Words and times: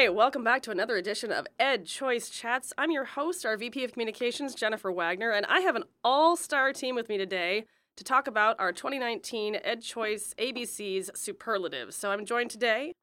right, 0.00 0.14
welcome 0.14 0.42
back 0.42 0.62
to 0.62 0.70
another 0.70 0.96
edition 0.96 1.30
of 1.30 1.46
Ed 1.58 1.84
Choice 1.84 2.30
Chats. 2.30 2.72
I'm 2.78 2.90
your 2.90 3.04
host, 3.04 3.44
our 3.44 3.58
VP 3.58 3.84
of 3.84 3.92
Communications, 3.92 4.54
Jennifer 4.54 4.90
Wagner, 4.90 5.28
and 5.30 5.44
I 5.44 5.60
have 5.60 5.76
an 5.76 5.84
all 6.02 6.38
star 6.38 6.72
team 6.72 6.94
with 6.94 7.10
me 7.10 7.18
today 7.18 7.66
to 7.98 8.04
talk 8.04 8.26
about 8.26 8.58
our 8.58 8.72
2019 8.72 9.58
Ed 9.62 9.82
Choice 9.82 10.34
ABC's 10.38 11.10
superlatives. 11.14 11.96
So 11.96 12.10
I'm 12.10 12.24
joined 12.24 12.50
today 12.50 12.94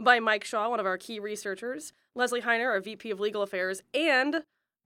by 0.00 0.18
Mike 0.18 0.44
Shaw, 0.44 0.70
one 0.70 0.80
of 0.80 0.86
our 0.86 0.96
key 0.96 1.20
researchers, 1.20 1.92
Leslie 2.14 2.40
Hiner, 2.40 2.70
our 2.70 2.80
VP 2.80 3.10
of 3.10 3.20
Legal 3.20 3.42
Affairs, 3.42 3.82
and 3.92 4.36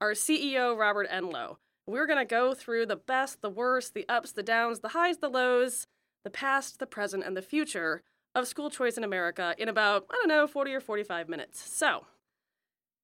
our 0.00 0.14
CEO, 0.14 0.76
Robert 0.76 1.08
Enlow. 1.08 1.58
We're 1.86 2.08
going 2.08 2.18
to 2.18 2.24
go 2.24 2.52
through 2.52 2.86
the 2.86 2.96
best, 2.96 3.42
the 3.42 3.48
worst, 3.48 3.94
the 3.94 4.08
ups, 4.08 4.32
the 4.32 4.42
downs, 4.42 4.80
the 4.80 4.88
highs, 4.88 5.18
the 5.18 5.28
lows, 5.28 5.86
the 6.24 6.30
past, 6.30 6.80
the 6.80 6.86
present, 6.86 7.22
and 7.22 7.36
the 7.36 7.42
future 7.42 8.02
of 8.34 8.46
school 8.46 8.70
choice 8.70 8.96
in 8.96 9.04
America 9.04 9.54
in 9.58 9.68
about, 9.68 10.06
I 10.10 10.14
don't 10.14 10.28
know, 10.28 10.46
40 10.46 10.74
or 10.74 10.80
45 10.80 11.28
minutes. 11.28 11.60
So 11.76 12.06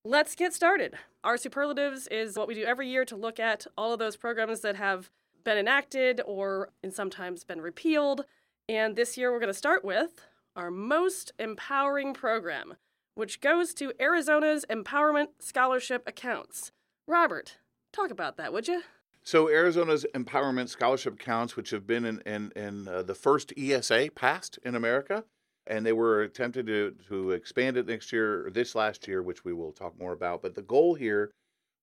let's 0.05 0.35
get 0.35 0.55
started. 0.55 0.95
Our 1.25 1.37
superlatives 1.37 2.07
is 2.09 2.37
what 2.37 2.49
we 2.49 2.55
do 2.55 2.65
every 2.65 2.89
year 2.89 3.05
to 3.07 3.17
look 3.17 3.41
at 3.41 3.67
all 3.77 3.93
of 3.93 3.99
those 3.99 4.17
programs 4.17 4.61
that 4.61 4.77
have 4.77 5.11
been 5.45 5.59
enacted 5.59 6.21
or 6.27 6.71
and 6.83 6.93
sometimes 6.93 7.45
been 7.45 7.61
repealed. 7.61 8.25
And 8.69 8.97
this 8.97 9.17
year 9.17 9.33
we're 9.33 9.41
going 9.41 9.49
to 9.49 9.55
start 9.55 9.85
with 9.85 10.27
our 10.55 10.71
most 10.71 11.33
empowering 11.39 12.15
program, 12.15 12.75
which 13.15 13.41
goes 13.41 13.75
to 13.75 13.93
Arizona's 14.01 14.65
Empowerment 14.71 15.29
Scholarship 15.39 16.03
accounts. 16.07 16.73
Robert, 17.07 17.59
talk 17.93 18.11
about 18.11 18.37
that, 18.37 18.53
would 18.53 18.67
you? 18.67 18.83
So 19.27 19.49
Arizona's 19.49 20.07
empowerment 20.15 20.69
scholarship 20.69 21.15
accounts, 21.15 21.57
which 21.57 21.71
have 21.71 21.85
been 21.85 22.05
in, 22.05 22.21
in, 22.21 22.53
in 22.55 22.87
uh, 22.87 23.03
the 23.03 23.17
first 23.17 23.53
ESA 23.59 24.11
passed 24.15 24.57
in 24.65 24.77
America, 24.77 25.25
and 25.67 25.85
they 25.85 25.93
were 25.93 26.23
attempted 26.23 26.69
to, 26.69 26.95
to 27.09 27.33
expand 27.33 27.77
it 27.77 27.89
next 27.89 28.13
year, 28.13 28.47
or 28.47 28.51
this 28.53 28.77
last 28.77 29.09
year, 29.09 29.25
which 29.25 29.45
we 29.45 29.53
will 29.53 29.73
talk 29.73 29.99
more 29.99 30.13
about. 30.13 30.43
But 30.43 30.55
the 30.55 30.63
goal 30.63 30.95
here 30.95 31.33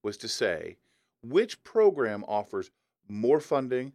was 0.03 0.15
to 0.17 0.29
say 0.29 0.77
which 1.21 1.61
program 1.65 2.23
offers 2.29 2.71
more 3.09 3.41
funding, 3.41 3.91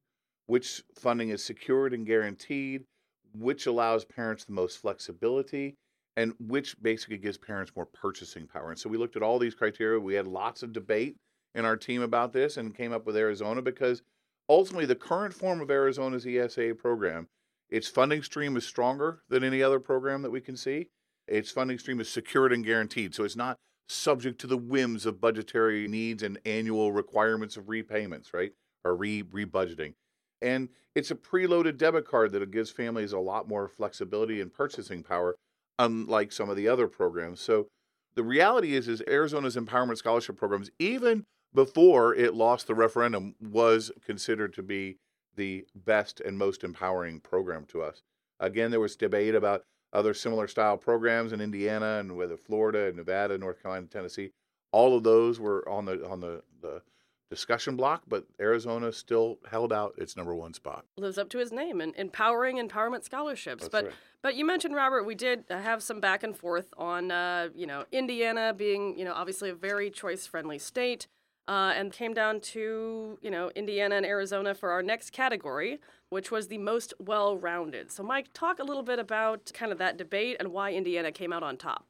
which 0.47 0.83
funding 0.99 1.31
is 1.31 1.43
secured 1.43 1.95
and 1.95 2.05
guaranteed, 2.05 2.85
which 3.33 3.65
allows 3.65 4.05
parents 4.05 4.45
the 4.45 4.53
most 4.53 4.77
flexibility, 4.77 5.75
and 6.19 6.35
which 6.39 6.77
basically 6.83 7.17
gives 7.17 7.39
parents 7.39 7.73
more 7.75 7.87
purchasing 7.87 8.47
power. 8.47 8.69
And 8.69 8.79
so 8.79 8.91
we 8.91 8.99
looked 8.99 9.17
at 9.17 9.23
all 9.23 9.39
these 9.39 9.55
criteria. 9.55 9.99
We 9.99 10.13
had 10.13 10.27
lots 10.27 10.63
of 10.63 10.75
debate 10.75 11.17
in 11.55 11.65
our 11.65 11.77
team 11.77 12.03
about 12.03 12.33
this 12.33 12.57
and 12.57 12.75
came 12.75 12.93
up 12.93 13.07
with 13.07 13.17
Arizona 13.17 13.63
because 13.63 14.03
ultimately 14.49 14.87
the 14.87 14.95
current 14.95 15.35
form 15.35 15.61
of 15.61 15.71
Arizona's 15.71 16.27
ESA 16.27 16.75
program, 16.77 17.29
its 17.71 17.89
funding 17.89 18.23
stream 18.23 18.57
is 18.57 18.67
stronger 18.67 19.23
than 19.29 19.45
any 19.45 19.63
other 19.63 19.81
program 19.81 20.23
that 20.23 20.31
we 20.31 20.41
can 20.41 20.57
see. 20.57 20.89
Its 21.27 21.51
funding 21.51 21.79
stream 21.79 22.01
is 22.01 22.09
secured 22.09 22.53
and 22.53 22.65
guaranteed, 22.65 23.15
so 23.15 23.25
it's 23.25 23.37
not 23.37 23.59
subject 23.89 24.41
to 24.41 24.47
the 24.47 24.57
whims 24.57 25.07
of 25.07 25.21
budgetary 25.21 25.89
needs 25.89 26.23
and 26.23 26.39
annual 26.45 26.93
requirements 26.93 27.57
of 27.57 27.69
repayments, 27.69 28.33
right? 28.33 28.53
Or 28.85 28.95
re 28.95 29.23
rebudgeting. 29.23 29.95
And 30.41 30.69
it's 30.95 31.11
a 31.11 31.15
preloaded 31.15 31.77
debit 31.77 32.07
card 32.07 32.33
that 32.33 32.51
gives 32.51 32.71
families 32.71 33.13
a 33.13 33.19
lot 33.19 33.49
more 33.49 33.69
flexibility 33.69 34.41
and 34.41 34.53
purchasing 34.53 35.03
power, 35.03 35.37
unlike 35.79 36.33
some 36.33 36.49
of 36.49 36.57
the 36.57 36.69
other 36.69 36.89
programs. 36.89 37.41
So 37.41 37.69
the 38.15 38.23
reality 38.23 38.75
is, 38.75 38.89
is 38.89 39.03
Arizona's 39.07 39.57
empowerment 39.57 39.99
scholarship 39.99 40.37
programs, 40.37 40.71
even 40.79 41.25
before 41.55 42.15
it 42.15 42.35
lost 42.35 42.67
the 42.67 42.75
referendum, 42.75 43.35
was 43.41 43.91
considered 44.05 44.55
to 44.55 44.63
be 44.63 44.99
the 45.37 45.65
best 45.75 46.21
and 46.21 46.37
most 46.37 46.65
empowering 46.65 47.21
program 47.21 47.65
to 47.67 47.83
us. 47.83 48.03
Again, 48.41 48.71
there 48.71 48.81
was 48.81 48.97
debate 48.97 49.35
about 49.35 49.65
other 49.93 50.15
similar 50.15 50.47
style 50.47 50.77
programs 50.77 51.33
in 51.33 51.41
Indiana 51.41 51.99
and 51.99 52.17
whether 52.17 52.37
Florida, 52.37 52.93
Nevada, 52.95 53.39
North 53.39 53.63
Carolina, 53.63 53.87
Tennessee. 53.87 54.33
All 54.73 54.97
of 54.97 55.03
those 55.03 55.41
were 55.41 55.67
on 55.69 55.87
the 55.87 56.07
on 56.07 56.21
the, 56.21 56.43
the 56.61 56.83
discussion 57.31 57.77
block, 57.77 58.03
but 58.07 58.25
Arizona 58.41 58.93
still 58.93 59.39
held 59.51 59.73
out 59.73 59.95
its 59.99 60.17
number 60.17 60.35
one 60.35 60.53
spot. 60.55 60.85
Lives 60.97 61.19
up 61.19 61.29
to 61.31 61.39
his 61.39 61.53
name 61.53 61.81
and 61.81 61.95
empowering 61.97 62.57
empowerment 62.57 63.05
scholarships. 63.05 63.63
That's 63.63 63.73
but 63.73 63.85
right. 63.87 63.95
but 64.23 64.35
you 64.35 64.45
mentioned 64.45 64.75
Robert, 64.75 65.05
we 65.05 65.15
did 65.15 65.45
have 65.49 65.83
some 65.83 66.01
back 66.01 66.23
and 66.23 66.37
forth 66.37 66.73
on 66.77 67.11
uh, 67.11 67.49
you 67.55 67.67
know 67.67 67.85
Indiana 67.93 68.53
being 68.55 68.99
you 68.99 69.05
know 69.05 69.15
obviously 69.15 69.51
a 69.51 69.55
very 69.55 69.91
choice 69.91 70.27
friendly 70.27 70.59
state. 70.59 71.07
Uh, 71.49 71.73
and 71.75 71.95
came 71.95 72.13
down 72.13 72.39
to 72.41 73.19
you 73.23 73.31
know 73.31 73.51
Indiana 73.57 73.97
and 73.97 74.05
Arizona 74.05 74.55
for 74.55 74.71
our 74.71 74.83
next 74.83 75.13
category, 75.13 75.81
which 76.11 76.31
was 76.31 76.49
the 76.49 76.59
most 76.59 76.93
well-rounded. 76.99 77.91
So, 77.91 78.03
Mike, 78.03 78.27
talk 78.35 78.59
a 78.59 78.65
little 78.65 78.83
bit 78.83 78.99
about 78.99 79.51
kind 79.55 79.73
of 79.73 79.79
that 79.79 79.97
debate 79.97 80.37
and 80.39 80.49
why 80.49 80.75
Indiana 80.75 81.11
came 81.11 81.33
out 81.33 81.43
on 81.43 81.57
top. 81.57 81.87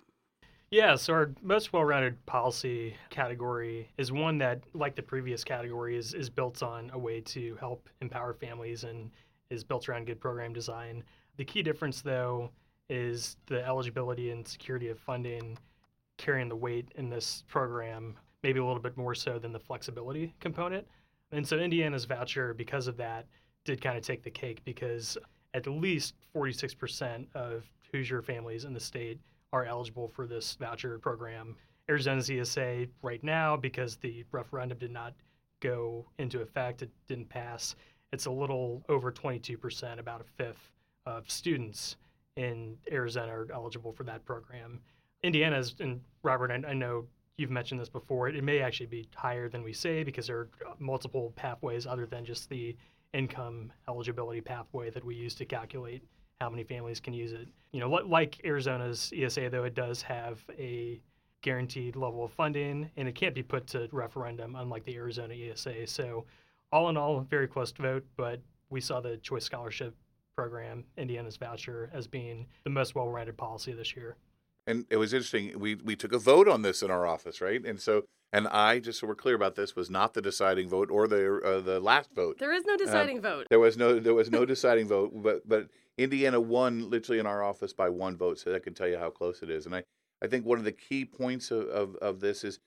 Yeah, 0.71 0.97
so 0.97 1.13
our 1.15 1.31
most 1.43 1.73
well-rounded 1.73 2.25
policy 2.27 2.95
category 3.11 3.91
is 3.97 4.13
one 4.13 4.37
that, 4.39 4.61
like 4.75 4.95
the 4.95 5.03
previous 5.03 5.43
category, 5.43 5.97
is 5.97 6.15
is 6.15 6.31
built 6.31 6.63
on 6.63 6.91
a 6.93 6.99
way 6.99 7.21
to 7.23 7.57
help 7.59 7.89
empower 8.01 8.35
families 8.35 8.85
and 8.85 9.11
is 9.51 9.65
built 9.65 9.89
around 9.89 10.07
good 10.07 10.21
program 10.21 10.53
design. 10.53 11.03
The 11.37 11.45
key 11.45 11.63
difference, 11.63 12.03
though, 12.03 12.51
is 12.91 13.39
the 13.47 13.67
eligibility 13.67 14.31
and 14.31 14.47
security 14.47 14.89
of 14.89 14.99
funding 14.99 15.59
carrying 16.19 16.49
the 16.49 16.57
weight 16.57 16.93
in 16.97 17.09
this 17.09 17.45
program, 17.49 18.17
maybe 18.43 18.61
a 18.61 18.65
little 18.65 18.83
bit 18.83 18.97
more 18.97 19.15
so 19.15 19.39
than 19.39 19.53
the 19.53 19.59
flexibility 19.59 20.35
component. 20.41 20.87
And 21.33 21.47
so 21.47 21.59
Indiana's 21.59 22.05
voucher, 22.05 22.55
because 22.55 22.87
of 22.87 22.97
that, 22.97 23.27
did 23.65 23.81
kind 23.81 23.97
of 23.99 24.03
take 24.03 24.23
the 24.23 24.31
cake 24.31 24.63
because 24.65 25.19
at 25.55 25.67
least 25.67 26.15
46% 26.35 27.27
of 27.35 27.65
Hoosier 27.93 28.23
families 28.23 28.65
in 28.65 28.73
the 28.73 28.81
state 28.81 29.19
are 29.53 29.65
eligible 29.65 30.09
for 30.09 30.27
this 30.27 30.57
voucher 30.61 30.99
program. 30.99 31.57
Arizona's 31.89 32.31
ESA 32.31 32.87
right 33.03 33.23
now, 33.25 33.57
because 33.57 33.97
the 33.97 34.25
referendum 34.31 34.79
did 34.79 34.91
not 34.91 35.15
go 35.61 36.07
into 36.19 36.41
effect, 36.41 36.83
it 36.83 36.91
didn't 37.07 37.29
pass. 37.29 37.75
It's 38.13 38.27
a 38.27 38.31
little 38.31 38.83
over 38.89 39.11
22%, 39.11 39.99
about 39.99 40.21
a 40.21 40.25
fifth 40.25 40.71
of 41.07 41.31
students 41.31 41.97
in 42.37 42.77
Arizona 42.93 43.33
are 43.33 43.49
eligible 43.53 43.93
for 43.93 44.05
that 44.05 44.25
program. 44.25 44.81
Indiana's, 45.23 45.75
and 45.81 46.01
Robert, 46.23 46.51
I, 46.51 46.69
I 46.69 46.75
know 46.75 47.07
you've 47.39 47.51
mentioned 47.51 47.81
this 47.81 47.89
before, 47.89 48.29
it 48.29 48.45
may 48.45 48.61
actually 48.61 48.87
be 48.87 49.09
higher 49.15 49.49
than 49.49 49.63
we 49.63 49.73
say 49.73 50.03
because 50.03 50.27
there 50.27 50.39
are 50.39 50.49
uh, 50.67 50.73
multiple 50.79 51.33
pathways 51.37 51.87
other 51.87 52.05
than 52.05 52.25
just 52.25 52.51
the 52.51 52.77
income 53.15 53.73
eligibility 53.89 54.41
pathway 54.41 54.91
that 54.91 55.05
we 55.05 55.15
use 55.15 55.35
to 55.37 55.45
calculate 55.47 56.03
how 56.41 56.51
many 56.51 56.65
families 56.65 57.01
can 57.01 57.15
use 57.15 57.33
it. 57.33 57.49
You 57.73 57.81
know, 57.81 57.89
like 57.89 58.41
Arizona's 58.45 59.13
ESA, 59.17 59.49
though, 59.51 59.65
it 59.65 59.75
does 59.75 60.03
have 60.03 60.41
a 60.59 61.01
guaranteed 61.41 61.97
level 61.97 62.25
of 62.25 62.33
funding 62.33 62.91
and 62.97 63.09
it 63.09 63.15
can't 63.15 63.35
be 63.35 63.43
put 63.43 63.67
to 63.69 63.89
referendum, 63.93 64.57
unlike 64.57 64.85
the 64.85 64.97
Arizona 64.97 65.35
ESA. 65.35 65.87
So, 65.87 66.27
all 66.71 66.91
in 66.91 66.97
all, 66.97 67.21
very 67.21 67.49
close 67.49 67.73
to 67.73 67.83
vote, 67.83 68.05
but 68.17 68.41
we 68.69 68.81
saw 68.81 69.01
the 69.01 69.17
Choice 69.19 69.45
Scholarship 69.45 69.95
Program, 70.37 70.85
Indiana's 70.99 71.37
voucher, 71.37 71.91
as 71.95 72.07
being 72.07 72.47
the 72.65 72.71
most 72.71 72.95
well 72.95 73.09
rounded 73.09 73.37
policy 73.37 73.73
this 73.73 73.97
year. 73.97 74.17
And 74.69 74.85
it 74.91 74.99
was 74.99 75.15
interesting. 75.15 75.59
We 75.59 75.77
we 75.77 75.97
took 75.97 76.13
a 76.13 76.19
vote 76.19 76.47
on 76.47 76.61
this 76.61 76.83
in 76.83 76.91
our 76.91 77.07
office, 77.07 77.41
right? 77.41 77.65
And 77.65 77.81
so, 77.81 78.05
and 78.35 78.47
I 78.49 78.81
just 78.81 79.01
so 79.01 79.07
we're 79.07 79.15
clear 79.15 79.35
about 79.35 79.55
this 79.55 79.75
was 79.75 79.89
not 79.89 80.13
the 80.13 80.21
deciding 80.21 80.69
vote 80.69 80.91
or 80.91 81.09
the 81.09 81.41
uh, 81.43 81.61
the 81.61 81.81
last 81.81 82.11
vote. 82.15 82.39
There 82.39 82.53
is 82.53 82.67
no 82.67 82.77
deciding 82.77 83.23
vote. 83.23 83.47
There 83.49 83.59
was 83.59 83.79
no 83.79 83.99
there 83.99 84.13
was 84.13 84.31
no 84.31 84.45
deciding 84.55 84.87
vote, 84.87 85.13
but 85.15 85.49
but 85.49 85.69
Indiana 85.97 86.39
won 86.39 86.91
literally 86.91 87.19
in 87.19 87.27
our 87.27 87.43
office 87.43 87.73
by 87.73 87.89
one 87.89 88.17
vote, 88.19 88.39
so 88.39 88.51
that 88.51 88.63
can 88.63 88.75
tell 88.75 88.87
you 88.87 88.99
how 88.99 89.09
close 89.09 89.43
it 89.43 89.49
is. 89.49 89.65
And 89.65 89.75
I, 89.75 89.85
I 90.23 90.27
think 90.27 90.45
one 90.45 90.59
of 90.59 90.65
the 90.65 90.73
key 90.73 91.07
points 91.07 91.51
of, 91.51 91.67
of, 91.69 91.97
of 91.97 92.21
this 92.21 92.45
is 92.45 92.61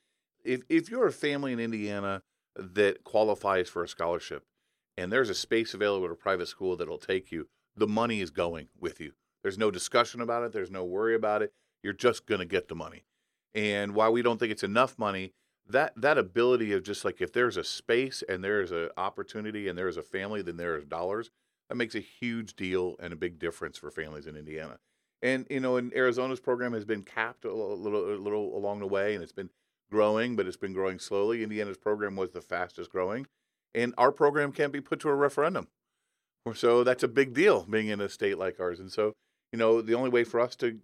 if 0.44 0.63
if 0.69 0.89
you're 0.89 1.06
a 1.06 1.13
family 1.13 1.53
in 1.53 1.59
Indiana 1.59 2.23
that 2.56 3.03
qualifies 3.03 3.69
for 3.69 3.83
a 3.83 3.88
scholarship 3.88 4.44
and 4.97 5.12
there's 5.12 5.29
a 5.29 5.35
space 5.35 5.75
available 5.75 6.07
at 6.07 6.12
a 6.12 6.16
private 6.16 6.47
school 6.47 6.75
that'll 6.75 6.97
take 6.97 7.31
you, 7.31 7.47
the 7.75 7.88
money 7.88 8.21
is 8.21 8.31
going 8.31 8.69
with 8.80 9.00
you. 9.00 9.12
There's 9.44 9.57
no 9.59 9.69
discussion 9.69 10.19
about 10.19 10.44
it, 10.44 10.51
there's 10.51 10.71
no 10.71 10.83
worry 10.83 11.13
about 11.13 11.44
it. 11.44 11.53
You're 11.83 11.94
just 11.94 12.25
gonna 12.25 12.45
get 12.45 12.68
the 12.68 12.75
money. 12.75 13.04
And 13.54 13.95
while 13.95 14.12
we 14.12 14.22
don't 14.22 14.39
think 14.39 14.51
it's 14.51 14.63
enough 14.63 14.98
money, 14.98 15.33
that 15.68 15.94
that 15.95 16.18
ability 16.18 16.74
of 16.74 16.83
just 16.83 17.06
like 17.06 17.22
if 17.22 17.31
there's 17.33 17.57
a 17.57 17.63
space 17.63 18.24
and 18.28 18.44
there's 18.44 18.72
an 18.72 18.89
opportunity 18.98 19.68
and 19.68 19.78
there's 19.78 19.98
a 19.98 20.04
family, 20.04 20.42
then 20.42 20.57
there's 20.57 20.86
dollars 20.86 21.31
that 21.69 21.75
makes 21.75 21.95
a 21.95 22.00
huge 22.00 22.56
deal 22.56 22.95
and 23.00 23.13
a 23.13 23.16
big 23.16 23.39
difference 23.39 23.78
for 23.78 23.89
families 23.89 24.28
in 24.28 24.36
Indiana. 24.36 24.78
And 25.22 25.45
you 25.50 25.60
know, 25.60 25.78
in 25.78 25.92
Arizona's 25.95 26.39
program 26.39 26.74
has 26.74 26.86
been 26.86 27.04
capped 27.04 27.45
a 27.45 27.54
little, 27.54 28.13
a 28.13 28.18
little 28.18 28.57
along 28.57 28.80
the 28.80 28.88
way, 28.88 29.13
and 29.13 29.24
it's 29.24 29.31
been 29.31 29.50
growing, 29.89 30.36
but 30.36 30.48
it's 30.48 30.57
been 30.57 30.74
growing 30.74 31.00
slowly. 31.00 31.44
Indiana's 31.44 31.77
program 31.77 32.16
was 32.16 32.31
the 32.31 32.42
fastest 32.42 32.89
growing, 32.89 33.27
and 33.74 33.94
our 33.98 34.12
program 34.12 34.51
can't 34.51 34.74
be 34.74 34.81
put 34.81 35.00
to 35.01 35.10
a 35.10 35.16
referendum. 35.16 35.68
So 36.56 36.84
that's 36.84 37.04
a 37.04 37.07
big 37.07 37.34
deal 37.34 37.66
being 37.69 37.88
in 37.88 38.01
a 38.01 38.10
state 38.10 38.38
like 38.38 38.60
ours. 38.60 38.80
And 38.80 38.92
so, 38.92 39.13
you 39.51 39.60
know, 39.60 39.81
the 39.81 39.94
only 39.94 40.10
way 40.10 40.24
for 40.24 40.39
us 40.39 40.56
to 40.57 40.80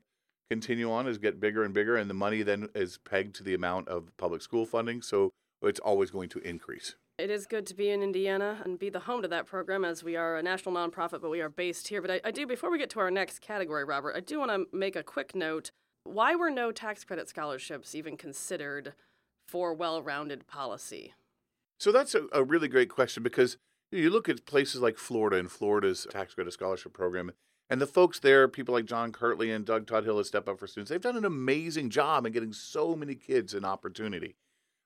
continue 0.50 0.92
on 0.92 1.08
is 1.08 1.18
get 1.18 1.40
bigger 1.40 1.64
and 1.64 1.74
bigger, 1.74 1.96
and 1.96 2.10
the 2.10 2.14
money 2.14 2.44
then 2.44 2.70
is 2.76 2.98
pegged 2.98 3.36
to 3.36 3.44
the 3.44 3.54
amount 3.54 3.88
of 3.88 4.16
public 4.18 4.42
school 4.42 4.66
funding. 4.66 5.02
So 5.02 5.32
it's 5.62 5.80
always 5.80 6.12
going 6.12 6.30
to 6.30 6.40
increase. 6.40 6.96
It 7.18 7.32
is 7.32 7.48
good 7.48 7.66
to 7.68 7.74
be 7.74 7.90
in 7.90 8.04
Indiana 8.04 8.62
and 8.64 8.78
be 8.78 8.90
the 8.90 9.00
home 9.00 9.24
to 9.24 9.28
that 9.30 9.48
program 9.48 9.84
as 9.84 10.04
we 10.04 10.16
are 10.16 10.38
a 10.38 10.44
national 10.44 10.76
nonprofit, 10.76 11.20
but 11.20 11.32
we 11.32 11.42
are 11.42 11.50
based 11.50 11.88
here. 11.88 12.02
But 12.02 12.12
I, 12.12 12.22
I 12.26 12.32
do, 12.32 12.46
before 12.46 12.70
we 12.70 12.78
get 12.78 12.92
to 12.92 13.00
our 13.00 13.10
next 13.10 13.40
category, 13.40 13.84
Robert, 13.84 14.16
I 14.16 14.20
do 14.20 14.38
want 14.40 14.52
to 14.52 14.78
make 14.78 14.96
a 14.96 15.02
quick 15.02 15.36
note. 15.36 15.72
Why 16.04 16.36
were 16.36 16.52
no 16.52 16.72
tax 16.72 17.04
credit 17.04 17.28
scholarships 17.28 17.96
even 17.96 18.18
considered 18.18 18.94
for 19.48 19.74
well 19.74 20.02
rounded 20.02 20.46
policy? 20.46 21.16
So 21.80 21.92
that's 21.92 22.14
a, 22.14 22.28
a 22.32 22.44
really 22.44 22.68
great 22.68 22.90
question 22.90 23.24
because 23.24 23.58
you 23.92 24.10
look 24.10 24.30
at 24.30 24.46
places 24.46 24.82
like 24.82 24.98
Florida 24.98 25.38
and 25.38 25.52
Florida's 25.52 26.06
tax 26.12 26.36
credit 26.36 26.54
scholarship 26.54 26.94
program, 26.94 27.32
and 27.70 27.82
the 27.82 27.88
folks 27.88 28.20
there, 28.20 28.48
people 28.48 28.74
like 28.74 28.86
John 28.86 29.12
Kirtley 29.12 29.52
and 29.52 29.66
Doug 29.66 29.86
Tuthill 29.86 30.20
at 30.20 30.26
Step 30.26 30.48
Up 30.48 30.60
for 30.60 30.68
Students, 30.68 30.90
they've 30.90 31.02
done 31.02 31.18
an 31.18 31.26
amazing 31.26 31.90
job 31.90 32.26
in 32.26 32.34
getting 32.34 32.54
so 32.54 32.96
many 32.96 33.16
kids 33.16 33.54
an 33.54 33.66
opportunity. 33.66 34.36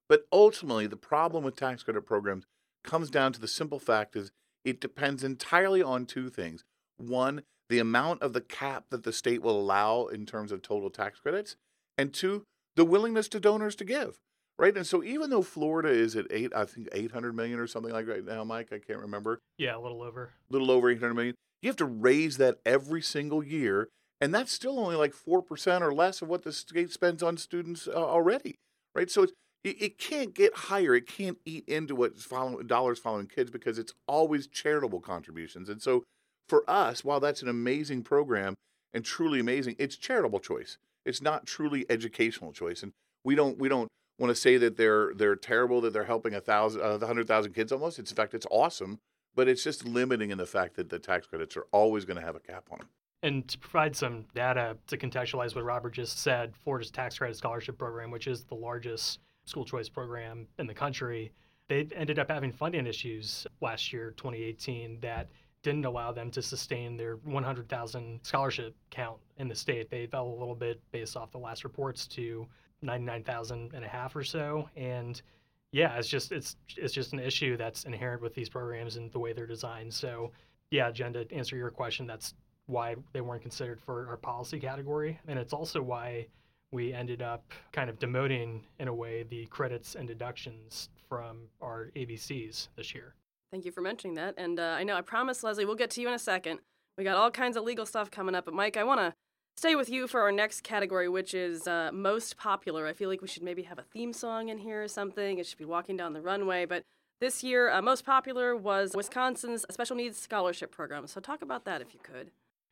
But 0.10 0.26
ultimately, 0.32 0.88
the 0.88 0.98
problem 0.98 1.44
with 1.44 1.56
tax 1.56 1.84
credit 1.84 2.06
programs 2.06 2.46
comes 2.84 3.10
down 3.10 3.34
to 3.34 3.40
the 3.40 3.48
simple 3.48 3.80
fact 3.80 4.16
is 4.16 4.32
it 4.66 4.82
depends 4.82 5.24
entirely 5.24 5.82
on 5.82 6.06
two 6.06 6.30
things. 6.30 6.64
One, 6.98 7.44
the 7.70 7.80
amount 7.80 8.22
of 8.22 8.34
the 8.34 8.42
cap 8.42 8.86
that 8.90 9.04
the 9.04 9.14
state 9.14 9.42
will 9.42 9.60
allow 9.60 10.08
in 10.08 10.26
terms 10.26 10.52
of 10.52 10.62
total 10.62 10.90
tax 10.90 11.20
credits, 11.20 11.56
and 11.98 12.14
two, 12.14 12.44
the 12.76 12.86
willingness 12.86 13.28
to 13.30 13.40
donors 13.40 13.76
to 13.78 13.86
give. 13.86 14.20
Right, 14.60 14.76
and 14.76 14.86
so 14.86 15.04
even 15.04 15.30
though 15.30 15.42
Florida 15.42 15.90
is 15.90 16.16
at 16.16 16.28
eight, 16.30 16.52
I 16.56 16.66
think 16.66 16.90
eight 16.92 17.12
hundred 17.12 17.36
million 17.36 17.58
or 17.58 17.66
something 17.66 17.92
like 17.92 18.08
right 18.08 18.24
now, 18.24 18.44
Mike, 18.44 18.72
I 18.72 18.80
can't 18.80 19.00
remember. 19.00 19.40
Yeah, 19.58 19.76
a 19.76 19.80
little 19.80 20.04
over. 20.04 20.34
A 20.50 20.54
little 20.54 20.70
over 20.70 20.92
eight 20.92 21.00
hundred 21.00 21.16
million. 21.16 21.36
You 21.62 21.70
have 21.70 21.78
to 21.78 21.86
raise 21.86 22.38
that 22.38 22.60
every 22.66 23.02
single 23.02 23.44
year, 23.44 23.90
and 24.20 24.34
that's 24.34 24.52
still 24.52 24.80
only 24.80 24.96
like 24.96 25.14
four 25.14 25.42
percent 25.42 25.84
or 25.84 25.94
less 25.94 26.22
of 26.22 26.28
what 26.28 26.44
the 26.44 26.52
state 26.52 26.92
spends 26.92 27.22
on 27.22 27.38
students 27.38 27.88
uh, 27.88 27.94
already. 27.94 28.56
Right, 28.96 29.10
so 29.10 29.24
it's 29.24 29.34
it, 29.64 29.82
it 29.82 29.98
can't 29.98 30.34
get 30.34 30.56
higher. 30.56 30.96
It 30.96 31.08
can't 31.08 31.38
eat 31.46 31.68
into 31.68 31.96
what's 31.96 32.24
following 32.24 32.68
dollars 32.68 33.00
following 33.00 33.28
kids 33.28 33.52
because 33.52 33.78
it's 33.78 33.94
always 34.08 34.48
charitable 34.48 35.02
contributions. 35.02 35.70
And 35.70 35.82
so 35.82 36.04
for 36.50 36.70
us, 36.70 37.04
while 37.04 37.20
that's 37.20 37.42
an 37.42 37.48
amazing 37.48 38.04
program 38.04 38.56
and 38.94 39.06
truly 39.06 39.40
amazing, 39.40 39.76
it's 39.80 39.96
charitable 39.96 40.40
choice. 40.40 40.78
It's 41.06 41.22
not 41.22 41.46
truly 41.46 41.86
educational 41.90 42.52
choice. 42.52 42.84
And 42.84 42.92
we 43.24 43.36
don't 43.36 43.58
we 43.58 43.70
don't 43.70 43.88
want 44.20 44.32
to 44.32 44.36
say 44.36 44.58
that 44.58 44.78
they're 44.78 45.14
they're 45.16 45.36
terrible 45.36 45.82
that 45.82 45.94
they're 45.94 46.04
helping 46.06 46.34
a 46.34 46.42
thousand 46.42 46.82
a 46.82 47.06
hundred 47.06 47.28
thousand 47.28 47.54
kids 47.54 47.72
almost. 47.72 48.00
It's 48.00 48.12
in 48.12 48.16
fact 48.16 48.34
it's 48.34 48.48
awesome, 48.52 49.00
but 49.36 49.48
it's 49.48 49.64
just 49.64 49.86
limiting 49.86 50.32
in 50.32 50.38
the 50.38 50.46
fact 50.46 50.76
that 50.76 50.90
the 50.90 51.00
tax 51.00 51.28
credits 51.28 51.56
are 51.58 51.66
always 51.72 52.06
going 52.06 52.18
to 52.18 52.26
have 52.26 52.36
a 52.36 52.40
cap 52.40 52.66
on 52.72 52.80
them. 52.80 52.88
And 53.24 53.48
to 53.48 53.58
provide 53.60 53.96
some 53.96 54.26
data 54.34 54.76
to 54.88 54.98
contextualize 54.98 55.56
what 55.56 55.64
Robert 55.64 55.94
just 55.94 56.20
said, 56.20 56.54
Florida's 56.64 56.90
tax 56.90 57.18
credit 57.18 57.38
scholarship 57.38 57.78
program, 57.78 58.10
which 58.10 58.28
is 58.28 58.44
the 58.44 58.56
largest 58.56 59.20
school 59.46 59.64
choice 59.64 59.90
program 59.90 60.48
in 60.58 60.66
the 60.66 60.74
country, 60.74 61.32
they 61.68 61.88
ended 61.96 62.20
up 62.20 62.30
having 62.30 62.52
funding 62.52 62.88
issues 62.88 63.46
last 63.62 63.94
year, 63.94 64.12
2018, 64.18 65.00
that 65.02 65.30
didn't 65.64 65.86
allow 65.86 66.12
them 66.12 66.32
to 66.32 66.42
sustain 66.42 66.98
their 66.98 67.18
100,000 67.18 68.20
scholarship 68.24 68.76
count 68.90 69.18
in 69.38 69.48
the 69.48 69.56
state. 69.56 69.90
They 69.90 70.08
fell 70.08 70.28
a 70.28 70.38
little 70.40 70.56
bit 70.56 70.82
based 70.92 71.16
off 71.16 71.32
the 71.32 71.38
last 71.38 71.64
reports 71.64 72.08
to 72.08 72.48
99,000 72.82 73.72
and 73.74 73.86
a 73.86 73.88
half 73.88 74.16
or 74.16 74.24
so. 74.24 74.68
And 74.76 75.22
yeah, 75.72 75.98
it's 75.98 76.08
just 76.08 76.32
it's 76.32 76.56
it's 76.78 76.94
just 76.94 77.14
an 77.14 77.20
issue 77.20 77.58
that's 77.58 77.86
inherent 77.86 78.22
with 78.22 78.34
these 78.34 78.50
programs 78.50 78.98
and 78.98 79.12
the 79.12 79.20
way 79.20 79.34
they're 79.34 79.48
designed. 79.48 79.94
So 79.94 80.32
yeah, 80.70 80.92
Jen, 80.92 81.14
to 81.14 81.32
answer 81.32 81.56
your 81.56 81.70
question, 81.70 82.08
that's 82.08 82.34
why 82.68 82.96
they 83.14 83.22
weren't 83.22 83.42
considered 83.42 83.80
for 83.80 84.08
our 84.08 84.18
policy 84.18 84.60
category, 84.60 85.20
and 85.28 85.38
it's 85.38 85.54
also 85.54 85.82
why 85.82 86.28
we 86.72 86.94
ended 86.94 87.22
up 87.22 87.44
kind 87.74 87.90
of 87.90 88.00
demoting, 88.00 88.62
in 88.80 88.88
a 88.88 88.94
way, 88.94 89.24
the 89.24 89.46
credits 89.48 89.96
and 89.96 90.08
deductions 90.08 90.90
from 91.10 91.40
our 91.62 91.92
ABCs 91.98 92.70
this 92.78 92.96
year. 92.96 93.14
Thank 93.52 93.66
you 93.66 93.72
for 93.72 93.82
mentioning 93.82 94.16
that. 94.16 94.36
And 94.38 94.58
uh, 94.58 94.76
I 94.78 94.86
know 94.86 94.96
I 94.96 95.02
promised 95.02 95.44
Leslie 95.44 95.66
we'll 95.66 95.76
get 95.76 95.90
to 95.92 96.02
you 96.02 96.08
in 96.08 96.14
a 96.14 96.20
second. 96.20 96.60
We 96.98 97.04
got 97.04 97.18
all 97.18 97.30
kinds 97.30 97.58
of 97.58 97.64
legal 97.64 97.86
stuff 97.86 98.10
coming 98.10 98.36
up, 98.36 98.46
but 98.46 98.54
Mike, 98.54 98.78
I 98.78 98.86
want 98.86 99.02
to 99.02 99.14
stay 99.56 99.76
with 99.76 99.90
you 99.90 100.08
for 100.08 100.22
our 100.22 100.32
next 100.32 100.62
category, 100.62 101.08
which 101.08 101.34
is 101.34 101.68
uh, 101.68 101.92
most 101.94 102.38
popular. 102.38 102.88
I 102.88 102.94
feel 102.94 103.10
like 103.10 103.22
we 103.22 103.28
should 103.28 103.44
maybe 103.44 103.64
have 103.64 103.80
a 103.80 103.84
theme 103.84 104.14
song 104.14 104.50
in 104.50 104.58
here 104.58 104.84
or 104.84 104.88
something. 104.88 105.38
It 105.38 105.46
should 105.46 105.58
be 105.58 105.66
walking 105.66 105.98
down 105.98 106.14
the 106.14 106.22
runway, 106.22 106.66
but 106.66 106.84
this 107.22 107.44
year, 107.44 107.70
uh, 107.70 107.84
most 107.84 108.04
popular 108.04 108.56
was 108.56 108.96
Wisconsin's 108.96 109.64
Special 109.70 109.96
Needs 109.96 110.18
Scholarship 110.18 110.72
Program. 110.72 111.06
So 111.06 111.22
talk 111.22 111.44
about 111.44 111.66
that 111.66 111.80
if 111.80 111.94
you 111.94 112.00
could. 112.02 112.32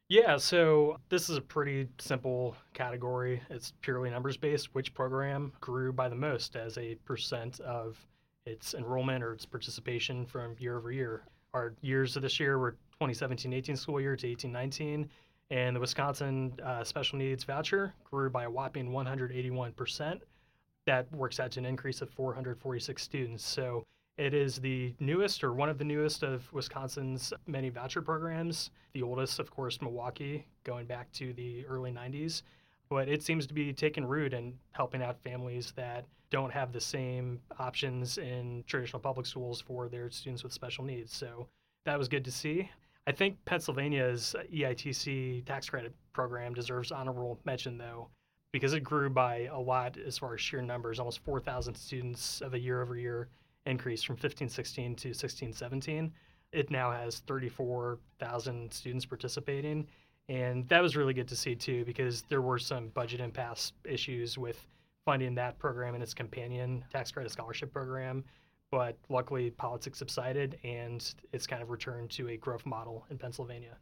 Yeah, 0.09 0.37
so 0.37 0.97
this 1.09 1.29
is 1.29 1.37
a 1.37 1.41
pretty 1.41 1.87
simple 1.99 2.55
category. 2.73 3.43
It's 3.51 3.73
purely 3.81 4.09
numbers 4.09 4.37
based. 4.37 4.73
Which 4.73 4.91
program 4.95 5.53
grew 5.61 5.93
by 5.93 6.09
the 6.09 6.15
most 6.15 6.55
as 6.55 6.79
a 6.79 6.95
percent 7.05 7.59
of 7.59 8.03
its 8.47 8.73
enrollment 8.73 9.23
or 9.23 9.33
its 9.33 9.45
participation 9.45 10.25
from 10.25 10.55
year 10.57 10.77
over 10.77 10.91
year? 10.91 11.21
Our 11.53 11.75
years 11.81 12.15
of 12.15 12.23
this 12.23 12.39
year 12.39 12.57
were 12.57 12.71
2017 12.71 13.53
18 13.53 13.75
school 13.75 14.01
year 14.01 14.15
to 14.15 14.27
18 14.27 14.51
19, 14.51 15.07
and 15.51 15.75
the 15.75 15.79
Wisconsin 15.79 16.53
uh, 16.63 16.83
Special 16.83 17.17
Needs 17.17 17.43
Voucher 17.43 17.93
grew 18.09 18.29
by 18.29 18.43
a 18.43 18.49
whopping 18.49 18.91
181%. 18.91 20.19
That 20.85 21.11
works 21.11 21.39
out 21.39 21.51
to 21.51 21.59
an 21.59 21.65
increase 21.65 22.01
of 22.01 22.09
446 22.11 23.01
students. 23.01 23.43
So 23.45 23.83
it 24.17 24.33
is 24.33 24.57
the 24.57 24.93
newest 24.99 25.43
or 25.43 25.53
one 25.53 25.69
of 25.69 25.77
the 25.77 25.83
newest 25.83 26.23
of 26.23 26.51
Wisconsin's 26.51 27.33
many 27.47 27.69
voucher 27.69 28.01
programs. 28.01 28.71
The 28.93 29.01
oldest, 29.01 29.39
of 29.39 29.49
course, 29.49 29.81
Milwaukee, 29.81 30.45
going 30.63 30.85
back 30.85 31.11
to 31.13 31.33
the 31.33 31.65
early 31.65 31.91
90s. 31.91 32.43
But 32.89 33.07
it 33.07 33.23
seems 33.23 33.47
to 33.47 33.53
be 33.53 33.71
taking 33.71 34.05
root 34.05 34.33
and 34.33 34.53
helping 34.71 35.01
out 35.01 35.21
families 35.23 35.73
that 35.75 36.05
don't 36.31 36.51
have 36.51 36.71
the 36.71 36.81
same 36.81 37.39
options 37.59 38.17
in 38.17 38.63
traditional 38.67 38.99
public 38.99 39.25
schools 39.25 39.61
for 39.61 39.87
their 39.87 40.09
students 40.11 40.43
with 40.43 40.53
special 40.53 40.83
needs. 40.83 41.15
So 41.15 41.47
that 41.85 41.97
was 41.97 42.07
good 42.07 42.25
to 42.25 42.31
see. 42.31 42.69
I 43.09 43.11
think 43.11 43.43
Pennsylvania's 43.45 44.35
EITC 44.53 45.43
tax 45.43 45.67
credit 45.67 45.95
program 46.13 46.53
deserves 46.53 46.91
honorable 46.91 47.39
mention, 47.43 47.75
though, 47.75 48.07
because 48.51 48.73
it 48.73 48.81
grew 48.81 49.09
by 49.09 49.49
a 49.51 49.57
lot 49.57 49.97
as 49.97 50.19
far 50.19 50.35
as 50.35 50.41
sheer 50.41 50.61
numbers, 50.61 50.99
almost 50.99 51.23
4,000 51.23 51.73
students 51.73 52.39
of 52.41 52.53
a 52.53 52.59
year 52.59 52.83
over 52.83 52.95
year 52.95 53.29
increase 53.65 54.03
from 54.03 54.13
1516 54.13 54.95
to 54.95 55.07
1617. 55.07 56.13
It 56.51 56.69
now 56.69 56.91
has 56.91 57.21
34,000 57.21 58.71
students 58.71 59.07
participating. 59.07 59.87
And 60.27 60.69
that 60.69 60.83
was 60.83 60.95
really 60.95 61.15
good 61.15 61.27
to 61.29 61.35
see 61.35 61.55
too, 61.55 61.83
because 61.85 62.21
there 62.29 62.43
were 62.43 62.59
some 62.59 62.89
budget 62.89 63.21
impasse 63.21 63.73
issues 63.85 64.37
with 64.37 64.67
funding 65.03 65.33
that 65.33 65.57
program 65.57 65.95
and 65.95 66.03
its 66.03 66.13
companion 66.13 66.85
tax 66.91 67.09
credit 67.09 67.31
scholarship 67.31 67.73
program. 67.73 68.23
But 68.71 68.97
luckily, 69.09 69.49
politics 69.49 69.97
subsided 69.97 70.59
and 70.63 71.13
it's 71.33 71.47
kind 71.47 71.61
of 71.61 71.69
returned 71.69 72.11
to 72.11 72.29
a 72.29 72.37
growth 72.37 72.65
model 72.65 73.05
in 73.09 73.17
Pennsylvania. 73.17 73.77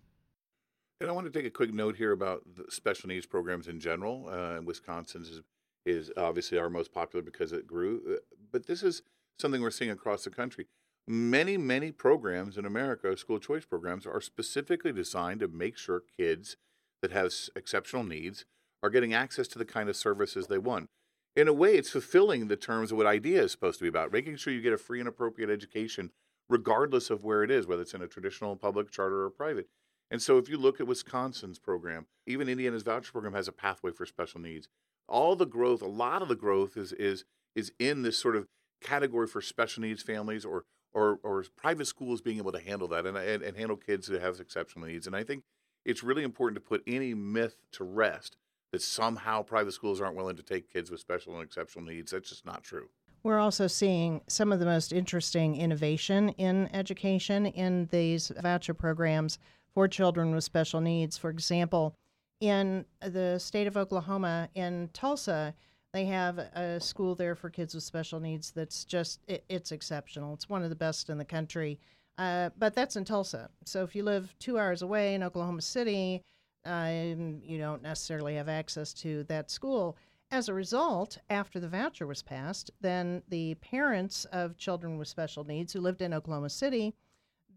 And 1.00 1.10
I 1.10 1.14
want 1.14 1.32
to 1.32 1.32
take 1.32 1.46
a 1.46 1.52
quick 1.52 1.74
note 1.74 1.96
here 1.96 2.12
about 2.12 2.44
the 2.56 2.66
special 2.72 3.10
needs 3.10 3.26
programs 3.26 3.68
in 3.68 3.80
general. 3.80 4.30
Uh, 4.30 4.62
Wisconsin's 4.64 5.30
is, 5.30 5.42
is 5.86 6.12
obviously 6.18 6.58
our 6.58 6.70
most 6.70 6.92
popular 6.92 7.22
because 7.22 7.52
it 7.52 7.68
grew. 7.68 8.02
Uh, 8.10 8.16
but 8.52 8.66
this 8.66 8.82
is 8.82 9.04
something 9.40 9.62
we're 9.62 9.72
seeing 9.72 9.92
across 9.92 10.24
the 10.24 10.30
country. 10.30 10.68
Many, 11.08 11.58
many 11.58 11.92
programs 11.92 12.58
in 12.58 12.66
America, 12.66 13.16
school 13.16 13.40
choice 13.40 13.66
programs, 13.66 14.06
are 14.06 14.22
specifically 14.22 14.92
designed 14.92 15.42
to 15.42 15.48
make 15.48 15.78
sure 15.78 16.04
kids 16.18 16.58
that 17.02 17.12
have 17.12 17.32
exceptional 17.56 18.04
needs 18.04 18.46
are 18.82 18.90
getting 18.90 19.14
access 19.14 19.48
to 19.50 19.60
the 19.60 19.66
kind 19.66 19.90
of 19.90 19.96
services 19.96 20.48
they 20.48 20.58
want. 20.58 20.90
In 21.38 21.48
a 21.48 21.54
way, 21.54 21.76
it's 21.76 21.92
fulfilling 21.92 22.48
the 22.48 22.56
terms 22.56 22.92
of 22.92 22.98
what 22.98 23.06
IDEA 23.06 23.44
is 23.44 23.52
supposed 23.52 23.78
to 23.78 23.84
be 23.84 23.90
about, 23.90 24.12
making 24.12 24.38
sure 24.38 24.52
you 24.52 24.60
get 24.60 24.74
a 24.74 24.78
free 24.78 25.00
and 25.00 25.08
appropriate 25.08 25.52
education, 25.52 26.10
regardless 26.50 27.12
of 27.12 27.24
where 27.24 27.44
it 27.44 27.52
is, 27.52 27.68
whether 27.68 27.84
it's 27.84 27.94
in 27.94 28.02
a 28.02 28.08
traditional 28.08 28.56
public, 28.56 28.90
charter, 28.90 29.24
or 29.24 29.30
private. 29.30 29.68
And 30.10 30.20
so, 30.20 30.40
if 30.40 30.50
you 30.50 30.58
look 30.58 30.82
at 30.82 30.88
Wisconsin's 30.88 31.60
program, 31.60 32.08
even 32.26 32.50
Indiana's 32.50 32.82
voucher 32.82 33.12
program 33.12 33.34
has 33.34 33.48
a 33.48 33.52
pathway 33.52 33.92
for 33.92 34.08
special 34.08 34.42
needs. 34.42 34.68
All 35.08 35.36
the 35.36 35.46
growth, 35.46 35.84
a 35.84 35.88
lot 35.88 36.24
of 36.24 36.28
the 36.28 36.36
growth 36.36 36.76
is 36.76 36.92
is 36.94 37.24
is 37.54 37.72
in 37.78 38.02
this 38.02 38.18
sort 38.18 38.36
of 38.36 38.48
category 38.82 39.28
for 39.28 39.40
special 39.40 39.84
needs 39.84 40.02
families 40.02 40.44
or 40.44 40.64
or, 40.92 41.20
or 41.22 41.46
private 41.56 41.86
schools 41.86 42.20
being 42.20 42.40
able 42.40 42.52
to 42.52 42.60
handle 42.60 42.88
that 42.88 43.06
and, 43.06 43.16
and, 43.16 43.44
and 43.44 43.56
handle 43.56 43.78
kids 43.78 44.08
who 44.08 44.18
have 44.18 44.40
exceptional 44.40 44.88
needs. 44.88 45.06
And 45.06 45.16
I 45.16 45.24
think 45.24 45.44
it's 45.86 46.02
really 46.02 46.24
important 46.24 46.56
to 46.56 46.68
put 46.68 46.82
any 46.88 47.14
myth 47.14 47.58
to 47.74 47.84
rest 47.84 48.38
that 48.72 48.82
somehow 48.82 49.42
private 49.42 49.74
schools 49.74 50.02
aren't 50.02 50.16
willing 50.16 50.36
to 50.36 50.44
take 50.44 50.72
kids 50.72 50.92
with 50.92 51.00
special 51.00 51.36
and 51.36 51.44
exceptional 51.44 51.86
needs. 51.86 52.12
That's 52.12 52.30
just 52.30 52.46
not 52.46 52.64
true. 52.64 52.90
We're 53.24 53.40
also 53.40 53.68
seeing 53.68 54.22
some 54.28 54.52
of 54.52 54.60
the 54.60 54.66
most 54.66 54.94
interesting 54.94 55.56
innovation 55.56 56.30
in 56.30 56.70
education 56.74 57.46
in 57.46 57.88
these 57.92 58.32
voucher 58.42 58.74
programs 58.74 59.40
for 59.74 59.88
children 59.88 60.34
with 60.34 60.44
special 60.44 60.82
needs. 60.82 61.18
For 61.18 61.30
example, 61.30 61.96
in 62.40 62.86
the 63.02 63.38
state 63.40 63.68
of 63.68 63.76
Oklahoma, 63.76 64.50
in 64.54 64.90
Tulsa, 64.94 65.54
they 65.94 66.06
have 66.06 66.38
a 66.38 66.80
school 66.80 67.16
there 67.16 67.36
for 67.36 67.50
kids 67.50 67.74
with 67.74 67.84
special 67.84 68.20
needs 68.20 68.52
that's 68.52 68.86
just, 68.86 69.20
it, 69.28 69.44
it's 69.50 69.72
exceptional. 69.72 70.34
It's 70.34 70.50
one 70.50 70.64
of 70.64 70.70
the 70.70 70.76
best 70.76 71.10
in 71.10 71.18
the 71.18 71.26
country. 71.26 71.80
Uh, 72.18 72.50
but 72.58 72.76
that's 72.76 72.96
in 72.96 73.06
Tulsa. 73.06 73.50
So 73.66 73.84
if 73.84 73.96
you 73.96 74.04
live 74.04 74.36
two 74.40 74.58
hours 74.58 74.82
away 74.82 75.16
in 75.16 75.24
Oklahoma 75.24 75.62
City, 75.62 76.22
um, 76.68 77.42
you 77.44 77.58
don't 77.58 77.82
necessarily 77.82 78.36
have 78.36 78.50
access 78.50 78.94
to 78.96 79.24
that 79.24 79.50
school. 79.50 79.98
As 80.30 80.50
a 80.50 80.54
result, 80.54 81.18
after 81.30 81.60
the 81.60 81.70
voucher 81.70 82.06
was 82.06 82.22
passed, 82.22 82.70
then 82.82 83.24
the 83.30 83.56
parents 83.56 84.26
of 84.26 84.58
children 84.58 84.98
with 84.98 85.08
special 85.08 85.46
needs 85.46 85.74
who 85.74 85.80
lived 85.80 86.02
in 86.02 86.14
Oklahoma 86.14 86.50
City 86.50 86.94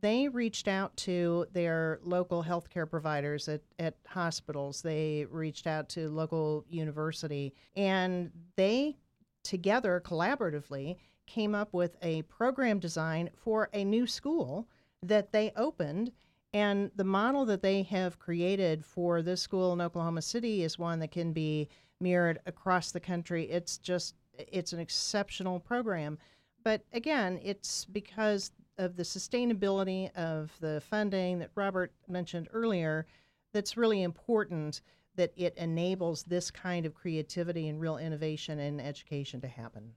they 0.01 0.29
reached 0.29 0.69
out 0.69 0.97
to 0.97 1.47
their 1.53 2.01
local 2.03 2.43
healthcare 2.43 2.89
providers 2.89 3.49
at, 3.49 3.63
at 3.79 3.95
hospitals. 4.07 4.83
They 4.83 5.27
reached 5.31 5.67
out 5.67 5.89
to 5.91 6.09
local 6.09 6.65
university, 6.69 7.55
and 7.77 8.31
they 8.57 8.97
together 9.43 10.03
collaboratively 10.05 10.97
came 11.27 11.55
up 11.55 11.73
with 11.73 11.97
a 12.03 12.23
program 12.23 12.79
design 12.79 13.31
for 13.37 13.69
a 13.73 13.85
new 13.85 14.07
school 14.07 14.69
that 15.03 15.33
they 15.33 15.53
opened. 15.57 16.13
And 16.53 16.91
the 16.97 17.05
model 17.05 17.45
that 17.47 17.63
they 17.63 17.83
have 17.85 18.19
created 18.19 18.85
for 18.85 19.23
this 19.23 19.41
school 19.41 19.73
in 19.73 19.81
Oklahoma 19.81 20.23
City 20.23 20.63
is 20.63 20.79
one 20.79 20.99
that 21.01 21.13
can 21.13 21.33
be 21.33 21.69
mirrored 22.01 22.41
across 22.47 22.91
the 22.91 23.01
country. 23.01 23.45
It's 23.45 23.79
just, 23.79 24.15
it's 24.37 24.73
an 24.73 24.81
exceptional 24.81 25.61
program. 25.61 26.19
But 26.65 26.83
again, 26.93 27.39
it's 27.43 27.85
because 27.85 28.51
of 28.79 28.97
the 28.97 29.03
sustainability 29.03 30.15
of 30.17 30.51
the 30.61 30.83
funding 30.89 31.39
that 31.39 31.51
Robert 31.55 31.93
mentioned 32.09 32.49
earlier 32.53 33.07
that's 33.53 33.77
really 33.77 34.03
important 34.03 34.81
that 35.17 35.33
it 35.37 35.55
enables 35.57 36.23
this 36.25 36.51
kind 36.51 36.87
of 36.87 36.95
creativity 36.95 37.69
and 37.69 37.81
real 37.81 37.99
innovation 37.99 38.59
in 38.59 38.81
education 38.81 39.41
to 39.41 39.49
happen. 39.49 39.93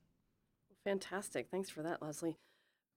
Fantastic. 0.83 1.48
Thanks 1.50 1.69
for 1.69 1.81
that, 1.83 2.01
Leslie. 2.01 2.38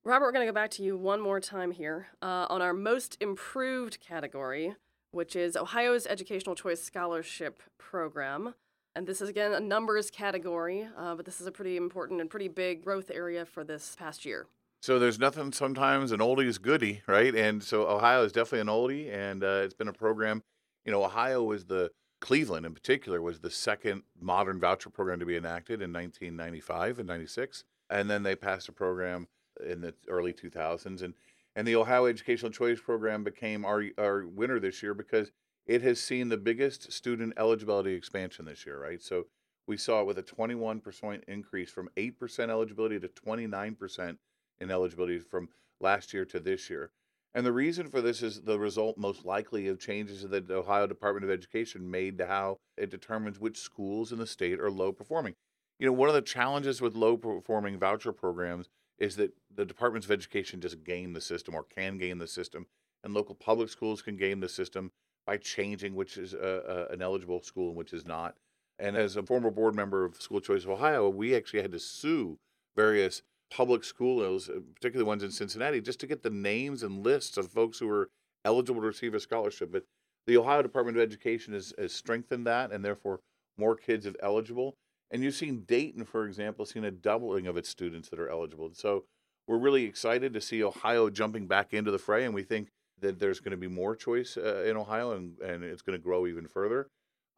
Robert, 0.06 0.26
we're 0.26 0.32
going 0.32 0.46
to 0.46 0.52
go 0.52 0.54
back 0.54 0.70
to 0.70 0.84
you 0.84 0.96
one 0.96 1.20
more 1.20 1.40
time 1.40 1.72
here 1.72 2.06
uh, 2.22 2.46
on 2.48 2.62
our 2.62 2.72
most 2.72 3.16
improved 3.20 3.98
category, 3.98 4.76
which 5.10 5.34
is 5.34 5.56
Ohio's 5.56 6.06
Educational 6.06 6.54
Choice 6.54 6.80
Scholarship 6.80 7.60
Program. 7.76 8.54
And 8.94 9.04
this 9.04 9.20
is, 9.20 9.28
again, 9.28 9.52
a 9.52 9.58
numbers 9.58 10.12
category, 10.12 10.86
uh, 10.96 11.16
but 11.16 11.24
this 11.24 11.40
is 11.40 11.48
a 11.48 11.50
pretty 11.50 11.76
important 11.76 12.20
and 12.20 12.30
pretty 12.30 12.46
big 12.46 12.84
growth 12.84 13.10
area 13.12 13.44
for 13.44 13.64
this 13.64 13.96
past 13.98 14.24
year. 14.24 14.46
So 14.80 15.00
there's 15.00 15.18
nothing 15.18 15.50
sometimes 15.50 16.12
an 16.12 16.20
oldie 16.20 16.46
is 16.46 16.58
goodie, 16.58 17.02
right? 17.08 17.34
And 17.34 17.60
so 17.60 17.88
Ohio 17.88 18.22
is 18.22 18.30
definitely 18.30 18.60
an 18.60 18.68
oldie, 18.68 19.12
and 19.12 19.42
uh, 19.42 19.62
it's 19.64 19.74
been 19.74 19.88
a 19.88 19.92
program. 19.92 20.44
You 20.84 20.92
know, 20.92 21.02
Ohio 21.02 21.42
was 21.42 21.64
the 21.64 21.90
Cleveland 22.20 22.64
in 22.64 22.74
particular 22.74 23.20
was 23.20 23.40
the 23.40 23.50
second 23.50 24.04
modern 24.20 24.60
voucher 24.60 24.88
program 24.88 25.18
to 25.18 25.26
be 25.26 25.36
enacted 25.36 25.82
in 25.82 25.92
1995 25.92 27.00
and 27.00 27.08
96, 27.08 27.64
and 27.90 28.08
then 28.08 28.22
they 28.22 28.36
passed 28.36 28.68
a 28.68 28.72
program 28.72 29.26
in 29.64 29.80
the 29.80 29.94
early 30.08 30.32
2000s, 30.32 31.02
and 31.02 31.14
and 31.54 31.66
the 31.66 31.76
Ohio 31.76 32.04
Educational 32.04 32.52
Choice 32.52 32.80
Program 32.80 33.24
became 33.24 33.64
our 33.64 33.84
our 33.98 34.26
winner 34.26 34.60
this 34.60 34.82
year 34.82 34.94
because 34.94 35.30
it 35.66 35.82
has 35.82 36.00
seen 36.00 36.28
the 36.28 36.36
biggest 36.36 36.92
student 36.92 37.32
eligibility 37.36 37.94
expansion 37.94 38.44
this 38.44 38.64
year, 38.64 38.80
right? 38.80 39.02
So 39.02 39.26
we 39.66 39.76
saw 39.76 40.00
it 40.00 40.06
with 40.06 40.18
a 40.18 40.22
21% 40.22 41.24
increase 41.26 41.70
from 41.70 41.88
8% 41.96 42.50
eligibility 42.50 43.00
to 43.00 43.08
29% 43.08 44.16
in 44.60 44.70
eligibility 44.70 45.18
from 45.18 45.48
last 45.80 46.14
year 46.14 46.24
to 46.26 46.38
this 46.38 46.70
year. 46.70 46.92
And 47.34 47.44
the 47.44 47.52
reason 47.52 47.90
for 47.90 48.00
this 48.00 48.22
is 48.22 48.42
the 48.42 48.58
result, 48.58 48.96
most 48.96 49.26
likely, 49.26 49.66
of 49.68 49.78
changes 49.78 50.22
that 50.22 50.48
the 50.48 50.54
Ohio 50.54 50.86
Department 50.86 51.24
of 51.24 51.30
Education 51.30 51.90
made 51.90 52.16
to 52.18 52.26
how 52.26 52.56
it 52.78 52.90
determines 52.90 53.38
which 53.38 53.58
schools 53.58 54.12
in 54.12 54.18
the 54.18 54.26
state 54.26 54.58
are 54.60 54.70
low 54.70 54.92
performing. 54.92 55.34
You 55.78 55.86
know, 55.86 55.92
one 55.92 56.08
of 56.08 56.14
the 56.14 56.22
challenges 56.22 56.80
with 56.80 56.94
low 56.94 57.18
performing 57.18 57.78
voucher 57.78 58.12
programs 58.12 58.70
is 58.98 59.16
that 59.16 59.32
the 59.54 59.64
Departments 59.64 60.06
of 60.06 60.12
Education 60.12 60.60
just 60.60 60.84
game 60.84 61.12
the 61.12 61.20
system 61.20 61.54
or 61.54 61.64
can 61.64 61.98
game 61.98 62.18
the 62.18 62.26
system, 62.26 62.66
and 63.04 63.14
local 63.14 63.34
public 63.34 63.68
schools 63.68 64.02
can 64.02 64.16
game 64.16 64.40
the 64.40 64.48
system 64.48 64.90
by 65.26 65.36
changing 65.36 65.94
which 65.94 66.16
is 66.16 66.34
a, 66.34 66.86
a, 66.90 66.92
an 66.92 67.02
eligible 67.02 67.42
school 67.42 67.68
and 67.68 67.76
which 67.76 67.92
is 67.92 68.06
not. 68.06 68.36
And 68.78 68.96
as 68.96 69.16
a 69.16 69.22
former 69.22 69.50
board 69.50 69.74
member 69.74 70.04
of 70.04 70.20
School 70.20 70.40
Choice 70.40 70.64
of 70.64 70.70
Ohio, 70.70 71.08
we 71.08 71.34
actually 71.34 71.62
had 71.62 71.72
to 71.72 71.78
sue 71.78 72.38
various 72.76 73.22
public 73.50 73.84
schools, 73.84 74.48
uh, 74.48 74.60
particularly 74.74 75.06
ones 75.06 75.22
in 75.22 75.30
Cincinnati, 75.30 75.80
just 75.80 76.00
to 76.00 76.06
get 76.06 76.22
the 76.22 76.30
names 76.30 76.82
and 76.82 77.04
lists 77.04 77.36
of 77.36 77.50
folks 77.50 77.78
who 77.78 77.86
were 77.86 78.10
eligible 78.44 78.80
to 78.80 78.86
receive 78.86 79.14
a 79.14 79.20
scholarship. 79.20 79.72
But 79.72 79.84
the 80.26 80.36
Ohio 80.36 80.62
Department 80.62 80.96
of 80.96 81.02
Education 81.02 81.54
has, 81.54 81.72
has 81.78 81.92
strengthened 81.92 82.46
that, 82.46 82.70
and 82.72 82.84
therefore 82.84 83.20
more 83.56 83.76
kids 83.76 84.06
are 84.06 84.14
eligible. 84.22 84.76
And 85.10 85.22
you've 85.22 85.34
seen 85.34 85.64
Dayton, 85.66 86.04
for 86.04 86.26
example, 86.26 86.66
seen 86.66 86.84
a 86.84 86.90
doubling 86.90 87.46
of 87.46 87.56
its 87.56 87.68
students 87.68 88.08
that 88.08 88.18
are 88.18 88.28
eligible. 88.28 88.70
So 88.74 89.04
we're 89.46 89.58
really 89.58 89.84
excited 89.84 90.34
to 90.34 90.40
see 90.40 90.64
Ohio 90.64 91.10
jumping 91.10 91.46
back 91.46 91.72
into 91.72 91.90
the 91.90 91.98
fray, 91.98 92.24
and 92.24 92.34
we 92.34 92.42
think 92.42 92.70
that 93.00 93.18
there's 93.18 93.40
going 93.40 93.52
to 93.52 93.56
be 93.56 93.68
more 93.68 93.94
choice 93.94 94.36
uh, 94.36 94.64
in 94.66 94.76
Ohio, 94.76 95.12
and, 95.12 95.38
and 95.40 95.62
it's 95.62 95.82
going 95.82 95.96
to 95.96 96.02
grow 96.02 96.26
even 96.26 96.46
further. 96.46 96.88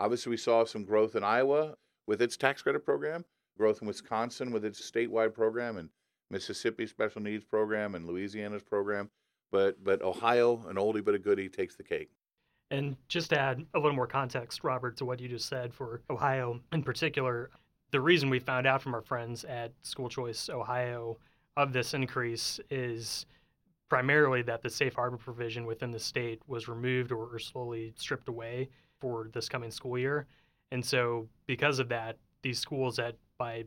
Obviously, 0.01 0.31
we 0.31 0.37
saw 0.37 0.65
some 0.65 0.85
growth 0.85 1.17
in 1.17 1.25
Iowa 1.25 1.75
with 2.07 2.23
its 2.23 2.37
tax 2.37 2.63
credit 2.63 2.85
program, 2.85 3.25
growth 3.59 3.83
in 3.83 3.89
Wisconsin 3.89 4.53
with 4.53 4.65
its 4.65 4.91
statewide 4.91 5.35
program, 5.35 5.77
and 5.77 5.91
Mississippi 6.31 6.87
special 6.87 7.23
needs 7.23 7.45
program 7.45 7.95
and 7.95 8.07
Louisiana's 8.07 8.63
program. 8.63 9.11
But 9.51 9.83
but 9.83 10.03
Ohio, 10.03 10.65
an 10.69 10.77
oldie 10.77 11.05
but 11.05 11.15
a 11.15 11.19
goodie, 11.19 11.49
takes 11.49 11.75
the 11.77 11.83
cake. 11.83 12.11
And 12.71 12.97
just 13.09 13.31
to 13.31 13.39
add 13.39 13.65
a 13.75 13.79
little 13.79 13.97
more 13.97 14.07
context, 14.07 14.63
Robert, 14.63 14.97
to 14.99 15.05
what 15.05 15.21
you 15.21 15.29
just 15.29 15.49
said 15.49 15.73
for 15.73 16.03
Ohio 16.11 16.61
in 16.73 16.83
particular, 16.83 17.51
the 17.91 18.01
reason 18.01 18.29
we 18.29 18.39
found 18.39 18.67
out 18.67 18.83
from 18.83 18.95
our 18.95 19.01
friends 19.01 19.45
at 19.45 19.73
School 19.83 20.09
Choice 20.09 20.51
Ohio 20.51 21.17
of 21.57 21.73
this 21.73 21.95
increase 21.95 22.61
is 22.71 23.27
primarily 23.89 24.43
that 24.43 24.63
the 24.63 24.69
safe 24.69 24.95
harbor 24.95 25.17
provision 25.17 25.65
within 25.65 25.91
the 25.91 25.99
state 25.99 26.41
was 26.47 26.69
removed 26.69 27.11
or, 27.11 27.35
or 27.35 27.39
slowly 27.39 27.95
stripped 27.97 28.29
away 28.29 28.69
for 29.01 29.31
this 29.33 29.49
coming 29.49 29.71
school 29.71 29.99
year. 29.99 30.27
And 30.71 30.85
so, 30.85 31.27
because 31.47 31.79
of 31.79 31.89
that, 31.89 32.17
these 32.43 32.59
schools 32.59 32.97
that 32.97 33.17
by 33.39 33.65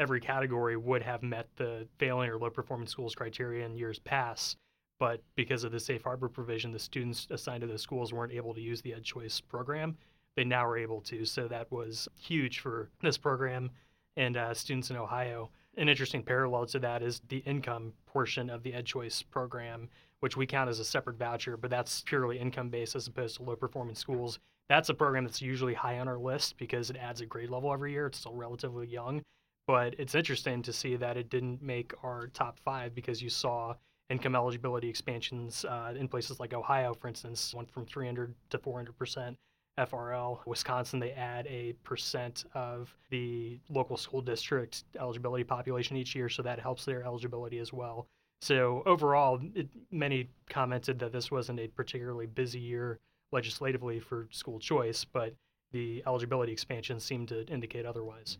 every 0.00 0.20
category 0.20 0.76
would 0.76 1.02
have 1.02 1.22
met 1.22 1.46
the 1.56 1.86
failing 1.98 2.28
or 2.28 2.38
low 2.38 2.50
performing 2.50 2.88
schools 2.88 3.14
criteria 3.14 3.64
in 3.64 3.76
years 3.76 3.98
past. 4.00 4.56
But 5.00 5.22
because 5.34 5.64
of 5.64 5.72
the 5.72 5.80
safe 5.80 6.02
harbor 6.02 6.28
provision, 6.28 6.70
the 6.70 6.78
students 6.78 7.26
assigned 7.30 7.62
to 7.62 7.66
those 7.66 7.82
schools 7.82 8.12
weren't 8.12 8.34
able 8.34 8.54
to 8.54 8.60
use 8.60 8.82
the 8.82 8.92
Ed 8.92 9.02
Choice 9.02 9.40
program. 9.40 9.96
They 10.36 10.44
now 10.44 10.64
are 10.64 10.76
able 10.76 11.00
to. 11.02 11.24
So 11.24 11.48
that 11.48 11.72
was 11.72 12.06
huge 12.20 12.60
for 12.60 12.90
this 13.02 13.16
program 13.16 13.70
and 14.16 14.36
uh, 14.36 14.52
students 14.52 14.90
in 14.90 14.96
Ohio. 14.96 15.50
An 15.78 15.88
interesting 15.88 16.22
parallel 16.22 16.66
to 16.66 16.78
that 16.80 17.02
is 17.02 17.22
the 17.28 17.38
income 17.38 17.94
portion 18.04 18.50
of 18.50 18.62
the 18.62 18.74
Ed 18.74 18.84
Choice 18.84 19.22
program, 19.22 19.88
which 20.20 20.36
we 20.36 20.46
count 20.46 20.68
as 20.68 20.80
a 20.80 20.84
separate 20.84 21.16
voucher, 21.16 21.56
but 21.56 21.70
that's 21.70 22.02
purely 22.02 22.38
income 22.38 22.68
based 22.68 22.94
as 22.94 23.06
opposed 23.06 23.36
to 23.36 23.42
low 23.42 23.56
performing 23.56 23.94
schools. 23.94 24.38
That's 24.68 24.90
a 24.90 24.94
program 24.94 25.24
that's 25.24 25.40
usually 25.40 25.74
high 25.74 25.98
on 25.98 26.08
our 26.08 26.18
list 26.18 26.58
because 26.58 26.90
it 26.90 26.96
adds 26.96 27.22
a 27.22 27.26
grade 27.26 27.50
level 27.50 27.72
every 27.72 27.92
year. 27.92 28.06
It's 28.06 28.18
still 28.18 28.34
relatively 28.34 28.86
young. 28.86 29.22
But 29.66 29.94
it's 29.98 30.14
interesting 30.14 30.62
to 30.62 30.72
see 30.72 30.96
that 30.96 31.16
it 31.16 31.30
didn't 31.30 31.62
make 31.62 31.94
our 32.04 32.26
top 32.28 32.58
five 32.58 32.94
because 32.94 33.22
you 33.22 33.30
saw 33.30 33.74
income 34.10 34.34
eligibility 34.34 34.88
expansions 34.88 35.64
uh, 35.64 35.94
in 35.96 36.08
places 36.08 36.40
like 36.40 36.52
Ohio, 36.52 36.92
for 36.92 37.08
instance, 37.08 37.54
went 37.54 37.70
from 37.70 37.86
300 37.86 38.34
to 38.50 38.58
400 38.58 38.96
percent. 38.98 39.36
FRL. 39.78 40.44
Wisconsin, 40.46 41.00
they 41.00 41.12
add 41.12 41.46
a 41.46 41.72
percent 41.84 42.44
of 42.54 42.94
the 43.08 43.58
local 43.70 43.96
school 43.96 44.20
district 44.20 44.84
eligibility 44.98 45.44
population 45.44 45.96
each 45.96 46.14
year, 46.14 46.28
so 46.28 46.42
that 46.42 46.58
helps 46.58 46.84
their 46.84 47.02
eligibility 47.02 47.58
as 47.58 47.72
well. 47.72 48.06
So 48.42 48.82
overall, 48.86 49.40
it, 49.54 49.68
many 49.90 50.28
commented 50.48 50.98
that 50.98 51.12
this 51.12 51.30
wasn't 51.30 51.60
a 51.60 51.68
particularly 51.68 52.26
busy 52.26 52.58
year 52.58 52.98
legislatively 53.32 54.00
for 54.00 54.28
school 54.30 54.58
choice, 54.58 55.04
but 55.04 55.34
the 55.72 56.02
eligibility 56.06 56.52
expansion 56.52 56.98
seemed 56.98 57.28
to 57.28 57.46
indicate 57.46 57.86
otherwise. 57.86 58.38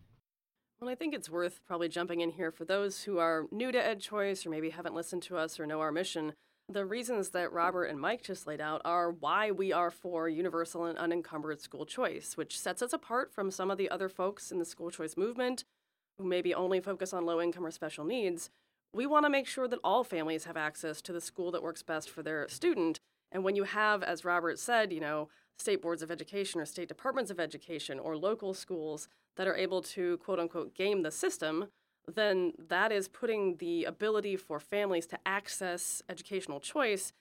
Well, 0.81 0.89
I 0.89 0.95
think 0.95 1.13
it's 1.13 1.29
worth 1.29 1.59
probably 1.67 1.89
jumping 1.89 2.21
in 2.21 2.31
here 2.31 2.49
for 2.49 2.65
those 2.65 3.03
who 3.03 3.19
are 3.19 3.45
new 3.51 3.71
to 3.71 3.77
Ed 3.77 3.99
Choice 3.99 4.47
or 4.47 4.49
maybe 4.49 4.71
haven't 4.71 4.95
listened 4.95 5.21
to 5.23 5.37
us 5.37 5.59
or 5.59 5.67
know 5.67 5.79
our 5.79 5.91
mission. 5.91 6.33
The 6.67 6.87
reasons 6.87 7.29
that 7.29 7.53
Robert 7.53 7.85
and 7.85 8.01
Mike 8.01 8.23
just 8.23 8.47
laid 8.47 8.59
out 8.59 8.81
are 8.83 9.11
why 9.11 9.51
we 9.51 9.71
are 9.71 9.91
for 9.91 10.27
universal 10.27 10.85
and 10.85 10.97
unencumbered 10.97 11.61
school 11.61 11.85
choice, 11.85 12.35
which 12.35 12.57
sets 12.57 12.81
us 12.81 12.93
apart 12.93 13.31
from 13.31 13.51
some 13.51 13.69
of 13.69 13.77
the 13.77 13.91
other 13.91 14.09
folks 14.09 14.51
in 14.51 14.57
the 14.57 14.65
school 14.65 14.89
choice 14.89 15.15
movement 15.15 15.65
who 16.17 16.25
maybe 16.25 16.51
only 16.51 16.79
focus 16.79 17.13
on 17.13 17.27
low 17.27 17.39
income 17.39 17.65
or 17.65 17.71
special 17.71 18.03
needs. 18.03 18.49
We 18.91 19.05
want 19.05 19.27
to 19.27 19.29
make 19.29 19.45
sure 19.45 19.67
that 19.67 19.79
all 19.83 20.03
families 20.03 20.45
have 20.45 20.57
access 20.57 20.99
to 21.03 21.13
the 21.13 21.21
school 21.21 21.51
that 21.51 21.61
works 21.61 21.83
best 21.83 22.09
for 22.09 22.23
their 22.23 22.49
student. 22.49 22.99
And 23.31 23.43
when 23.43 23.55
you 23.55 23.65
have, 23.65 24.01
as 24.01 24.25
Robert 24.25 24.57
said, 24.57 24.91
you 24.91 24.99
know, 24.99 25.29
state 25.61 25.81
boards 25.81 26.01
of 26.01 26.11
education 26.11 26.59
or 26.59 26.65
state 26.65 26.87
departments 26.87 27.31
of 27.31 27.39
education 27.39 27.99
or 27.99 28.17
local 28.17 28.53
schools 28.53 29.07
that 29.37 29.47
are 29.47 29.55
able 29.55 29.81
to 29.81 30.17
quote 30.17 30.39
unquote 30.39 30.75
game 30.75 31.03
the 31.03 31.11
system, 31.11 31.67
then 32.07 32.53
that 32.57 32.91
is 32.91 33.07
putting 33.07 33.57
the 33.57 33.85
ability 33.85 34.35
for 34.35 34.59
families 34.59 35.05
to 35.05 35.19
access 35.25 36.01
educational 36.09 36.59
choice 36.59 37.13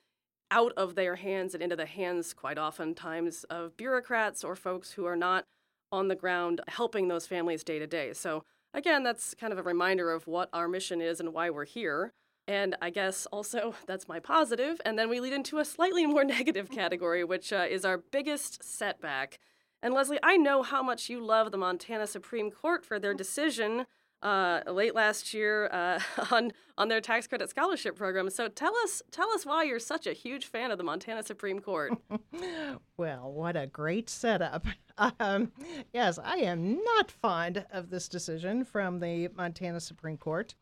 out 0.50 0.72
of 0.76 0.94
their 0.94 1.16
hands 1.16 1.54
and 1.54 1.62
into 1.62 1.76
the 1.76 1.86
hands, 1.86 2.34
quite 2.34 2.58
oftentimes, 2.58 3.44
of 3.44 3.76
bureaucrats 3.76 4.42
or 4.42 4.56
folks 4.56 4.92
who 4.92 5.04
are 5.04 5.16
not 5.16 5.44
on 5.92 6.08
the 6.08 6.16
ground 6.16 6.60
helping 6.68 7.08
those 7.08 7.26
families 7.26 7.62
day 7.62 7.78
to 7.78 7.86
day. 7.86 8.12
So, 8.12 8.44
again, 8.74 9.02
that's 9.02 9.34
kind 9.34 9.52
of 9.52 9.58
a 9.58 9.62
reminder 9.62 10.10
of 10.10 10.26
what 10.26 10.48
our 10.52 10.66
mission 10.66 11.00
is 11.00 11.20
and 11.20 11.32
why 11.32 11.50
we're 11.50 11.64
here. 11.64 12.12
And 12.50 12.74
I 12.82 12.90
guess 12.90 13.26
also 13.26 13.74
that's 13.86 14.08
my 14.08 14.18
positive. 14.18 14.80
And 14.84 14.98
then 14.98 15.08
we 15.08 15.20
lead 15.20 15.32
into 15.32 15.58
a 15.58 15.64
slightly 15.64 16.04
more 16.04 16.24
negative 16.38 16.68
category, 16.68 17.22
which 17.22 17.52
uh, 17.52 17.66
is 17.70 17.84
our 17.84 17.98
biggest 17.98 18.64
setback. 18.64 19.38
And 19.82 19.94
Leslie, 19.94 20.18
I 20.22 20.36
know 20.36 20.62
how 20.62 20.82
much 20.82 21.08
you 21.08 21.24
love 21.24 21.52
the 21.52 21.58
Montana 21.58 22.06
Supreme 22.06 22.50
Court 22.50 22.84
for 22.84 22.98
their 22.98 23.14
decision 23.14 23.86
uh, 24.20 24.60
late 24.66 24.94
last 24.94 25.32
year 25.32 25.70
uh, 25.72 25.98
on 26.30 26.52
on 26.76 26.88
their 26.88 27.00
tax 27.00 27.26
credit 27.26 27.48
scholarship 27.48 27.96
program. 27.96 28.28
So 28.28 28.48
tell 28.48 28.76
us 28.82 29.00
tell 29.10 29.30
us 29.30 29.46
why 29.46 29.62
you're 29.62 29.78
such 29.78 30.06
a 30.06 30.12
huge 30.12 30.44
fan 30.46 30.70
of 30.70 30.76
the 30.76 30.84
Montana 30.84 31.22
Supreme 31.22 31.60
Court. 31.60 31.92
well, 32.96 33.32
what 33.32 33.56
a 33.56 33.66
great 33.66 34.10
setup. 34.10 34.66
Um, 35.18 35.52
yes, 35.94 36.18
I 36.22 36.38
am 36.38 36.82
not 36.84 37.10
fond 37.10 37.64
of 37.72 37.88
this 37.88 38.08
decision 38.08 38.64
from 38.64 39.00
the 39.00 39.28
Montana 39.28 39.80
Supreme 39.80 40.18
Court. 40.18 40.54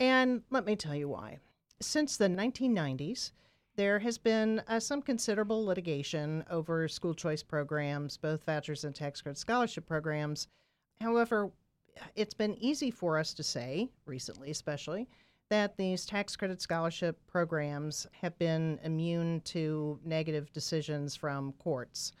And 0.00 0.42
let 0.50 0.64
me 0.64 0.76
tell 0.76 0.94
you 0.94 1.08
why. 1.08 1.38
Since 1.80 2.16
the 2.16 2.28
1990s, 2.28 3.32
there 3.76 3.98
has 3.98 4.18
been 4.18 4.62
uh, 4.68 4.80
some 4.80 5.02
considerable 5.02 5.64
litigation 5.64 6.44
over 6.50 6.86
school 6.88 7.14
choice 7.14 7.42
programs, 7.42 8.16
both 8.16 8.44
vouchers 8.44 8.84
and 8.84 8.94
tax 8.94 9.20
credit 9.20 9.38
scholarship 9.38 9.86
programs. 9.86 10.48
However, 11.00 11.50
it's 12.14 12.34
been 12.34 12.56
easy 12.56 12.90
for 12.90 13.18
us 13.18 13.34
to 13.34 13.42
say, 13.42 13.88
recently 14.06 14.50
especially, 14.50 15.08
that 15.50 15.76
these 15.76 16.06
tax 16.06 16.36
credit 16.36 16.60
scholarship 16.60 17.18
programs 17.26 18.06
have 18.12 18.36
been 18.38 18.78
immune 18.82 19.40
to 19.42 19.98
negative 20.04 20.52
decisions 20.52 21.14
from 21.14 21.52
courts. 21.54 22.12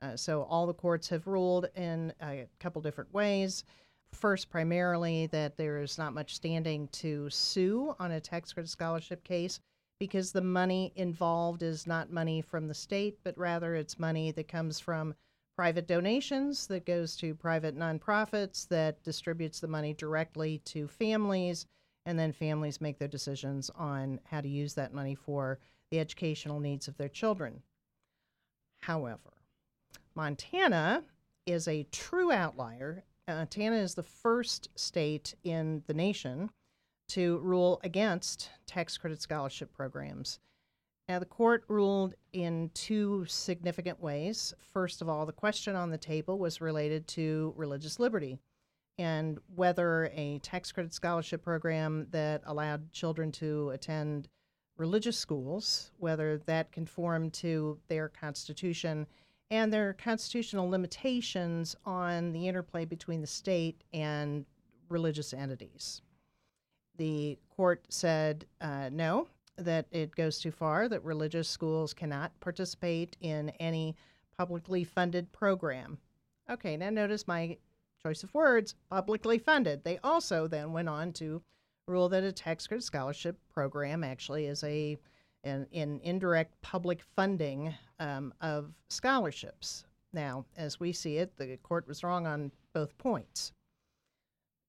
Uh, 0.00 0.16
so 0.16 0.42
all 0.42 0.66
the 0.66 0.74
courts 0.74 1.08
have 1.08 1.26
ruled 1.26 1.68
in 1.76 2.12
a 2.20 2.46
couple 2.58 2.82
different 2.82 3.12
ways. 3.14 3.64
First, 4.12 4.50
primarily, 4.50 5.26
that 5.28 5.56
there 5.56 5.80
is 5.80 5.98
not 5.98 6.14
much 6.14 6.34
standing 6.34 6.88
to 6.88 7.28
sue 7.30 7.94
on 7.98 8.12
a 8.12 8.20
tax 8.20 8.52
credit 8.52 8.68
scholarship 8.68 9.24
case 9.24 9.58
because 9.98 10.32
the 10.32 10.42
money 10.42 10.92
involved 10.96 11.62
is 11.62 11.86
not 11.86 12.12
money 12.12 12.40
from 12.40 12.68
the 12.68 12.74
state, 12.74 13.18
but 13.24 13.36
rather 13.38 13.74
it's 13.74 13.98
money 13.98 14.30
that 14.32 14.48
comes 14.48 14.78
from 14.78 15.14
private 15.56 15.86
donations 15.86 16.66
that 16.66 16.86
goes 16.86 17.14
to 17.16 17.34
private 17.34 17.76
nonprofits 17.76 18.66
that 18.68 19.02
distributes 19.02 19.60
the 19.60 19.68
money 19.68 19.94
directly 19.94 20.58
to 20.64 20.88
families, 20.88 21.66
and 22.04 22.18
then 22.18 22.32
families 22.32 22.80
make 22.80 22.98
their 22.98 23.08
decisions 23.08 23.70
on 23.76 24.18
how 24.24 24.40
to 24.40 24.48
use 24.48 24.74
that 24.74 24.94
money 24.94 25.14
for 25.14 25.58
the 25.90 26.00
educational 26.00 26.58
needs 26.58 26.88
of 26.88 26.96
their 26.96 27.08
children. 27.08 27.62
However, 28.80 29.34
Montana 30.14 31.04
is 31.46 31.68
a 31.68 31.84
true 31.84 32.32
outlier. 32.32 33.04
Uh, 33.32 33.36
Montana 33.36 33.76
is 33.76 33.94
the 33.94 34.02
first 34.02 34.68
state 34.74 35.34
in 35.42 35.82
the 35.86 35.94
nation 35.94 36.50
to 37.08 37.38
rule 37.38 37.80
against 37.82 38.50
tax 38.66 38.98
credit 38.98 39.22
scholarship 39.22 39.72
programs. 39.72 40.38
Now, 41.08 41.18
the 41.18 41.24
court 41.24 41.64
ruled 41.68 42.14
in 42.34 42.70
two 42.74 43.24
significant 43.26 44.00
ways. 44.00 44.52
First 44.72 45.00
of 45.00 45.08
all, 45.08 45.24
the 45.24 45.32
question 45.32 45.74
on 45.74 45.90
the 45.90 45.98
table 45.98 46.38
was 46.38 46.60
related 46.60 47.08
to 47.08 47.54
religious 47.56 47.98
liberty 47.98 48.38
and 48.98 49.38
whether 49.54 50.10
a 50.14 50.38
tax 50.40 50.70
credit 50.70 50.92
scholarship 50.92 51.42
program 51.42 52.08
that 52.10 52.42
allowed 52.44 52.92
children 52.92 53.32
to 53.32 53.70
attend 53.70 54.28
religious 54.76 55.16
schools, 55.16 55.90
whether 55.96 56.38
that 56.44 56.70
conformed 56.70 57.32
to 57.32 57.78
their 57.88 58.08
constitution 58.08 59.06
and 59.52 59.70
there 59.70 59.86
are 59.86 59.92
constitutional 59.92 60.70
limitations 60.70 61.76
on 61.84 62.32
the 62.32 62.48
interplay 62.48 62.86
between 62.86 63.20
the 63.20 63.26
state 63.26 63.84
and 63.92 64.46
religious 64.88 65.34
entities. 65.34 66.00
The 66.96 67.38
court 67.54 67.84
said 67.90 68.46
uh, 68.62 68.88
no, 68.90 69.28
that 69.58 69.84
it 69.90 70.16
goes 70.16 70.38
too 70.38 70.52
far, 70.52 70.88
that 70.88 71.04
religious 71.04 71.50
schools 71.50 71.92
cannot 71.92 72.32
participate 72.40 73.18
in 73.20 73.50
any 73.60 73.94
publicly 74.38 74.84
funded 74.84 75.30
program. 75.32 75.98
Okay, 76.48 76.78
now 76.78 76.88
notice 76.88 77.28
my 77.28 77.58
choice 78.02 78.22
of 78.22 78.32
words 78.32 78.74
publicly 78.88 79.36
funded. 79.36 79.84
They 79.84 79.98
also 80.02 80.46
then 80.46 80.72
went 80.72 80.88
on 80.88 81.12
to 81.14 81.42
rule 81.86 82.08
that 82.08 82.24
a 82.24 82.32
tax 82.32 82.66
credit 82.66 82.84
scholarship 82.84 83.38
program 83.52 84.02
actually 84.02 84.46
is 84.46 84.64
a 84.64 84.96
an, 85.44 85.66
an 85.72 86.00
indirect 86.02 86.60
public 86.62 87.02
funding 87.02 87.74
um, 87.98 88.32
of 88.40 88.72
scholarships. 88.88 89.84
Now, 90.12 90.44
as 90.56 90.78
we 90.78 90.92
see 90.92 91.16
it, 91.16 91.36
the 91.36 91.56
court 91.58 91.88
was 91.88 92.04
wrong 92.04 92.26
on 92.26 92.52
both 92.72 92.96
points. 92.98 93.52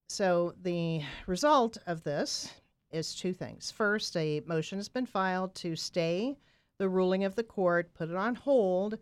So 0.09 0.53
the 0.61 1.01
result 1.27 1.77
of 1.87 2.03
this 2.03 2.53
is 2.91 3.15
two 3.15 3.33
things. 3.33 3.71
First, 3.71 4.15
a 4.15 4.41
motion 4.45 4.77
has 4.77 4.89
been 4.89 5.05
filed 5.05 5.55
to 5.55 5.75
stay 5.75 6.37
the 6.77 6.89
ruling 6.89 7.23
of 7.23 7.35
the 7.35 7.43
court, 7.43 7.93
put 7.93 8.09
it 8.09 8.15
on 8.15 8.35
hold, 8.35 8.97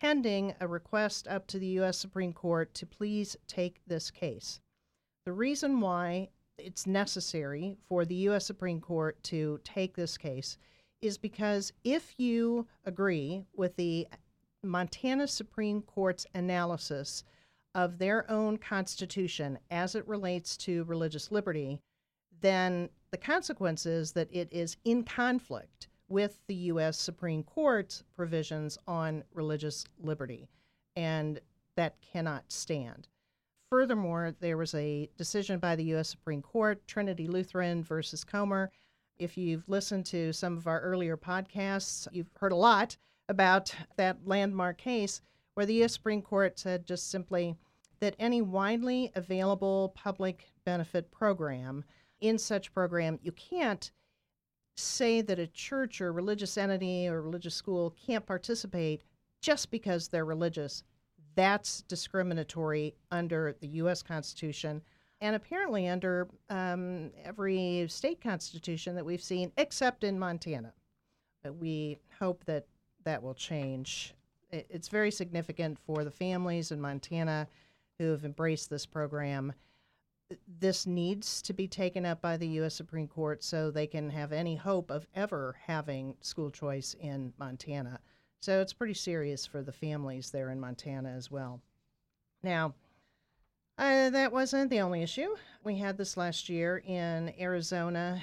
pending 0.00 0.54
a 0.60 0.68
request 0.68 1.28
up 1.28 1.46
to 1.48 1.58
the 1.58 1.66
U.S. 1.66 1.98
Supreme 1.98 2.32
Court 2.32 2.72
to 2.74 2.86
please 2.86 3.36
take 3.46 3.80
this 3.86 4.10
case. 4.10 4.60
The 5.24 5.32
reason 5.32 5.80
why 5.80 6.28
it's 6.58 6.86
necessary 6.86 7.76
for 7.88 8.04
the 8.04 8.14
U.S. 8.14 8.46
Supreme 8.46 8.80
Court 8.80 9.22
to 9.24 9.60
take 9.64 9.96
this 9.96 10.16
case 10.16 10.58
is 11.04 11.18
because 11.18 11.72
if 11.84 12.18
you 12.18 12.66
agree 12.84 13.44
with 13.54 13.76
the 13.76 14.08
Montana 14.62 15.28
Supreme 15.28 15.82
Court's 15.82 16.26
analysis 16.34 17.24
of 17.74 17.98
their 17.98 18.30
own 18.30 18.56
constitution 18.56 19.58
as 19.70 19.94
it 19.94 20.06
relates 20.08 20.56
to 20.58 20.84
religious 20.84 21.30
liberty, 21.30 21.80
then 22.40 22.88
the 23.10 23.18
consequence 23.18 23.86
is 23.86 24.12
that 24.12 24.28
it 24.32 24.48
is 24.50 24.76
in 24.84 25.02
conflict 25.04 25.88
with 26.08 26.38
the 26.46 26.54
U.S. 26.54 26.98
Supreme 26.98 27.42
Court's 27.42 28.02
provisions 28.14 28.78
on 28.86 29.24
religious 29.32 29.84
liberty, 30.02 30.48
and 30.96 31.40
that 31.76 31.96
cannot 32.00 32.44
stand. 32.48 33.08
Furthermore, 33.70 34.34
there 34.40 34.56
was 34.56 34.74
a 34.74 35.08
decision 35.16 35.58
by 35.58 35.74
the 35.74 35.84
U.S. 35.84 36.08
Supreme 36.08 36.42
Court, 36.42 36.86
Trinity 36.86 37.26
Lutheran 37.26 37.82
versus 37.82 38.22
Comer. 38.22 38.70
If 39.18 39.36
you've 39.38 39.68
listened 39.68 40.06
to 40.06 40.32
some 40.32 40.56
of 40.56 40.66
our 40.66 40.80
earlier 40.80 41.16
podcasts, 41.16 42.08
you've 42.12 42.30
heard 42.38 42.52
a 42.52 42.56
lot 42.56 42.96
about 43.28 43.74
that 43.96 44.26
landmark 44.26 44.78
case 44.78 45.20
where 45.54 45.66
the 45.66 45.74
U.S. 45.74 45.94
Supreme 45.94 46.20
Court 46.20 46.58
said 46.58 46.84
just 46.84 47.10
simply 47.10 47.56
that 48.00 48.16
any 48.18 48.42
widely 48.42 49.12
available 49.14 49.92
public 49.94 50.50
benefit 50.64 51.10
program, 51.10 51.84
in 52.20 52.38
such 52.38 52.72
program, 52.72 53.18
you 53.22 53.32
can't 53.32 53.92
say 54.76 55.20
that 55.20 55.38
a 55.38 55.46
church 55.46 56.00
or 56.00 56.12
religious 56.12 56.58
entity 56.58 57.06
or 57.06 57.22
religious 57.22 57.54
school 57.54 57.94
can't 58.06 58.26
participate 58.26 59.02
just 59.40 59.70
because 59.70 60.08
they're 60.08 60.24
religious. 60.24 60.82
That's 61.36 61.82
discriminatory 61.82 62.94
under 63.10 63.54
the 63.60 63.68
U.S. 63.68 64.02
Constitution 64.02 64.82
and 65.20 65.36
apparently 65.36 65.88
under 65.88 66.28
um, 66.50 67.10
every 67.24 67.86
state 67.88 68.20
constitution 68.20 68.94
that 68.94 69.04
we've 69.04 69.22
seen, 69.22 69.52
except 69.56 70.04
in 70.04 70.18
Montana. 70.18 70.72
But 71.42 71.56
we 71.56 71.98
hope 72.18 72.44
that 72.44 72.66
that 73.04 73.22
will 73.22 73.34
change. 73.34 74.14
It's 74.50 74.88
very 74.88 75.10
significant 75.10 75.78
for 75.86 76.04
the 76.04 76.10
families 76.10 76.70
in 76.70 76.80
Montana 76.80 77.48
who 77.98 78.10
have 78.10 78.24
embraced 78.24 78.70
this 78.70 78.86
program. 78.86 79.52
This 80.58 80.86
needs 80.86 81.42
to 81.42 81.52
be 81.52 81.68
taken 81.68 82.06
up 82.06 82.20
by 82.20 82.36
the 82.36 82.48
U.S. 82.48 82.74
Supreme 82.74 83.08
Court 83.08 83.42
so 83.42 83.70
they 83.70 83.86
can 83.86 84.10
have 84.10 84.32
any 84.32 84.56
hope 84.56 84.90
of 84.90 85.06
ever 85.14 85.56
having 85.66 86.16
school 86.20 86.50
choice 86.50 86.94
in 86.98 87.32
Montana. 87.38 88.00
So 88.40 88.60
it's 88.60 88.72
pretty 88.72 88.94
serious 88.94 89.46
for 89.46 89.62
the 89.62 89.72
families 89.72 90.30
there 90.30 90.50
in 90.50 90.60
Montana 90.60 91.10
as 91.10 91.30
well. 91.30 91.60
Now, 92.42 92.74
uh, 93.78 94.10
that 94.10 94.32
wasn't 94.32 94.70
the 94.70 94.80
only 94.80 95.02
issue. 95.02 95.34
We 95.64 95.76
had 95.76 95.96
this 95.96 96.16
last 96.16 96.48
year 96.48 96.82
in 96.86 97.32
Arizona. 97.38 98.22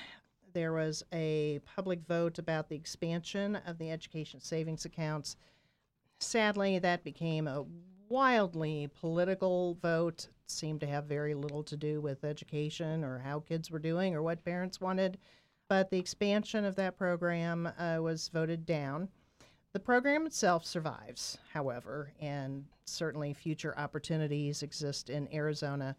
There 0.53 0.73
was 0.73 1.03
a 1.13 1.59
public 1.75 2.05
vote 2.07 2.39
about 2.39 2.69
the 2.69 2.75
expansion 2.75 3.57
of 3.65 3.77
the 3.77 3.91
education 3.91 4.41
savings 4.41 4.85
accounts. 4.85 5.35
Sadly, 6.19 6.79
that 6.79 7.03
became 7.03 7.47
a 7.47 7.65
wildly 8.09 8.89
political 8.99 9.75
vote. 9.81 10.27
It 10.45 10.51
seemed 10.51 10.81
to 10.81 10.87
have 10.87 11.05
very 11.05 11.33
little 11.33 11.63
to 11.63 11.77
do 11.77 12.01
with 12.01 12.23
education 12.23 13.03
or 13.03 13.19
how 13.19 13.39
kids 13.39 13.71
were 13.71 13.79
doing 13.79 14.13
or 14.13 14.21
what 14.21 14.43
parents 14.43 14.81
wanted. 14.81 15.17
But 15.69 15.89
the 15.89 15.99
expansion 15.99 16.65
of 16.65 16.75
that 16.75 16.97
program 16.97 17.71
uh, 17.77 17.99
was 18.01 18.27
voted 18.27 18.65
down. 18.65 19.07
The 19.73 19.79
program 19.79 20.25
itself 20.25 20.65
survives, 20.65 21.38
however, 21.53 22.12
and 22.19 22.65
certainly 22.84 23.34
future 23.34 23.77
opportunities 23.77 24.63
exist 24.63 25.10
in 25.10 25.34
Arizona. 25.34 25.95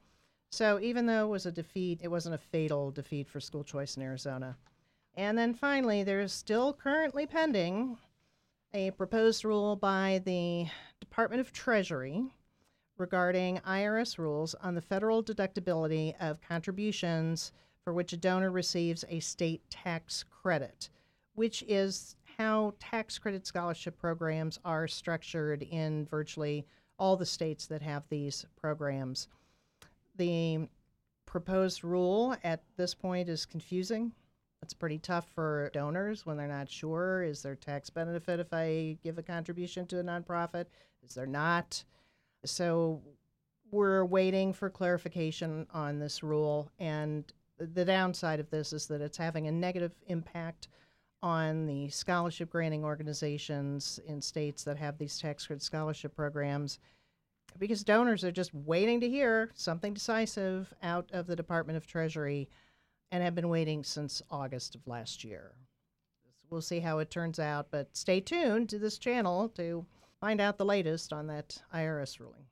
So 0.50 0.78
even 0.80 1.06
though 1.06 1.26
it 1.26 1.30
was 1.30 1.46
a 1.46 1.52
defeat, 1.52 2.00
it 2.02 2.08
wasn't 2.08 2.35
a 2.35 2.38
fatal 2.38 2.90
defeat 2.90 3.28
for 3.28 3.40
school 3.40 3.64
choice 3.64 3.96
in 3.96 4.02
Arizona. 4.02 4.58
And 5.14 5.38
then 5.38 5.54
finally, 5.54 6.04
there's 6.04 6.32
still 6.32 6.74
currently 6.74 7.26
pending 7.26 7.96
a 8.74 8.90
proposed 8.92 9.44
rule 9.44 9.76
by 9.76 10.20
the 10.26 10.66
Department 11.00 11.40
of 11.40 11.52
Treasury 11.52 12.24
regarding 12.98 13.58
IRS 13.58 14.18
rules 14.18 14.54
on 14.56 14.74
the 14.74 14.82
federal 14.82 15.22
deductibility 15.22 16.14
of 16.20 16.42
contributions 16.42 17.52
for 17.85 17.94
which 17.94 18.12
a 18.12 18.18
donor 18.18 18.50
receives 18.50 19.04
a 19.08 19.20
state 19.20 19.62
tax 19.70 20.24
credit, 20.24 20.90
which 21.35 21.64
is 21.66 22.16
how 22.42 22.74
tax 22.81 23.18
credit 23.18 23.46
scholarship 23.46 23.96
programs 23.98 24.59
are 24.64 24.88
structured 24.88 25.62
in 25.62 26.07
virtually 26.07 26.66
all 26.98 27.16
the 27.16 27.26
states 27.26 27.66
that 27.66 27.83
have 27.83 28.02
these 28.09 28.44
programs. 28.61 29.28
The 30.16 30.68
proposed 31.24 31.85
rule 31.85 32.37
at 32.42 32.62
this 32.76 32.94
point 32.94 33.28
is 33.28 33.46
confusing. 33.46 34.12
It's 34.62 34.74
pretty 34.74 34.98
tough 34.98 35.26
for 35.35 35.70
donors 35.72 36.26
when 36.26 36.37
they're 36.37 36.46
not 36.46 36.68
sure. 36.68 37.22
Is 37.22 37.42
there 37.42 37.55
tax 37.55 37.90
benefit 37.90 38.40
if 38.40 38.52
I 38.52 38.98
give 39.02 39.18
a 39.18 39.22
contribution 39.22 39.87
to 39.87 40.00
a 40.00 40.05
nonprofit? 40.05 40.66
Is 41.05 41.14
there 41.14 41.26
not? 41.26 41.83
So 42.44 43.00
we're 43.70 44.05
waiting 44.05 44.52
for 44.52 44.68
clarification 44.68 45.66
on 45.72 45.98
this 45.98 46.22
rule. 46.22 46.70
And 46.78 47.24
the 47.59 47.85
downside 47.85 48.40
of 48.40 48.50
this 48.50 48.72
is 48.72 48.87
that 48.88 49.00
it's 49.00 49.18
having 49.18 49.46
a 49.46 49.52
negative 49.52 49.92
impact 50.07 50.68
on 51.22 51.66
the 51.66 51.88
scholarship 51.88 52.50
granting 52.50 52.85
organizations 52.85 54.00
in 54.06 54.20
states 54.20 54.64
that 54.64 54.76
have 54.76 54.98
these 54.98 55.18
tax 55.18 55.46
credit 55.46 55.62
scholarship 55.62 56.14
programs 56.16 56.78
because 57.58 57.85
donors 57.85 58.24
are 58.24 58.32
just 58.32 58.54
waiting 58.54 59.00
to 59.00 59.08
hear 59.08 59.50
something 59.54 59.94
decisive 59.94 60.72
out 60.82 61.11
of 61.12 61.26
the 61.26 61.37
Department 61.37 61.76
of 61.76 61.87
Treasury 61.87 62.48
and 63.11 63.22
have 63.22 63.35
been 63.35 63.48
waiting 63.48 63.85
since 63.85 64.22
August 64.30 64.74
of 64.74 64.87
last 64.87 65.22
year. 65.22 65.52
We'll 66.50 66.62
see 66.62 66.80
how 66.80 66.98
it 66.98 67.11
turns 67.11 67.38
out, 67.38 67.68
but 67.70 67.96
stay 67.96 68.20
tuned 68.20 68.68
to 68.70 68.78
this 68.78 68.98
channel 68.98 69.48
to 69.50 69.87
find 70.20 70.40
out 70.40 70.58
the 70.58 70.64
latest 70.64 71.12
on 71.12 71.26
that 71.28 71.62
IRS 71.74 72.20
ruling. 72.20 72.46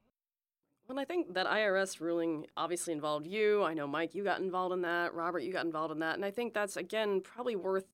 Well, 0.89 0.99
I 0.99 1.05
think 1.05 1.35
that 1.35 1.47
IRS 1.47 2.01
ruling 2.01 2.47
obviously 2.57 2.93
involved 2.93 3.27
you. 3.27 3.63
I 3.63 3.75
know, 3.75 3.87
Mike, 3.87 4.15
you 4.15 4.25
got 4.25 4.41
involved 4.41 4.73
in 4.73 4.83
that. 4.83 5.15
Robert, 5.15 5.41
you 5.41 5.53
got 5.53 5.65
involved 5.65 5.93
in 5.93 6.01
that. 6.01 6.17
And 6.17 6.25
I 6.25 6.31
think 6.31 6.53
that's, 6.53 6.77
again, 6.77 7.21
probably 7.21 7.57
worth 7.57 7.85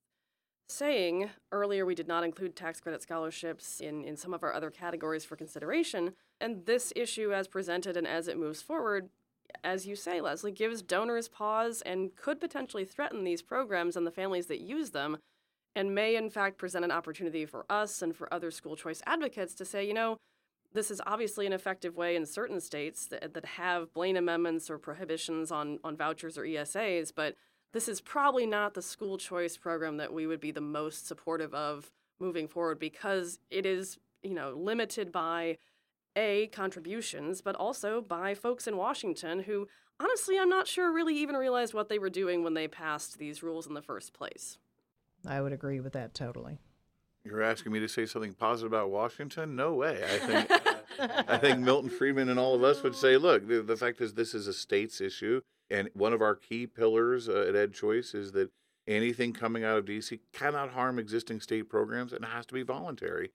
saying. 0.68 1.30
Earlier, 1.52 1.86
we 1.86 1.94
did 1.94 2.08
not 2.08 2.24
include 2.24 2.56
tax 2.56 2.80
credit 2.80 3.02
scholarships 3.02 3.80
in, 3.80 4.04
in 4.04 4.16
some 4.16 4.34
of 4.34 4.42
our 4.42 4.52
other 4.52 4.70
categories 4.70 5.24
for 5.24 5.36
consideration. 5.36 6.12
And 6.40 6.66
this 6.66 6.92
issue, 6.96 7.32
as 7.32 7.48
presented 7.48 7.96
and 7.96 8.06
as 8.06 8.28
it 8.28 8.38
moves 8.38 8.62
forward, 8.62 9.08
as 9.62 9.86
you 9.86 9.96
say, 9.96 10.20
Leslie, 10.20 10.52
gives 10.52 10.82
donors 10.82 11.28
pause 11.28 11.82
and 11.82 12.14
could 12.16 12.40
potentially 12.40 12.84
threaten 12.84 13.24
these 13.24 13.42
programs 13.42 13.96
and 13.96 14.06
the 14.06 14.10
families 14.10 14.46
that 14.46 14.60
use 14.60 14.90
them, 14.90 15.18
and 15.74 15.94
may 15.94 16.16
in 16.16 16.30
fact 16.30 16.58
present 16.58 16.84
an 16.84 16.90
opportunity 16.90 17.46
for 17.46 17.64
us 17.70 18.02
and 18.02 18.14
for 18.14 18.32
other 18.32 18.50
school 18.50 18.76
choice 18.76 19.02
advocates 19.06 19.54
to 19.54 19.64
say, 19.64 19.86
you 19.86 19.94
know, 19.94 20.16
this 20.72 20.90
is 20.90 21.00
obviously 21.06 21.46
an 21.46 21.52
effective 21.52 21.96
way 21.96 22.16
in 22.16 22.26
certain 22.26 22.60
states 22.60 23.06
that, 23.06 23.34
that 23.34 23.44
have 23.44 23.92
Blaine 23.94 24.16
amendments 24.16 24.68
or 24.68 24.78
prohibitions 24.78 25.50
on, 25.50 25.78
on 25.82 25.96
vouchers 25.96 26.36
or 26.36 26.42
ESAs, 26.42 27.12
but 27.14 27.34
this 27.72 27.88
is 27.88 28.00
probably 28.00 28.46
not 28.46 28.74
the 28.74 28.82
school 28.82 29.18
choice 29.18 29.56
program 29.56 29.96
that 29.98 30.12
we 30.12 30.26
would 30.26 30.40
be 30.40 30.50
the 30.50 30.60
most 30.60 31.06
supportive 31.06 31.52
of 31.54 31.90
moving 32.18 32.48
forward 32.48 32.78
because 32.78 33.38
it 33.50 33.66
is, 33.66 33.98
you 34.22 34.34
know, 34.34 34.54
limited 34.56 35.12
by 35.12 35.58
a, 36.16 36.46
contributions, 36.48 37.42
but 37.42 37.54
also 37.56 38.00
by 38.00 38.34
folks 38.34 38.66
in 38.66 38.76
Washington 38.76 39.40
who, 39.40 39.68
honestly, 40.00 40.38
I'm 40.38 40.48
not 40.48 40.66
sure 40.66 40.92
really 40.92 41.16
even 41.16 41.36
realized 41.36 41.74
what 41.74 41.88
they 41.88 41.98
were 41.98 42.10
doing 42.10 42.42
when 42.42 42.54
they 42.54 42.68
passed 42.68 43.18
these 43.18 43.42
rules 43.42 43.66
in 43.66 43.74
the 43.74 43.82
first 43.82 44.14
place. 44.14 44.58
I 45.26 45.40
would 45.40 45.52
agree 45.52 45.80
with 45.80 45.92
that 45.92 46.14
totally. 46.14 46.58
You're 47.24 47.42
asking 47.42 47.72
me 47.72 47.80
to 47.80 47.88
say 47.88 48.06
something 48.06 48.34
positive 48.34 48.72
about 48.72 48.90
Washington? 48.90 49.56
No 49.56 49.74
way. 49.74 50.02
I 50.02 50.18
think 50.18 50.52
I 51.28 51.36
think 51.36 51.60
Milton 51.60 51.90
Friedman 51.90 52.28
and 52.28 52.38
all 52.38 52.54
of 52.54 52.62
us 52.62 52.82
would 52.82 52.94
say, 52.94 53.16
look, 53.16 53.46
the, 53.46 53.62
the, 53.62 53.76
fact 53.76 54.00
is 54.00 54.14
this 54.14 54.34
is 54.34 54.46
a 54.46 54.52
state's 54.52 55.00
issue, 55.00 55.40
and 55.70 55.90
one 55.94 56.12
of 56.12 56.22
our 56.22 56.34
key 56.34 56.66
pillars 56.66 57.28
uh, 57.28 57.46
at 57.48 57.56
Ed 57.56 57.74
Choice 57.74 58.14
is 58.14 58.32
that 58.32 58.50
anything 58.86 59.32
coming 59.32 59.64
out 59.64 59.78
of 59.78 59.84
DC 59.84 60.20
cannot 60.32 60.70
harm 60.70 60.98
existing 60.98 61.40
state 61.40 61.68
programs 61.68 62.12
and 62.12 62.24
has 62.24 62.46
to 62.46 62.54
be 62.54 62.62
voluntary. 62.62 63.30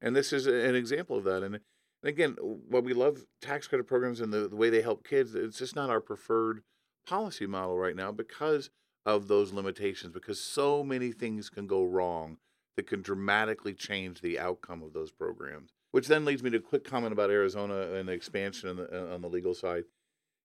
And 0.00 0.14
this 0.14 0.32
is 0.32 0.46
an 0.46 0.74
example 0.74 1.16
of 1.16 1.24
that. 1.24 1.42
And 1.42 1.60
and 2.02 2.10
again, 2.10 2.36
while 2.40 2.82
we 2.82 2.94
love 2.94 3.24
tax 3.40 3.66
credit 3.66 3.86
programs 3.86 4.20
and 4.20 4.32
the, 4.32 4.48
the 4.48 4.56
way 4.56 4.70
they 4.70 4.82
help 4.82 5.06
kids, 5.06 5.34
it's 5.34 5.58
just 5.58 5.74
not 5.74 5.90
our 5.90 6.00
preferred 6.00 6.62
policy 7.06 7.46
model 7.46 7.76
right 7.76 7.96
now 7.96 8.12
because 8.12 8.70
of 9.04 9.28
those 9.28 9.52
limitations, 9.52 10.12
because 10.12 10.40
so 10.40 10.84
many 10.84 11.12
things 11.12 11.48
can 11.48 11.66
go 11.66 11.84
wrong 11.84 12.38
that 12.76 12.86
can 12.86 13.02
dramatically 13.02 13.72
change 13.72 14.20
the 14.20 14.38
outcome 14.38 14.82
of 14.82 14.92
those 14.92 15.10
programs. 15.10 15.70
Which 15.92 16.08
then 16.08 16.24
leads 16.24 16.42
me 16.42 16.50
to 16.50 16.58
a 16.58 16.60
quick 16.60 16.84
comment 16.84 17.12
about 17.12 17.30
Arizona 17.30 17.92
and 17.94 18.08
the 18.08 18.12
expansion 18.12 18.68
on 18.68 18.76
the, 18.76 19.14
on 19.14 19.22
the 19.22 19.28
legal 19.28 19.54
side. 19.54 19.84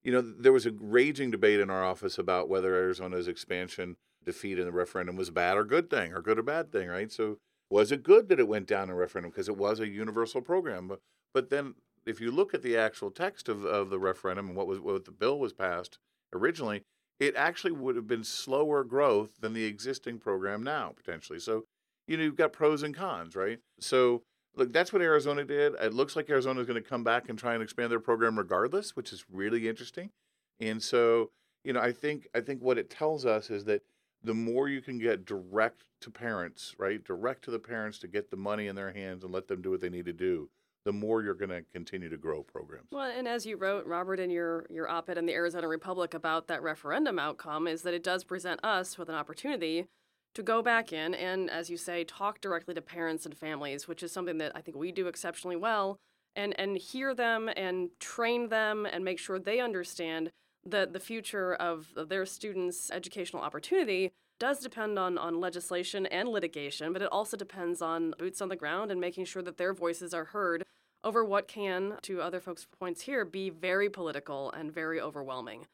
You 0.03 0.11
know, 0.11 0.21
there 0.21 0.53
was 0.53 0.65
a 0.65 0.71
raging 0.71 1.31
debate 1.31 1.59
in 1.59 1.69
our 1.69 1.83
office 1.83 2.17
about 2.17 2.49
whether 2.49 2.75
Arizona's 2.75 3.27
expansion 3.27 3.97
defeat 4.25 4.59
in 4.59 4.65
the 4.65 4.71
referendum 4.71 5.15
was 5.15 5.29
a 5.29 5.33
bad 5.33 5.57
or 5.57 5.63
good 5.63 5.89
thing, 5.89 6.13
or 6.13 6.21
good 6.21 6.39
or 6.39 6.43
bad 6.43 6.71
thing, 6.71 6.87
right? 6.87 7.11
So, 7.11 7.37
was 7.69 7.91
it 7.91 8.03
good 8.03 8.27
that 8.29 8.39
it 8.39 8.47
went 8.47 8.67
down 8.67 8.89
in 8.89 8.95
referendum 8.95 9.31
because 9.31 9.47
it 9.47 9.57
was 9.57 9.79
a 9.79 9.87
universal 9.87 10.41
program? 10.41 10.87
But 10.87 10.99
but 11.33 11.49
then, 11.49 11.75
if 12.05 12.19
you 12.19 12.31
look 12.31 12.53
at 12.53 12.61
the 12.61 12.77
actual 12.77 13.11
text 13.11 13.47
of, 13.47 13.63
of 13.63 13.89
the 13.89 13.99
referendum 13.99 14.47
and 14.47 14.55
what 14.55 14.67
was 14.67 14.79
what 14.79 15.05
the 15.05 15.11
bill 15.11 15.39
was 15.39 15.53
passed 15.53 15.97
originally, 16.33 16.83
it 17.19 17.35
actually 17.35 17.71
would 17.71 17.95
have 17.95 18.07
been 18.07 18.23
slower 18.23 18.83
growth 18.83 19.39
than 19.39 19.53
the 19.53 19.65
existing 19.65 20.17
program 20.17 20.63
now 20.63 20.93
potentially. 20.95 21.39
So, 21.39 21.65
you 22.07 22.17
know, 22.17 22.23
you've 22.23 22.35
got 22.35 22.53
pros 22.53 22.83
and 22.83 22.95
cons, 22.95 23.35
right? 23.35 23.59
So, 23.79 24.23
look, 24.55 24.73
that's 24.73 24.91
what 24.91 25.01
Arizona 25.01 25.43
did. 25.43 25.73
It 25.81 25.93
looks 25.93 26.15
like 26.15 26.29
Arizona 26.29 26.59
is 26.59 26.67
going 26.67 26.81
to 26.81 26.87
come 26.87 27.03
back 27.03 27.29
and 27.29 27.37
try 27.37 27.53
and 27.53 27.63
expand 27.63 27.91
their 27.91 27.99
program 27.99 28.37
regardless, 28.37 28.95
which 28.95 29.13
is 29.13 29.25
really 29.31 29.67
interesting. 29.67 30.11
And 30.59 30.81
so, 30.81 31.31
you 31.63 31.73
know, 31.73 31.81
I 31.81 31.91
think 31.91 32.27
I 32.35 32.41
think 32.41 32.61
what 32.61 32.77
it 32.77 32.89
tells 32.89 33.25
us 33.25 33.49
is 33.49 33.65
that 33.65 33.83
the 34.23 34.33
more 34.33 34.69
you 34.69 34.81
can 34.81 34.99
get 34.99 35.25
direct 35.25 35.85
to 36.01 36.11
parents, 36.11 36.75
right? 36.77 37.03
Direct 37.03 37.43
to 37.45 37.51
the 37.51 37.59
parents 37.59 37.97
to 37.99 38.07
get 38.07 38.29
the 38.29 38.37
money 38.37 38.67
in 38.67 38.75
their 38.75 38.91
hands 38.91 39.23
and 39.23 39.33
let 39.33 39.47
them 39.47 39.61
do 39.61 39.71
what 39.71 39.81
they 39.81 39.89
need 39.89 40.05
to 40.05 40.13
do 40.13 40.49
the 40.83 40.91
more 40.91 41.21
you're 41.21 41.35
going 41.35 41.49
to 41.49 41.61
continue 41.71 42.09
to 42.09 42.17
grow 42.17 42.41
programs. 42.41 42.87
Well, 42.91 43.11
and 43.15 43.27
as 43.27 43.45
you 43.45 43.55
wrote, 43.57 43.85
Robert, 43.85 44.19
in 44.19 44.29
your, 44.29 44.65
your 44.69 44.89
op 44.89 45.09
ed 45.09 45.17
in 45.17 45.25
the 45.25 45.33
Arizona 45.33 45.67
Republic 45.67 46.13
about 46.13 46.47
that 46.47 46.63
referendum 46.63 47.19
outcome, 47.19 47.67
is 47.67 47.83
that 47.83 47.93
it 47.93 48.03
does 48.03 48.23
present 48.23 48.59
us 48.63 48.97
with 48.97 49.09
an 49.09 49.15
opportunity 49.15 49.87
to 50.35 50.43
go 50.43 50.61
back 50.61 50.93
in 50.93 51.13
and, 51.13 51.49
as 51.49 51.69
you 51.69 51.77
say, 51.77 52.03
talk 52.03 52.41
directly 52.41 52.73
to 52.73 52.81
parents 52.81 53.25
and 53.25 53.37
families, 53.37 53.87
which 53.87 54.03
is 54.03 54.11
something 54.11 54.37
that 54.37 54.51
I 54.55 54.61
think 54.61 54.77
we 54.77 54.91
do 54.91 55.07
exceptionally 55.07 55.57
well, 55.57 55.97
and, 56.35 56.57
and 56.59 56.77
hear 56.77 57.13
them 57.13 57.49
and 57.55 57.89
train 57.99 58.49
them 58.49 58.85
and 58.85 59.03
make 59.03 59.19
sure 59.19 59.39
they 59.39 59.59
understand 59.59 60.31
that 60.65 60.93
the 60.93 60.99
future 60.99 61.53
of, 61.55 61.93
their 62.07 62.25
students' 62.25 62.89
educational 62.91 63.41
opportunity 63.41 64.11
does 64.39 64.59
depend 64.59 64.97
on, 64.97 65.17
on 65.17 65.39
legislation 65.39 66.05
and 66.07 66.29
litigation, 66.29 66.93
but 66.93 67.01
it 67.01 67.09
also 67.11 67.35
depends 67.37 67.81
on 67.81 68.13
boots 68.17 68.41
on 68.41 68.49
the 68.49 68.55
ground 68.55 68.91
and 68.91 68.99
making 68.99 69.25
sure 69.25 69.41
that 69.41 69.57
their 69.57 69.73
voices 69.73 70.13
are 70.13 70.25
heard 70.25 70.63
over 71.03 71.25
what 71.25 71.47
can, 71.47 71.95
to 72.03 72.21
other 72.21 72.39
folks' 72.39 72.67
points 72.79 73.01
here, 73.01 73.25
be 73.25 73.49
very 73.49 73.89
political 73.89 74.51
and 74.51 74.71
very 74.71 75.01
overwhelming. 75.01 75.65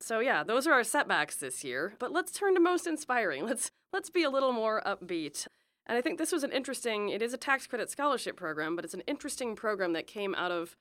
So 0.00 0.20
yeah, 0.20 0.44
those 0.44 0.66
are 0.66 0.72
our 0.72 0.84
setbacks 0.84 1.36
this 1.36 1.64
year. 1.64 1.94
But 1.98 2.12
let's 2.12 2.32
turn 2.32 2.54
to 2.54 2.60
most 2.60 2.86
inspiring. 2.86 3.44
Let's 3.44 3.70
let's 3.92 4.10
be 4.10 4.22
a 4.22 4.30
little 4.30 4.52
more 4.52 4.82
upbeat. 4.84 5.46
And 5.86 5.96
I 5.96 6.00
think 6.00 6.18
this 6.18 6.32
was 6.32 6.44
an 6.44 6.52
interesting. 6.52 7.08
It 7.08 7.22
is 7.22 7.32
a 7.32 7.38
tax 7.38 7.66
credit 7.66 7.90
scholarship 7.90 8.36
program, 8.36 8.76
but 8.76 8.84
it's 8.84 8.94
an 8.94 9.02
interesting 9.06 9.56
program 9.56 9.94
that 9.94 10.06
came 10.06 10.34
out 10.34 10.52
of 10.52 10.76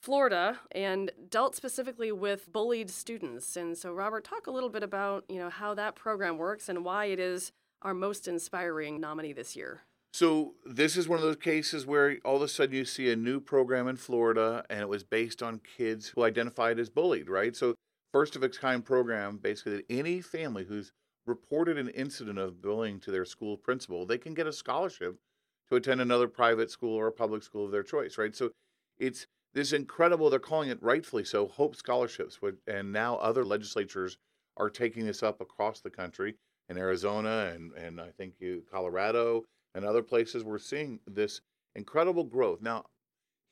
Florida 0.00 0.58
and 0.72 1.10
dealt 1.28 1.54
specifically 1.54 2.12
with 2.12 2.52
bullied 2.52 2.90
students. 2.90 3.56
And 3.56 3.76
so, 3.76 3.92
Robert, 3.92 4.24
talk 4.24 4.46
a 4.46 4.50
little 4.50 4.68
bit 4.68 4.82
about 4.82 5.24
you 5.28 5.38
know 5.38 5.50
how 5.50 5.74
that 5.74 5.96
program 5.96 6.38
works 6.38 6.68
and 6.68 6.84
why 6.84 7.06
it 7.06 7.18
is 7.18 7.52
our 7.82 7.94
most 7.94 8.28
inspiring 8.28 9.00
nominee 9.00 9.32
this 9.32 9.56
year. 9.56 9.82
So 10.14 10.54
this 10.66 10.96
is 10.96 11.08
one 11.08 11.18
of 11.18 11.24
those 11.24 11.36
cases 11.36 11.86
where 11.86 12.18
all 12.24 12.36
of 12.36 12.42
a 12.42 12.48
sudden 12.48 12.74
you 12.74 12.84
see 12.84 13.10
a 13.10 13.16
new 13.16 13.40
program 13.40 13.88
in 13.88 13.96
Florida, 13.96 14.64
and 14.68 14.80
it 14.80 14.88
was 14.88 15.02
based 15.02 15.42
on 15.42 15.60
kids 15.76 16.08
who 16.08 16.22
identified 16.22 16.78
as 16.78 16.90
bullied, 16.90 17.30
right? 17.30 17.56
So 17.56 17.74
first 18.12 18.36
of 18.36 18.42
its 18.42 18.58
kind 18.58 18.84
program, 18.84 19.38
basically 19.38 19.76
that 19.76 19.86
any 19.88 20.20
family 20.20 20.64
who's 20.64 20.92
reported 21.26 21.78
an 21.78 21.88
incident 21.88 22.38
of 22.38 22.60
bullying 22.60 23.00
to 23.00 23.10
their 23.10 23.24
school 23.24 23.56
principal, 23.56 24.06
they 24.06 24.18
can 24.18 24.34
get 24.34 24.46
a 24.46 24.52
scholarship 24.52 25.16
to 25.68 25.76
attend 25.76 26.00
another 26.00 26.28
private 26.28 26.70
school 26.70 26.94
or 26.94 27.06
a 27.06 27.12
public 27.12 27.42
school 27.42 27.64
of 27.64 27.70
their 27.70 27.82
choice, 27.82 28.18
right? 28.18 28.34
So 28.34 28.50
it's 28.98 29.26
this 29.54 29.72
incredible, 29.72 30.30
they're 30.30 30.38
calling 30.38 30.70
it 30.70 30.82
rightfully 30.82 31.24
so, 31.24 31.46
Hope 31.46 31.76
Scholarships. 31.76 32.38
And 32.66 32.92
now 32.92 33.16
other 33.16 33.44
legislatures 33.44 34.16
are 34.56 34.70
taking 34.70 35.06
this 35.06 35.22
up 35.22 35.40
across 35.40 35.80
the 35.80 35.90
country 35.90 36.36
in 36.68 36.78
Arizona 36.78 37.52
and, 37.54 37.72
and 37.72 38.00
I 38.00 38.10
think 38.10 38.34
you, 38.38 38.64
Colorado 38.70 39.44
and 39.74 39.84
other 39.84 40.02
places. 40.02 40.44
We're 40.44 40.58
seeing 40.58 41.00
this 41.06 41.40
incredible 41.74 42.24
growth. 42.24 42.60
Now, 42.60 42.86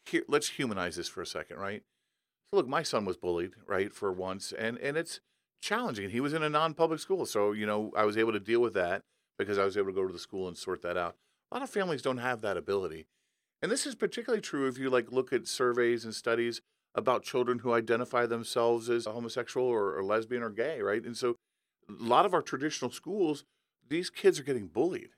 here, 0.06 0.24
let's 0.28 0.48
humanize 0.48 0.96
this 0.96 1.08
for 1.08 1.22
a 1.22 1.26
second, 1.26 1.58
right? 1.58 1.82
So, 2.50 2.58
look, 2.58 2.68
my 2.68 2.82
son 2.82 3.04
was 3.04 3.16
bullied, 3.16 3.52
right, 3.66 3.92
for 3.92 4.12
once, 4.12 4.52
and, 4.52 4.78
and 4.78 4.96
it's 4.96 5.20
challenging. 5.60 6.10
He 6.10 6.20
was 6.20 6.32
in 6.32 6.42
a 6.42 6.48
non 6.48 6.74
public 6.74 7.00
school. 7.00 7.26
So, 7.26 7.52
you 7.52 7.66
know, 7.66 7.92
I 7.96 8.04
was 8.04 8.16
able 8.16 8.32
to 8.32 8.40
deal 8.40 8.60
with 8.60 8.74
that 8.74 9.02
because 9.38 9.58
I 9.58 9.64
was 9.64 9.76
able 9.76 9.88
to 9.88 9.94
go 9.94 10.06
to 10.06 10.12
the 10.12 10.18
school 10.18 10.48
and 10.48 10.56
sort 10.56 10.82
that 10.82 10.96
out. 10.96 11.16
A 11.50 11.54
lot 11.54 11.62
of 11.62 11.70
families 11.70 12.02
don't 12.02 12.18
have 12.18 12.40
that 12.42 12.56
ability. 12.56 13.06
And 13.62 13.70
this 13.70 13.86
is 13.86 13.94
particularly 13.94 14.40
true 14.40 14.68
if 14.68 14.78
you 14.78 14.88
like 14.88 15.12
look 15.12 15.32
at 15.32 15.46
surveys 15.46 16.04
and 16.04 16.14
studies 16.14 16.60
about 16.94 17.22
children 17.22 17.60
who 17.60 17.72
identify 17.72 18.26
themselves 18.26 18.88
as 18.88 19.04
homosexual 19.04 19.66
or, 19.66 19.96
or 19.96 20.02
lesbian 20.02 20.42
or 20.42 20.50
gay, 20.50 20.80
right? 20.80 21.04
And 21.04 21.16
so 21.16 21.36
a 21.88 22.02
lot 22.02 22.26
of 22.26 22.34
our 22.34 22.42
traditional 22.42 22.90
schools, 22.90 23.44
these 23.88 24.10
kids 24.10 24.40
are 24.40 24.44
getting 24.44 24.66
bullied, 24.66 25.10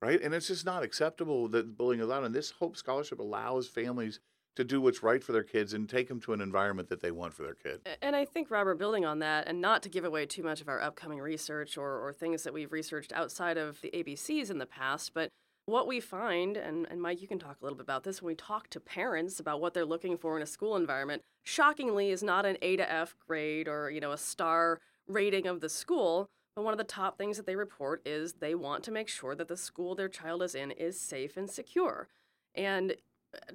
right? 0.00 0.20
And 0.20 0.34
it's 0.34 0.48
just 0.48 0.64
not 0.64 0.82
acceptable 0.82 1.48
that 1.48 1.76
bullying 1.76 2.00
is 2.00 2.06
allowed. 2.06 2.24
And 2.24 2.34
this 2.34 2.52
Hope 2.52 2.76
Scholarship 2.76 3.20
allows 3.20 3.68
families 3.68 4.20
to 4.56 4.64
do 4.64 4.80
what's 4.80 5.02
right 5.02 5.22
for 5.22 5.32
their 5.32 5.42
kids 5.42 5.72
and 5.72 5.88
take 5.88 6.08
them 6.08 6.20
to 6.20 6.32
an 6.32 6.40
environment 6.40 6.88
that 6.88 7.00
they 7.00 7.10
want 7.10 7.32
for 7.32 7.42
their 7.42 7.54
kid. 7.54 7.80
And 8.02 8.14
I 8.14 8.24
think, 8.24 8.50
Robert, 8.50 8.76
building 8.76 9.04
on 9.04 9.20
that, 9.20 9.48
and 9.48 9.60
not 9.60 9.82
to 9.84 9.88
give 9.88 10.04
away 10.04 10.26
too 10.26 10.42
much 10.42 10.60
of 10.60 10.68
our 10.68 10.80
upcoming 10.80 11.20
research 11.20 11.78
or, 11.78 12.06
or 12.06 12.12
things 12.12 12.42
that 12.42 12.52
we've 12.52 12.72
researched 12.72 13.12
outside 13.12 13.56
of 13.56 13.80
the 13.80 13.90
ABCs 13.92 14.50
in 14.50 14.58
the 14.58 14.66
past, 14.66 15.12
but 15.14 15.30
what 15.66 15.86
we 15.86 16.00
find, 16.00 16.56
and, 16.56 16.86
and 16.90 17.00
Mike, 17.00 17.22
you 17.22 17.28
can 17.28 17.38
talk 17.38 17.56
a 17.60 17.64
little 17.64 17.76
bit 17.76 17.84
about 17.84 18.02
this, 18.02 18.20
when 18.20 18.32
we 18.32 18.34
talk 18.34 18.68
to 18.70 18.80
parents 18.80 19.38
about 19.38 19.60
what 19.60 19.74
they're 19.74 19.84
looking 19.84 20.16
for 20.16 20.36
in 20.36 20.42
a 20.42 20.46
school 20.46 20.76
environment, 20.76 21.22
shockingly 21.44 22.10
is 22.10 22.22
not 22.22 22.44
an 22.44 22.56
A 22.62 22.76
to 22.76 22.92
F 22.92 23.14
grade 23.26 23.68
or, 23.68 23.88
you 23.90 24.00
know, 24.00 24.12
a 24.12 24.18
star 24.18 24.80
rating 25.06 25.46
of 25.46 25.60
the 25.60 25.68
school. 25.68 26.28
But 26.56 26.64
one 26.64 26.74
of 26.74 26.78
the 26.78 26.84
top 26.84 27.16
things 27.16 27.36
that 27.36 27.46
they 27.46 27.56
report 27.56 28.02
is 28.04 28.34
they 28.34 28.54
want 28.54 28.82
to 28.84 28.90
make 28.90 29.08
sure 29.08 29.34
that 29.34 29.48
the 29.48 29.56
school 29.56 29.94
their 29.94 30.08
child 30.08 30.42
is 30.42 30.54
in 30.54 30.72
is 30.72 31.00
safe 31.00 31.36
and 31.36 31.48
secure. 31.48 32.08
And 32.54 32.96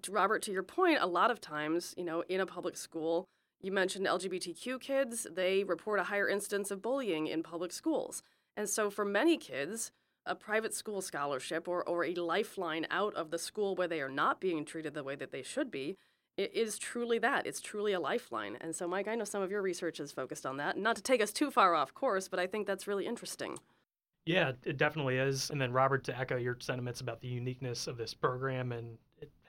Robert, 0.09 0.41
to 0.43 0.51
your 0.51 0.63
point, 0.63 0.99
a 1.01 1.07
lot 1.07 1.31
of 1.31 1.41
times, 1.41 1.93
you 1.97 2.03
know, 2.03 2.23
in 2.29 2.39
a 2.39 2.45
public 2.45 2.77
school, 2.77 3.25
you 3.61 3.71
mentioned 3.71 4.05
LGBTQ 4.05 4.79
kids, 4.79 5.27
they 5.31 5.63
report 5.63 5.99
a 5.99 6.03
higher 6.03 6.29
instance 6.29 6.71
of 6.71 6.81
bullying 6.81 7.27
in 7.27 7.43
public 7.43 7.71
schools. 7.71 8.21
And 8.55 8.69
so 8.69 8.89
for 8.89 9.05
many 9.05 9.37
kids, 9.37 9.91
a 10.25 10.35
private 10.35 10.73
school 10.73 11.01
scholarship 11.01 11.67
or, 11.67 11.83
or 11.87 12.03
a 12.03 12.13
lifeline 12.13 12.85
out 12.91 13.13
of 13.15 13.31
the 13.31 13.37
school 13.37 13.75
where 13.75 13.87
they 13.87 14.01
are 14.01 14.09
not 14.09 14.41
being 14.41 14.65
treated 14.65 14.93
the 14.93 15.03
way 15.03 15.15
that 15.15 15.31
they 15.31 15.43
should 15.43 15.71
be 15.71 15.95
it 16.37 16.53
is 16.53 16.77
truly 16.77 17.17
that. 17.19 17.47
It's 17.47 17.59
truly 17.59 17.93
a 17.93 17.99
lifeline. 17.99 18.57
And 18.61 18.75
so, 18.75 18.87
Mike, 18.87 19.07
I 19.07 19.15
know 19.15 19.23
some 19.23 19.41
of 19.41 19.49
your 19.49 19.61
research 19.61 19.99
is 19.99 20.11
focused 20.11 20.45
on 20.45 20.57
that. 20.57 20.77
Not 20.77 20.95
to 20.95 21.01
take 21.01 21.21
us 21.21 21.31
too 21.31 21.49
far 21.49 21.73
off 21.73 21.93
course, 21.93 22.27
but 22.27 22.39
I 22.39 22.45
think 22.45 22.67
that's 22.67 22.87
really 22.87 23.07
interesting. 23.07 23.57
Yeah, 24.25 24.51
it 24.63 24.77
definitely 24.77 25.17
is. 25.17 25.49
And 25.49 25.59
then, 25.59 25.71
Robert, 25.71 26.03
to 26.05 26.17
echo 26.17 26.37
your 26.37 26.55
sentiments 26.59 27.01
about 27.01 27.21
the 27.21 27.27
uniqueness 27.27 27.87
of 27.87 27.97
this 27.97 28.13
program 28.13 28.71
and 28.71 28.97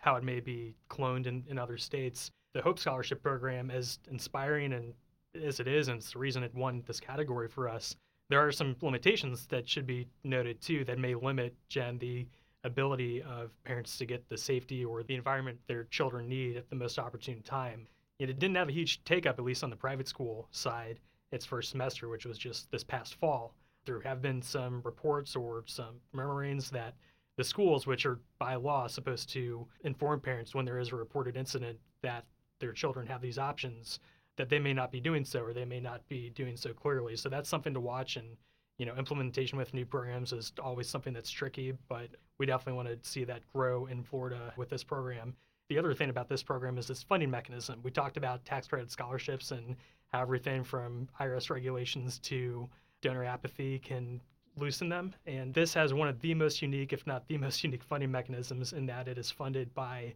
how 0.01 0.17
it 0.17 0.25
may 0.25 0.41
be 0.41 0.75
cloned 0.89 1.27
in, 1.27 1.45
in 1.49 1.59
other 1.59 1.77
states, 1.77 2.31
the 2.55 2.63
Hope 2.63 2.79
Scholarship 2.79 3.23
Program, 3.23 3.71
as 3.71 3.99
inspiring 4.11 4.73
and 4.73 4.95
as 5.43 5.61
it 5.61 5.69
is, 5.69 5.89
and 5.89 5.99
it's 5.99 6.13
the 6.13 6.19
reason 6.19 6.43
it 6.43 6.55
won 6.55 6.83
this 6.87 7.01
category 7.01 7.49
for 7.49 7.69
us, 7.69 7.95
there 8.31 8.45
are 8.45 8.53
some 8.53 8.77
limitations 8.83 9.47
that 9.47 9.69
should 9.69 9.87
be 9.87 10.07
noted 10.25 10.61
too 10.61 10.85
that 10.85 10.99
may 10.99 11.15
limit, 11.15 11.55
Jen, 11.69 11.99
the 11.99 12.27
ability 12.65 13.23
of 13.23 13.51
parents 13.65 13.97
to 13.99 14.05
get 14.05 14.29
the 14.29 14.37
safety 14.37 14.85
or 14.85 15.03
the 15.03 15.15
environment 15.15 15.59
their 15.67 15.85
children 15.85 16.29
need 16.29 16.57
at 16.57 16.69
the 16.69 16.77
most 16.77 16.99
opportune 16.99 17.43
time. 17.43 17.87
Yet 18.19 18.31
it 18.31 18.39
didn't 18.39 18.57
have 18.57 18.69
a 18.69 18.73
huge 18.73 19.03
take 19.05 19.27
up, 19.27 19.39
at 19.39 19.45
least 19.45 19.63
on 19.63 19.71
the 19.71 19.77
private 19.77 20.09
school 20.09 20.49
side, 20.51 20.99
its 21.31 21.47
first 21.47 21.71
semester, 21.71 22.09
which 22.09 22.27
was 22.27 22.37
just 22.37 22.71
this 22.71 22.85
past 22.85 23.15
fall. 23.15 23.55
There 23.85 24.01
have 24.01 24.21
been 24.21 24.43
some 24.43 24.83
reports 24.85 25.37
or 25.37 25.63
some 25.67 26.01
murmurings 26.13 26.71
that 26.71 26.95
the 27.39 27.45
schools, 27.45 27.87
which 27.87 28.05
are 28.05 28.19
by 28.41 28.57
law 28.57 28.89
supposed 28.89 29.31
to 29.31 29.65
inform 29.85 30.21
parents 30.21 30.57
when 30.57 30.65
there 30.65 30.81
is 30.81 30.91
a 30.91 30.97
reported 30.97 31.37
incident 31.37 31.79
that 32.03 32.25
their 32.59 32.73
children 32.73 33.07
have 33.07 33.23
these 33.23 33.39
options, 33.39 34.01
that 34.37 34.49
they 34.49 34.59
may 34.59 34.75
not 34.75 34.91
be 34.91 35.01
doing 35.01 35.25
so 35.25 35.41
or 35.41 35.53
they 35.53 35.65
may 35.65 35.79
not 35.79 36.07
be 36.09 36.31
doing 36.31 36.57
so 36.57 36.73
clearly. 36.73 37.15
So 37.15 37.29
that's 37.29 37.49
something 37.49 37.73
to 37.75 37.81
watch 37.81 38.17
and 38.17 38.37
you 38.77 38.87
know, 38.87 38.97
implementation 38.97 39.57
with 39.57 39.73
new 39.73 39.87
programs 39.87 40.33
is 40.33 40.53
always 40.63 40.89
something 40.89 41.13
that's 41.13 41.31
tricky, 41.31 41.75
but 41.89 42.09
we 42.39 42.47
definitely 42.47 42.75
want 42.75 42.89
to 42.89 43.09
see 43.09 43.25
that 43.25 43.43
grow 43.53 43.87
in 43.87 44.03
Florida 44.03 44.53
with 44.57 44.69
this 44.69 44.85
program. 44.85 45.35
The 45.69 45.79
other 45.79 45.95
thing 45.95 46.11
about 46.11 46.29
this 46.29 46.43
program 46.43 46.77
is 46.77 46.89
this 46.89 47.03
funding 47.05 47.31
mechanism. 47.31 47.81
We 47.85 47.91
talked 47.91 48.17
about 48.17 48.45
tax 48.45 48.67
credit 48.67 48.91
scholarships 48.91 49.53
and 49.53 49.77
how 50.09 50.23
everything 50.23 50.65
from 50.65 51.09
IRS 51.21 51.51
regulations 51.51 52.19
to 52.21 52.69
donor 53.01 53.25
apathy 53.25 53.79
can 53.79 54.21
loosen 54.61 54.89
them. 54.89 55.15
And 55.27 55.55
this 55.55 55.75
has 55.75 55.95
one 55.95 56.09
of 56.09 56.21
the 56.21 56.35
most 56.35 56.63
unique, 56.63 56.93
if 56.93 57.07
not 57.07 57.27
the 57.29 57.39
most 57.47 57.63
unique, 57.65 57.83
funding 57.83 58.11
mechanisms 58.11 58.73
in 58.73 58.87
that 58.87 59.09
it 59.09 59.19
is 59.19 59.31
funded 59.31 59.73
by 59.75 60.15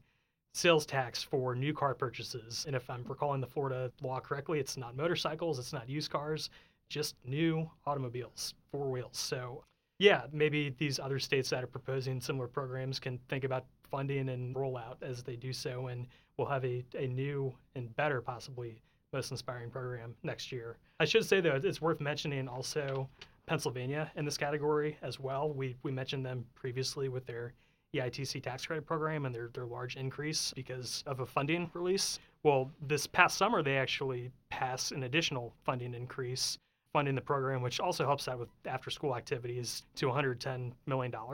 sales 0.54 0.84
tax 0.84 1.22
for 1.22 1.54
new 1.54 1.72
car 1.72 1.94
purchases. 1.94 2.64
And 2.66 2.76
if 2.76 2.88
I'm 2.90 3.04
recalling 3.04 3.40
the 3.40 3.46
Florida 3.46 3.90
law 4.02 4.20
correctly, 4.20 4.58
it's 4.58 4.76
not 4.76 4.96
motorcycles, 4.96 5.58
it's 5.58 5.72
not 5.72 5.88
used 5.88 6.10
cars, 6.10 6.50
just 6.88 7.16
new 7.24 7.70
automobiles, 7.86 8.54
four 8.70 8.90
wheels. 8.90 9.16
So, 9.16 9.64
yeah, 9.98 10.22
maybe 10.32 10.74
these 10.78 10.98
other 10.98 11.18
states 11.18 11.50
that 11.50 11.64
are 11.64 11.68
proposing 11.68 12.20
similar 12.20 12.48
programs 12.48 13.00
can 13.00 13.18
think 13.28 13.44
about 13.44 13.64
funding 13.90 14.28
and 14.28 14.54
rollout 14.54 14.96
as 15.02 15.22
they 15.22 15.36
do 15.36 15.52
so, 15.52 15.86
and 15.86 16.06
we'll 16.36 16.48
have 16.48 16.64
a, 16.64 16.84
a 16.98 17.06
new 17.06 17.54
and 17.74 17.94
better, 17.96 18.20
possibly 18.20 18.82
most 19.12 19.30
inspiring 19.30 19.70
program 19.70 20.14
next 20.22 20.50
year. 20.52 20.76
I 21.00 21.04
should 21.04 21.24
say, 21.24 21.40
though, 21.40 21.60
it's 21.62 21.80
worth 21.80 22.00
mentioning 22.00 22.48
also 22.48 23.08
Pennsylvania 23.52 24.10
in 24.16 24.24
this 24.24 24.38
category 24.38 24.96
as 25.02 25.20
well. 25.20 25.52
We, 25.52 25.76
we 25.82 25.92
mentioned 25.92 26.24
them 26.24 26.46
previously 26.54 27.10
with 27.10 27.26
their 27.26 27.52
EITC 27.94 28.42
tax 28.42 28.64
credit 28.64 28.86
program 28.86 29.26
and 29.26 29.34
their, 29.34 29.50
their 29.52 29.66
large 29.66 29.96
increase 29.96 30.54
because 30.56 31.04
of 31.06 31.20
a 31.20 31.26
funding 31.26 31.70
release. 31.74 32.18
Well, 32.44 32.70
this 32.80 33.06
past 33.06 33.36
summer, 33.36 33.62
they 33.62 33.76
actually 33.76 34.30
passed 34.48 34.92
an 34.92 35.02
additional 35.02 35.52
funding 35.66 35.92
increase 35.92 36.56
funding 36.94 37.14
the 37.14 37.20
program, 37.20 37.60
which 37.60 37.78
also 37.78 38.06
helps 38.06 38.26
out 38.26 38.38
with 38.38 38.48
after 38.64 38.88
school 38.88 39.14
activities, 39.14 39.82
to 39.96 40.06
$110 40.06 40.72
million. 40.86 41.14
I 41.14 41.26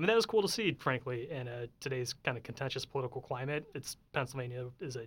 mean, 0.00 0.08
that 0.08 0.16
was 0.16 0.26
cool 0.26 0.42
to 0.42 0.48
see, 0.48 0.76
frankly, 0.80 1.30
in 1.30 1.46
a, 1.46 1.68
today's 1.78 2.16
kind 2.24 2.36
of 2.36 2.42
contentious 2.42 2.84
political 2.84 3.20
climate. 3.20 3.64
It's 3.76 3.96
Pennsylvania 4.12 4.66
is 4.80 4.96
a 4.96 5.06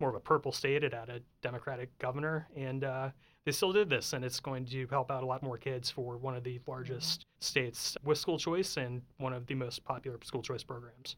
more 0.00 0.10
of 0.10 0.16
a 0.16 0.20
purple 0.20 0.52
state. 0.52 0.84
It 0.84 0.92
had 0.92 1.08
a 1.08 1.20
Democratic 1.42 1.96
governor, 1.98 2.48
and 2.54 2.84
uh, 2.84 3.10
they 3.44 3.52
still 3.52 3.72
did 3.72 3.88
this, 3.88 4.12
and 4.12 4.24
it's 4.24 4.40
going 4.40 4.66
to 4.66 4.86
help 4.88 5.10
out 5.10 5.22
a 5.22 5.26
lot 5.26 5.42
more 5.42 5.56
kids 5.56 5.90
for 5.90 6.16
one 6.16 6.36
of 6.36 6.44
the 6.44 6.60
largest 6.66 7.24
states 7.40 7.96
with 8.04 8.18
school 8.18 8.38
choice 8.38 8.76
and 8.76 9.02
one 9.18 9.32
of 9.32 9.46
the 9.46 9.54
most 9.54 9.84
popular 9.84 10.18
school 10.22 10.42
choice 10.42 10.62
programs. 10.62 11.16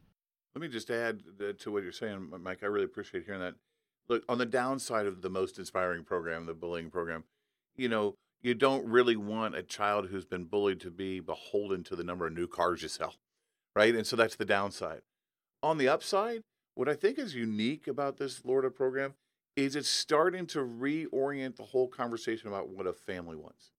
Let 0.55 0.61
me 0.61 0.67
just 0.67 0.89
add 0.89 1.21
to 1.59 1.71
what 1.71 1.83
you're 1.83 1.91
saying, 1.91 2.31
Mike. 2.41 2.59
I 2.63 2.67
really 2.67 2.85
appreciate 2.85 3.25
hearing 3.25 3.41
that. 3.41 3.55
Look, 4.07 4.23
on 4.27 4.39
the 4.39 4.45
downside 4.45 5.05
of 5.05 5.21
the 5.21 5.29
most 5.29 5.59
inspiring 5.59 6.03
program, 6.03 6.45
the 6.45 6.53
bullying 6.53 6.89
program, 6.89 7.25
you 7.75 7.87
know, 7.87 8.15
you 8.41 8.53
don't 8.55 8.85
really 8.87 9.15
want 9.15 9.55
a 9.55 9.61
child 9.61 10.07
who's 10.07 10.25
been 10.25 10.45
bullied 10.45 10.79
to 10.81 10.89
be 10.89 11.19
beholden 11.19 11.83
to 11.83 11.95
the 11.95 12.03
number 12.03 12.25
of 12.25 12.33
new 12.33 12.47
cars 12.47 12.81
you 12.81 12.87
sell, 12.87 13.15
right? 13.75 13.93
And 13.93 14.07
so 14.07 14.15
that's 14.15 14.35
the 14.35 14.45
downside. 14.45 15.01
On 15.61 15.77
the 15.77 15.89
upside, 15.89 16.41
what 16.79 16.87
I 16.87 16.95
think 16.95 17.19
is 17.19 17.35
unique 17.35 17.87
about 17.87 18.15
this 18.15 18.37
Florida 18.37 18.69
program 18.69 19.13
is 19.57 19.75
it's 19.75 19.89
starting 19.89 20.45
to 20.45 20.59
reorient 20.59 21.57
the 21.57 21.63
whole 21.63 21.89
conversation 21.89 22.47
about 22.47 22.69
what 22.69 22.87
a 22.87 22.93
family 22.93 23.35
wants, 23.35 23.73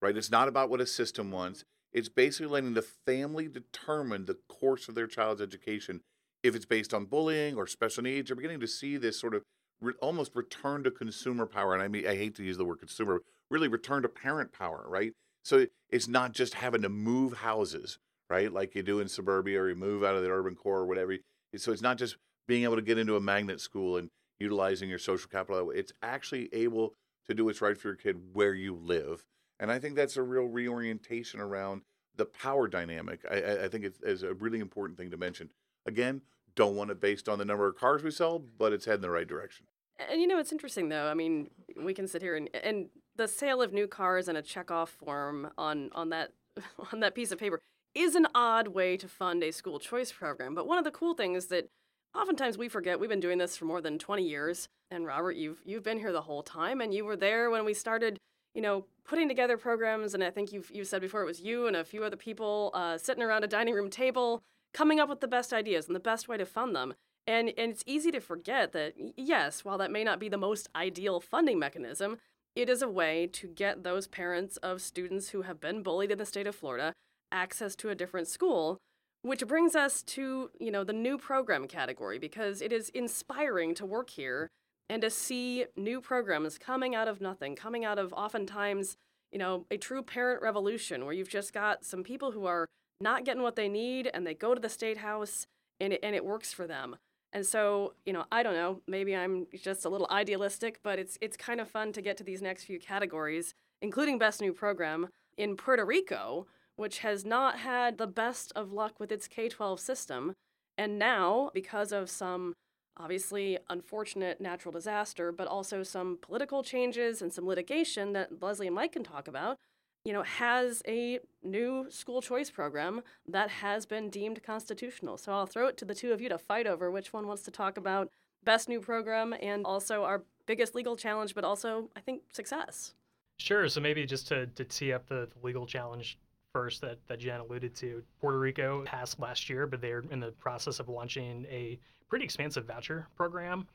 right? 0.00 0.16
It's 0.16 0.30
not 0.30 0.46
about 0.46 0.70
what 0.70 0.80
a 0.80 0.86
system 0.86 1.32
wants. 1.32 1.64
It's 1.92 2.08
basically 2.08 2.46
letting 2.46 2.74
the 2.74 2.86
family 3.04 3.48
determine 3.48 4.26
the 4.26 4.38
course 4.48 4.86
of 4.86 4.94
their 4.94 5.08
child's 5.08 5.42
education. 5.42 6.02
If 6.44 6.54
it's 6.54 6.64
based 6.64 6.94
on 6.94 7.06
bullying 7.06 7.56
or 7.56 7.66
special 7.66 8.04
needs, 8.04 8.28
you're 8.28 8.36
beginning 8.36 8.60
to 8.60 8.68
see 8.68 8.96
this 8.96 9.18
sort 9.18 9.34
of 9.34 9.42
re- 9.80 9.94
almost 10.00 10.30
return 10.36 10.84
to 10.84 10.92
consumer 10.92 11.46
power. 11.46 11.74
And 11.74 11.82
I 11.82 11.88
mean, 11.88 12.06
I 12.06 12.14
hate 12.14 12.36
to 12.36 12.44
use 12.44 12.58
the 12.58 12.64
word 12.64 12.78
consumer, 12.78 13.22
really 13.50 13.66
return 13.66 14.02
to 14.02 14.08
parent 14.08 14.52
power, 14.52 14.84
right? 14.86 15.10
So 15.42 15.66
it's 15.90 16.06
not 16.06 16.30
just 16.30 16.54
having 16.54 16.82
to 16.82 16.88
move 16.88 17.38
houses, 17.38 17.98
right? 18.30 18.52
Like 18.52 18.76
you 18.76 18.84
do 18.84 19.00
in 19.00 19.08
suburbia 19.08 19.62
or 19.62 19.68
you 19.68 19.74
move 19.74 20.04
out 20.04 20.14
of 20.14 20.22
the 20.22 20.30
urban 20.30 20.54
core 20.54 20.78
or 20.78 20.86
whatever. 20.86 21.16
So 21.56 21.72
it's 21.72 21.82
not 21.82 21.98
just 21.98 22.16
being 22.46 22.64
able 22.64 22.76
to 22.76 22.82
get 22.82 22.98
into 22.98 23.16
a 23.16 23.20
magnet 23.20 23.60
school 23.60 23.96
and 23.96 24.10
utilizing 24.38 24.88
your 24.88 24.98
social 24.98 25.28
capital. 25.28 25.70
It's 25.70 25.92
actually 26.02 26.48
able 26.52 26.94
to 27.26 27.34
do 27.34 27.44
what's 27.44 27.60
right 27.60 27.76
for 27.76 27.88
your 27.88 27.96
kid 27.96 28.16
where 28.32 28.54
you 28.54 28.74
live. 28.74 29.24
And 29.58 29.70
I 29.70 29.78
think 29.78 29.96
that's 29.96 30.16
a 30.16 30.22
real 30.22 30.44
reorientation 30.44 31.40
around 31.40 31.82
the 32.16 32.26
power 32.26 32.68
dynamic. 32.68 33.20
I, 33.30 33.64
I 33.64 33.68
think 33.68 33.84
it's, 33.84 33.98
it's 34.02 34.22
a 34.22 34.34
really 34.34 34.60
important 34.60 34.98
thing 34.98 35.10
to 35.10 35.16
mention. 35.16 35.50
Again, 35.86 36.22
don't 36.54 36.76
want 36.76 36.90
it 36.90 37.00
based 37.00 37.28
on 37.28 37.38
the 37.38 37.44
number 37.44 37.66
of 37.66 37.76
cars 37.76 38.02
we 38.02 38.10
sell, 38.10 38.38
but 38.38 38.72
it's 38.72 38.84
heading 38.84 39.02
the 39.02 39.10
right 39.10 39.26
direction. 39.26 39.66
And 40.10 40.20
you 40.20 40.26
know, 40.26 40.38
it's 40.38 40.52
interesting 40.52 40.88
though. 40.88 41.06
I 41.06 41.14
mean, 41.14 41.48
we 41.82 41.94
can 41.94 42.06
sit 42.06 42.20
here 42.20 42.36
and 42.36 42.50
and 42.62 42.88
the 43.16 43.26
sale 43.26 43.62
of 43.62 43.72
new 43.72 43.86
cars 43.86 44.28
and 44.28 44.36
a 44.36 44.42
checkoff 44.42 44.88
form 44.88 45.50
on 45.56 45.90
on 45.94 46.10
that 46.10 46.32
on 46.92 47.00
that 47.00 47.14
piece 47.14 47.32
of 47.32 47.38
paper 47.38 47.60
is 47.94 48.14
an 48.14 48.26
odd 48.34 48.68
way 48.68 48.96
to 48.98 49.08
fund 49.08 49.42
a 49.42 49.50
school 49.50 49.78
choice 49.78 50.12
program. 50.12 50.54
But 50.54 50.66
one 50.66 50.76
of 50.76 50.84
the 50.84 50.90
cool 50.90 51.14
things 51.14 51.46
that 51.46 51.68
oftentimes 52.16 52.58
we 52.58 52.68
forget, 52.68 52.98
we've 52.98 53.10
been 53.10 53.20
doing 53.20 53.38
this 53.38 53.56
for 53.56 53.64
more 53.64 53.80
than 53.80 53.98
20 53.98 54.22
years. 54.22 54.68
And 54.90 55.06
Robert, 55.06 55.36
you've 55.36 55.60
you've 55.64 55.82
been 55.82 55.98
here 55.98 56.12
the 56.12 56.22
whole 56.22 56.42
time 56.42 56.80
and 56.80 56.94
you 56.94 57.04
were 57.04 57.16
there 57.16 57.50
when 57.50 57.64
we 57.64 57.74
started, 57.74 58.18
you 58.54 58.62
know, 58.62 58.86
putting 59.04 59.28
together 59.28 59.56
programs 59.56 60.14
and 60.14 60.22
I 60.22 60.30
think 60.30 60.52
you've 60.52 60.70
you've 60.72 60.86
said 60.86 61.00
before 61.00 61.22
it 61.22 61.26
was 61.26 61.40
you 61.40 61.66
and 61.66 61.76
a 61.76 61.84
few 61.84 62.04
other 62.04 62.16
people 62.16 62.70
uh, 62.74 62.98
sitting 62.98 63.22
around 63.22 63.44
a 63.44 63.48
dining 63.48 63.74
room 63.74 63.90
table 63.90 64.42
coming 64.72 65.00
up 65.00 65.08
with 65.08 65.20
the 65.20 65.28
best 65.28 65.52
ideas 65.52 65.86
and 65.86 65.96
the 65.96 66.00
best 66.00 66.28
way 66.28 66.36
to 66.36 66.46
fund 66.46 66.76
them. 66.76 66.94
And, 67.26 67.48
and 67.58 67.72
it's 67.72 67.82
easy 67.86 68.12
to 68.12 68.20
forget 68.20 68.72
that, 68.72 68.94
yes, 69.16 69.64
while 69.64 69.78
that 69.78 69.90
may 69.90 70.04
not 70.04 70.20
be 70.20 70.28
the 70.28 70.36
most 70.36 70.68
ideal 70.76 71.18
funding 71.18 71.58
mechanism, 71.58 72.18
it 72.54 72.68
is 72.68 72.82
a 72.82 72.88
way 72.88 73.26
to 73.32 73.48
get 73.48 73.82
those 73.82 74.06
parents 74.06 74.58
of 74.58 74.80
students 74.80 75.30
who 75.30 75.42
have 75.42 75.60
been 75.60 75.82
bullied 75.82 76.12
in 76.12 76.18
the 76.18 76.26
state 76.26 76.46
of 76.46 76.54
Florida 76.54 76.92
access 77.32 77.74
to 77.76 77.90
a 77.90 77.94
different 77.94 78.28
school, 78.28 78.78
which 79.26 79.46
brings 79.46 79.74
us 79.74 80.02
to, 80.02 80.50
you 80.60 80.70
know, 80.70 80.84
the 80.84 80.92
new 80.92 81.18
program 81.18 81.66
category 81.66 82.18
because 82.18 82.62
it 82.62 82.72
is 82.72 82.90
inspiring 82.90 83.74
to 83.74 83.84
work 83.84 84.10
here 84.10 84.48
and 84.88 85.02
to 85.02 85.10
see 85.10 85.66
new 85.76 86.00
programs 86.00 86.58
coming 86.58 86.94
out 86.94 87.08
of 87.08 87.20
nothing, 87.20 87.56
coming 87.56 87.84
out 87.84 87.98
of 87.98 88.12
oftentimes, 88.12 88.96
you 89.32 89.38
know, 89.38 89.66
a 89.68 89.76
true 89.76 90.00
parent 90.00 90.42
revolution 90.42 91.04
where 91.04 91.12
you've 91.12 91.28
just 91.28 91.52
got 91.52 91.84
some 91.84 92.04
people 92.04 92.30
who 92.30 92.46
are 92.46 92.66
not 93.00 93.24
getting 93.24 93.42
what 93.42 93.56
they 93.56 93.68
need 93.68 94.08
and 94.14 94.24
they 94.24 94.32
go 94.32 94.54
to 94.54 94.60
the 94.60 94.68
state 94.68 94.98
house 94.98 95.48
and 95.80 95.92
it, 95.92 96.00
and 96.04 96.14
it 96.14 96.24
works 96.24 96.52
for 96.52 96.68
them. 96.68 96.96
And 97.32 97.44
so, 97.44 97.94
you 98.06 98.12
know, 98.12 98.24
I 98.30 98.44
don't 98.44 98.54
know, 98.54 98.80
maybe 98.86 99.16
I'm 99.16 99.48
just 99.60 99.84
a 99.84 99.88
little 99.88 100.06
idealistic, 100.08 100.78
but 100.84 101.00
it's 101.00 101.18
it's 101.20 101.36
kind 101.36 101.60
of 101.60 101.68
fun 101.68 101.92
to 101.92 102.00
get 102.00 102.16
to 102.18 102.24
these 102.24 102.40
next 102.40 102.64
few 102.64 102.78
categories, 102.78 103.54
including 103.82 104.18
best 104.18 104.40
new 104.40 104.52
program 104.52 105.08
in 105.36 105.56
Puerto 105.56 105.84
Rico, 105.84 106.46
which 106.76 106.98
has 106.98 107.24
not 107.24 107.58
had 107.58 107.98
the 107.98 108.06
best 108.06 108.52
of 108.54 108.72
luck 108.72 109.00
with 109.00 109.10
its 109.10 109.26
K-12 109.26 109.78
system. 109.78 110.34
And 110.78 110.98
now, 110.98 111.50
because 111.54 111.90
of 111.92 112.08
some 112.10 112.54
obviously 112.98 113.58
unfortunate 113.68 114.40
natural 114.40 114.72
disaster, 114.72 115.32
but 115.32 115.46
also 115.46 115.82
some 115.82 116.18
political 116.20 116.62
changes 116.62 117.20
and 117.20 117.32
some 117.32 117.46
litigation 117.46 118.12
that 118.12 118.42
Leslie 118.42 118.66
and 118.66 118.76
Mike 118.76 118.92
can 118.92 119.04
talk 119.04 119.28
about, 119.28 119.58
you 120.04 120.12
know, 120.12 120.22
has 120.22 120.82
a 120.86 121.18
new 121.42 121.86
school 121.90 122.22
choice 122.22 122.50
program 122.50 123.02
that 123.26 123.50
has 123.50 123.84
been 123.84 124.08
deemed 124.08 124.42
constitutional. 124.42 125.18
So 125.18 125.32
I'll 125.32 125.46
throw 125.46 125.66
it 125.66 125.76
to 125.78 125.84
the 125.84 125.94
two 125.94 126.12
of 126.12 126.20
you 126.20 126.28
to 126.28 126.38
fight 126.38 126.66
over 126.66 126.90
which 126.90 127.12
one 127.12 127.26
wants 127.26 127.42
to 127.42 127.50
talk 127.50 127.76
about 127.76 128.08
best 128.44 128.68
new 128.68 128.80
program 128.80 129.34
and 129.42 129.66
also 129.66 130.04
our 130.04 130.22
biggest 130.46 130.74
legal 130.74 130.96
challenge, 130.96 131.34
but 131.34 131.44
also 131.44 131.90
I 131.96 132.00
think 132.00 132.22
success. 132.32 132.94
Sure. 133.38 133.68
So 133.68 133.80
maybe 133.80 134.06
just 134.06 134.28
to, 134.28 134.46
to 134.46 134.64
tee 134.64 134.92
up 134.92 135.06
the, 135.08 135.28
the 135.34 135.46
legal 135.46 135.66
challenge 135.66 136.18
first 136.56 136.80
that, 136.80 136.96
that 137.06 137.18
Jen 137.18 137.40
alluded 137.40 137.74
to, 137.74 138.02
Puerto 138.18 138.38
Rico 138.38 138.82
passed 138.86 139.20
last 139.20 139.50
year, 139.50 139.66
but 139.66 139.82
they're 139.82 140.02
in 140.10 140.20
the 140.20 140.30
process 140.32 140.80
of 140.80 140.88
launching 140.88 141.44
a 141.50 141.78
pretty 142.08 142.24
expansive 142.24 142.64
voucher 142.64 143.06
program. 143.14 143.66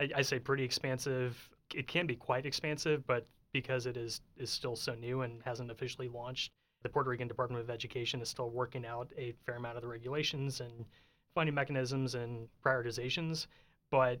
I, 0.00 0.10
I 0.14 0.22
say 0.22 0.38
pretty 0.38 0.62
expansive. 0.62 1.36
It 1.74 1.88
can 1.88 2.06
be 2.06 2.14
quite 2.14 2.46
expansive, 2.46 3.04
but 3.08 3.26
because 3.52 3.86
it 3.86 3.96
is 3.96 4.20
is 4.36 4.48
still 4.48 4.76
so 4.76 4.94
new 4.94 5.22
and 5.22 5.42
hasn't 5.44 5.72
officially 5.72 6.06
launched, 6.06 6.52
the 6.84 6.88
Puerto 6.88 7.10
Rican 7.10 7.26
Department 7.26 7.64
of 7.64 7.68
Education 7.68 8.20
is 8.20 8.28
still 8.28 8.50
working 8.50 8.86
out 8.86 9.10
a 9.18 9.34
fair 9.44 9.56
amount 9.56 9.74
of 9.74 9.82
the 9.82 9.88
regulations 9.88 10.60
and 10.60 10.84
funding 11.34 11.56
mechanisms 11.56 12.14
and 12.14 12.46
prioritizations. 12.64 13.48
But 13.90 14.20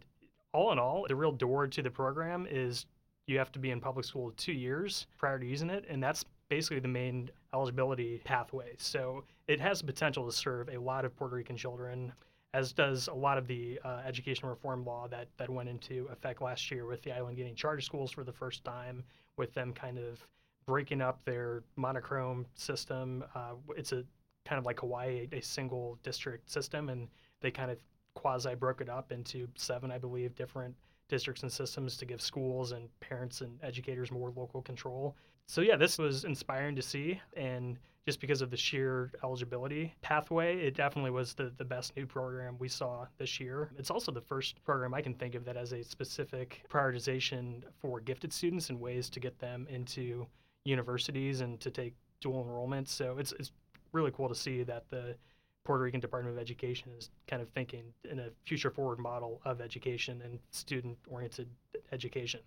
all 0.52 0.72
in 0.72 0.80
all, 0.80 1.06
the 1.06 1.14
real 1.14 1.30
door 1.30 1.68
to 1.68 1.80
the 1.80 1.90
program 1.90 2.48
is 2.50 2.86
you 3.28 3.38
have 3.38 3.52
to 3.52 3.60
be 3.60 3.70
in 3.70 3.80
public 3.80 4.04
school 4.04 4.32
two 4.36 4.52
years 4.52 5.06
prior 5.16 5.38
to 5.38 5.46
using 5.46 5.70
it, 5.70 5.84
and 5.88 6.02
that's 6.02 6.24
basically 6.48 6.80
the 6.80 6.88
main 6.88 7.30
eligibility 7.54 8.20
pathway. 8.24 8.74
So 8.78 9.24
it 9.48 9.60
has 9.60 9.80
the 9.80 9.86
potential 9.86 10.26
to 10.26 10.32
serve 10.32 10.68
a 10.68 10.78
lot 10.78 11.04
of 11.04 11.16
Puerto 11.16 11.36
Rican 11.36 11.56
children 11.56 12.12
as 12.52 12.72
does 12.72 13.08
a 13.08 13.14
lot 13.14 13.38
of 13.38 13.46
the 13.46 13.78
uh, 13.84 14.00
education 14.04 14.48
reform 14.48 14.84
law 14.84 15.06
that, 15.08 15.28
that 15.36 15.48
went 15.48 15.68
into 15.68 16.08
effect 16.10 16.42
last 16.42 16.70
year 16.70 16.86
with 16.86 17.00
the 17.02 17.12
island 17.12 17.36
getting 17.36 17.54
charter 17.54 17.80
schools 17.80 18.10
for 18.10 18.24
the 18.24 18.32
first 18.32 18.64
time, 18.64 19.04
with 19.36 19.54
them 19.54 19.72
kind 19.72 19.98
of 19.98 20.26
breaking 20.66 21.00
up 21.00 21.24
their 21.24 21.62
monochrome 21.76 22.44
system. 22.54 23.24
Uh, 23.34 23.52
it's 23.76 23.92
a 23.92 24.04
kind 24.44 24.58
of 24.58 24.66
like 24.66 24.80
Hawaii, 24.80 25.28
a 25.32 25.40
single 25.40 25.98
district 26.02 26.50
system, 26.50 26.88
and 26.88 27.08
they 27.40 27.50
kind 27.50 27.70
of 27.70 27.78
quasi 28.14 28.54
broke 28.54 28.80
it 28.80 28.88
up 28.88 29.12
into 29.12 29.46
seven, 29.54 29.92
I 29.92 29.98
believe, 29.98 30.34
different 30.34 30.74
districts 31.08 31.42
and 31.42 31.52
systems 31.52 31.96
to 31.98 32.04
give 32.04 32.20
schools 32.20 32.72
and 32.72 32.88
parents 33.00 33.42
and 33.42 33.58
educators 33.62 34.10
more 34.10 34.32
local 34.34 34.62
control. 34.62 35.16
So 35.50 35.62
yeah, 35.62 35.74
this 35.74 35.98
was 35.98 36.22
inspiring 36.22 36.76
to 36.76 36.82
see, 36.82 37.20
and 37.36 37.76
just 38.06 38.20
because 38.20 38.40
of 38.40 38.52
the 38.52 38.56
sheer 38.56 39.10
eligibility 39.24 39.92
pathway, 40.00 40.56
it 40.60 40.76
definitely 40.76 41.10
was 41.10 41.34
the, 41.34 41.52
the 41.58 41.64
best 41.64 41.96
new 41.96 42.06
program 42.06 42.54
we 42.60 42.68
saw 42.68 43.08
this 43.18 43.40
year. 43.40 43.72
It's 43.76 43.90
also 43.90 44.12
the 44.12 44.20
first 44.20 44.62
program 44.62 44.94
I 44.94 45.02
can 45.02 45.12
think 45.12 45.34
of 45.34 45.44
that 45.46 45.56
has 45.56 45.72
a 45.72 45.82
specific 45.82 46.62
prioritization 46.70 47.64
for 47.80 47.98
gifted 47.98 48.32
students 48.32 48.70
and 48.70 48.80
ways 48.80 49.10
to 49.10 49.18
get 49.18 49.40
them 49.40 49.66
into 49.68 50.24
universities 50.66 51.40
and 51.40 51.58
to 51.58 51.70
take 51.72 51.94
dual 52.20 52.42
enrollment. 52.42 52.88
So 52.88 53.18
it's 53.18 53.32
it's 53.32 53.50
really 53.90 54.12
cool 54.12 54.28
to 54.28 54.36
see 54.36 54.62
that 54.62 54.88
the 54.88 55.16
Puerto 55.64 55.82
Rican 55.82 55.98
Department 55.98 56.36
of 56.36 56.40
Education 56.40 56.92
is 56.96 57.10
kind 57.26 57.42
of 57.42 57.48
thinking 57.48 57.92
in 58.08 58.20
a 58.20 58.28
future 58.46 58.70
forward 58.70 59.00
model 59.00 59.40
of 59.44 59.60
education 59.60 60.22
and 60.24 60.38
student 60.52 60.96
oriented 61.08 61.48
education 61.90 62.38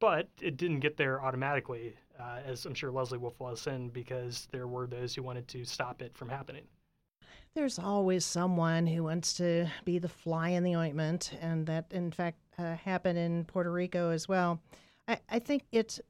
but 0.00 0.28
it 0.40 0.56
didn't 0.56 0.80
get 0.80 0.96
there 0.96 1.22
automatically, 1.22 1.94
uh, 2.18 2.38
as 2.44 2.64
I'm 2.66 2.74
sure 2.74 2.90
Leslie 2.90 3.18
will 3.18 3.30
fill 3.30 3.48
us 3.48 3.66
in, 3.66 3.88
because 3.88 4.48
there 4.52 4.66
were 4.66 4.86
those 4.86 5.14
who 5.14 5.22
wanted 5.22 5.48
to 5.48 5.64
stop 5.64 6.02
it 6.02 6.16
from 6.16 6.28
happening. 6.28 6.64
There's 7.54 7.78
always 7.78 8.24
someone 8.24 8.86
who 8.86 9.04
wants 9.04 9.34
to 9.34 9.66
be 9.84 9.98
the 9.98 10.08
fly 10.08 10.50
in 10.50 10.62
the 10.62 10.76
ointment, 10.76 11.32
and 11.40 11.66
that, 11.66 11.86
in 11.90 12.12
fact, 12.12 12.38
uh, 12.58 12.74
happened 12.76 13.18
in 13.18 13.44
Puerto 13.44 13.72
Rico 13.72 14.10
as 14.10 14.28
well. 14.28 14.60
I, 15.06 15.18
I 15.28 15.38
think 15.38 15.64
it's 15.72 16.00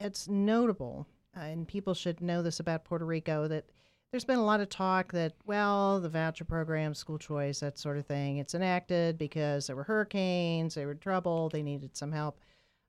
it's 0.00 0.26
notable, 0.28 1.06
uh, 1.36 1.40
and 1.40 1.68
people 1.68 1.94
should 1.94 2.20
know 2.20 2.42
this 2.42 2.58
about 2.58 2.84
Puerto 2.84 3.04
Rico 3.04 3.46
that 3.46 3.64
there's 4.10 4.24
been 4.24 4.38
a 4.38 4.44
lot 4.44 4.60
of 4.60 4.68
talk 4.68 5.12
that 5.12 5.34
well, 5.46 6.00
the 6.00 6.08
voucher 6.08 6.44
program, 6.44 6.94
school 6.94 7.18
choice, 7.18 7.60
that 7.60 7.78
sort 7.78 7.98
of 7.98 8.06
thing, 8.06 8.38
it's 8.38 8.54
enacted 8.54 9.18
because 9.18 9.66
there 9.66 9.76
were 9.76 9.84
hurricanes, 9.84 10.74
they 10.74 10.86
were 10.86 10.92
in 10.92 10.98
trouble, 10.98 11.48
they 11.48 11.62
needed 11.62 11.96
some 11.96 12.12
help. 12.12 12.40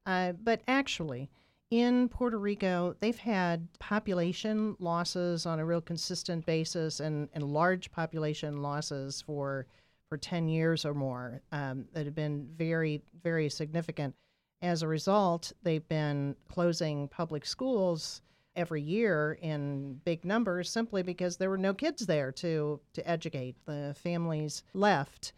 Uh, 0.06 0.34
but 0.34 0.62
actually, 0.68 1.30
in 1.72 2.08
Puerto 2.10 2.38
Rico, 2.38 2.96
they've 3.00 3.18
had 3.18 3.68
population 3.80 4.76
losses 4.80 5.46
on 5.46 5.60
a 5.60 5.66
real 5.66 5.82
consistent 5.82 6.46
basis 6.46 7.00
and, 7.00 7.28
and 7.34 7.44
large 7.44 7.92
population 7.92 8.62
losses 8.62 9.22
for 9.22 9.66
for 10.08 10.18
10 10.18 10.48
years 10.48 10.86
or 10.86 10.94
more 10.94 11.42
um, 11.52 11.86
that 11.94 12.06
have 12.06 12.16
been 12.16 12.48
very, 12.56 13.02
very 13.24 13.50
significant. 13.50 14.16
As 14.62 14.84
a 14.84 14.88
result, 14.88 15.52
they've 15.64 15.88
been 15.88 16.36
closing 16.48 17.08
public 17.08 17.46
schools 17.46 18.22
every 18.56 18.82
year 18.82 19.38
in 19.42 20.00
big 20.06 20.24
numbers 20.24 20.70
simply 20.70 21.04
because 21.04 21.38
there 21.38 21.50
were 21.50 21.58
no 21.58 21.74
kids 21.74 22.06
there 22.06 22.32
to, 22.32 22.80
to 22.94 23.10
educate. 23.10 23.56
The 23.66 23.96
families 23.98 24.64
left 24.74 25.34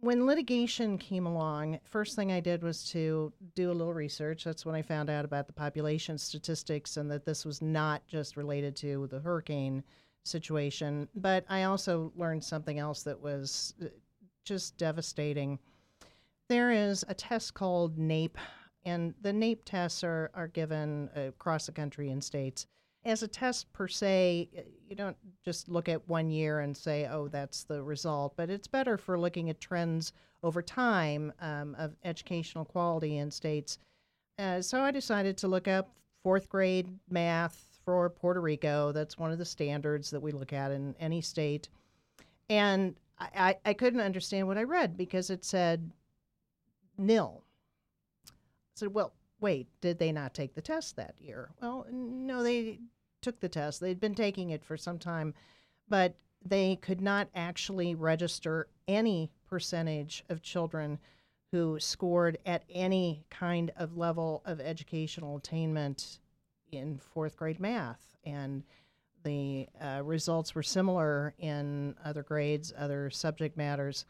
when 0.00 0.26
litigation 0.26 0.96
came 0.96 1.26
along, 1.26 1.78
first 1.84 2.16
thing 2.16 2.32
I 2.32 2.40
did 2.40 2.62
was 2.62 2.84
to 2.90 3.32
do 3.54 3.70
a 3.70 3.74
little 3.74 3.92
research. 3.92 4.44
That's 4.44 4.64
when 4.64 4.74
I 4.74 4.82
found 4.82 5.10
out 5.10 5.24
about 5.24 5.46
the 5.46 5.52
population 5.52 6.16
statistics 6.16 6.96
and 6.96 7.10
that 7.10 7.24
this 7.24 7.44
was 7.44 7.60
not 7.60 8.06
just 8.06 8.36
related 8.36 8.74
to 8.76 9.08
the 9.10 9.20
hurricane 9.20 9.84
situation. 10.24 11.08
But 11.14 11.44
I 11.48 11.64
also 11.64 12.12
learned 12.16 12.42
something 12.42 12.78
else 12.78 13.02
that 13.02 13.20
was 13.20 13.74
uh, 13.82 13.86
just 14.44 14.76
devastating. 14.78 15.58
There 16.48 16.70
is 16.70 17.04
a 17.08 17.14
test 17.14 17.54
called 17.54 17.98
NAEP, 17.98 18.32
and 18.84 19.14
the 19.20 19.32
NAEP 19.32 19.58
tests 19.64 20.02
are, 20.02 20.30
are 20.34 20.48
given 20.48 21.10
across 21.14 21.66
the 21.66 21.72
country 21.72 22.10
in 22.10 22.20
states 22.20 22.66
as 23.04 23.22
a 23.22 23.28
test 23.28 23.72
per 23.72 23.88
se, 23.88 24.48
you 24.88 24.94
don't 24.94 25.16
just 25.44 25.68
look 25.68 25.88
at 25.88 26.06
one 26.08 26.30
year 26.30 26.60
and 26.60 26.76
say, 26.76 27.08
oh, 27.10 27.28
that's 27.28 27.64
the 27.64 27.82
result, 27.82 28.34
but 28.36 28.50
it's 28.50 28.66
better 28.66 28.98
for 28.98 29.18
looking 29.18 29.48
at 29.48 29.60
trends 29.60 30.12
over 30.42 30.62
time 30.62 31.32
um, 31.40 31.74
of 31.78 31.94
educational 32.04 32.64
quality 32.64 33.18
in 33.18 33.30
states. 33.30 33.78
Uh, 34.38 34.60
so 34.60 34.80
I 34.80 34.90
decided 34.90 35.36
to 35.38 35.48
look 35.48 35.68
up 35.68 35.94
fourth 36.22 36.48
grade 36.48 36.88
math 37.08 37.78
for 37.84 38.10
Puerto 38.10 38.40
Rico. 38.40 38.92
That's 38.92 39.18
one 39.18 39.32
of 39.32 39.38
the 39.38 39.44
standards 39.44 40.10
that 40.10 40.20
we 40.20 40.32
look 40.32 40.52
at 40.52 40.70
in 40.70 40.94
any 41.00 41.20
state. 41.20 41.68
And 42.48 42.96
I, 43.18 43.28
I, 43.36 43.56
I 43.66 43.72
couldn't 43.74 44.00
understand 44.00 44.46
what 44.46 44.58
I 44.58 44.64
read 44.64 44.96
because 44.96 45.30
it 45.30 45.44
said 45.44 45.90
nil. 46.98 47.42
I 48.26 48.30
said, 48.74 48.94
well, 48.94 49.12
wait, 49.40 49.68
did 49.80 49.98
they 49.98 50.12
not 50.12 50.34
take 50.34 50.54
the 50.54 50.60
test 50.60 50.96
that 50.96 51.14
year? 51.18 51.50
Well, 51.60 51.86
no, 51.90 52.42
they 52.42 52.80
took 53.22 53.40
the 53.40 53.48
test. 53.48 53.80
They'd 53.80 54.00
been 54.00 54.14
taking 54.14 54.50
it 54.50 54.64
for 54.64 54.76
some 54.76 54.98
time, 54.98 55.34
but 55.88 56.14
they 56.44 56.76
could 56.76 57.00
not 57.00 57.28
actually 57.34 57.94
register 57.94 58.68
any 58.88 59.30
percentage 59.48 60.24
of 60.28 60.42
children 60.42 60.98
who 61.52 61.78
scored 61.80 62.38
at 62.46 62.62
any 62.70 63.24
kind 63.30 63.72
of 63.76 63.96
level 63.96 64.42
of 64.44 64.60
educational 64.60 65.36
attainment 65.36 66.20
in 66.70 66.98
fourth 66.98 67.36
grade 67.36 67.60
math. 67.60 68.16
And 68.24 68.62
the 69.24 69.68
uh, 69.80 70.02
results 70.04 70.54
were 70.54 70.62
similar 70.62 71.34
in 71.38 71.94
other 72.04 72.22
grades, 72.22 72.72
other 72.78 73.10
subject 73.10 73.56
matters. 73.56 74.06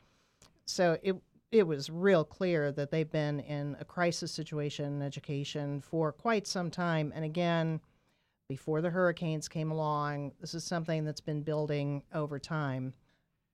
So 0.67 0.99
it 1.03 1.17
it 1.53 1.67
was 1.67 1.91
real 1.91 2.25
clear 2.25 2.71
that 2.73 2.91
they've 2.91 3.11
been 3.11 3.41
in 3.41 3.77
a 3.81 3.85
crisis 3.85 4.33
situation 4.33 4.85
in 4.85 5.03
education 5.03 5.81
for 5.81 6.13
quite 6.13 6.47
some 6.47 6.71
time. 6.71 7.13
And 7.15 7.25
again, 7.25 7.81
before 8.49 8.81
the 8.81 8.91
hurricanes 8.91 9.49
came 9.49 9.71
along, 9.71 10.33
this 10.41 10.55
is 10.55 10.65
something 10.65 11.05
that's 11.05 11.21
been 11.21 11.43
building 11.43 12.03
over 12.15 12.39
time. 12.39 12.95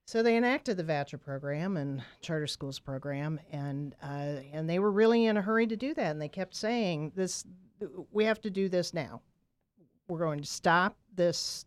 So 0.06 0.22
they 0.22 0.36
enacted 0.36 0.76
the 0.76 0.84
voucher 0.84 1.18
program 1.18 1.76
and 1.76 2.02
charter 2.20 2.46
schools 2.46 2.78
program, 2.78 3.40
and 3.50 3.94
uh, 4.00 4.40
and 4.52 4.70
they 4.70 4.78
were 4.78 4.92
really 4.92 5.26
in 5.26 5.36
a 5.36 5.42
hurry 5.42 5.66
to 5.66 5.76
do 5.76 5.94
that. 5.94 6.12
And 6.12 6.22
they 6.22 6.28
kept 6.28 6.54
saying, 6.54 7.12
"This, 7.16 7.44
we 8.12 8.24
have 8.24 8.40
to 8.42 8.50
do 8.50 8.68
this 8.68 8.94
now. 8.94 9.20
We're 10.06 10.20
going 10.20 10.40
to 10.40 10.46
stop 10.46 10.96
this 11.12 11.66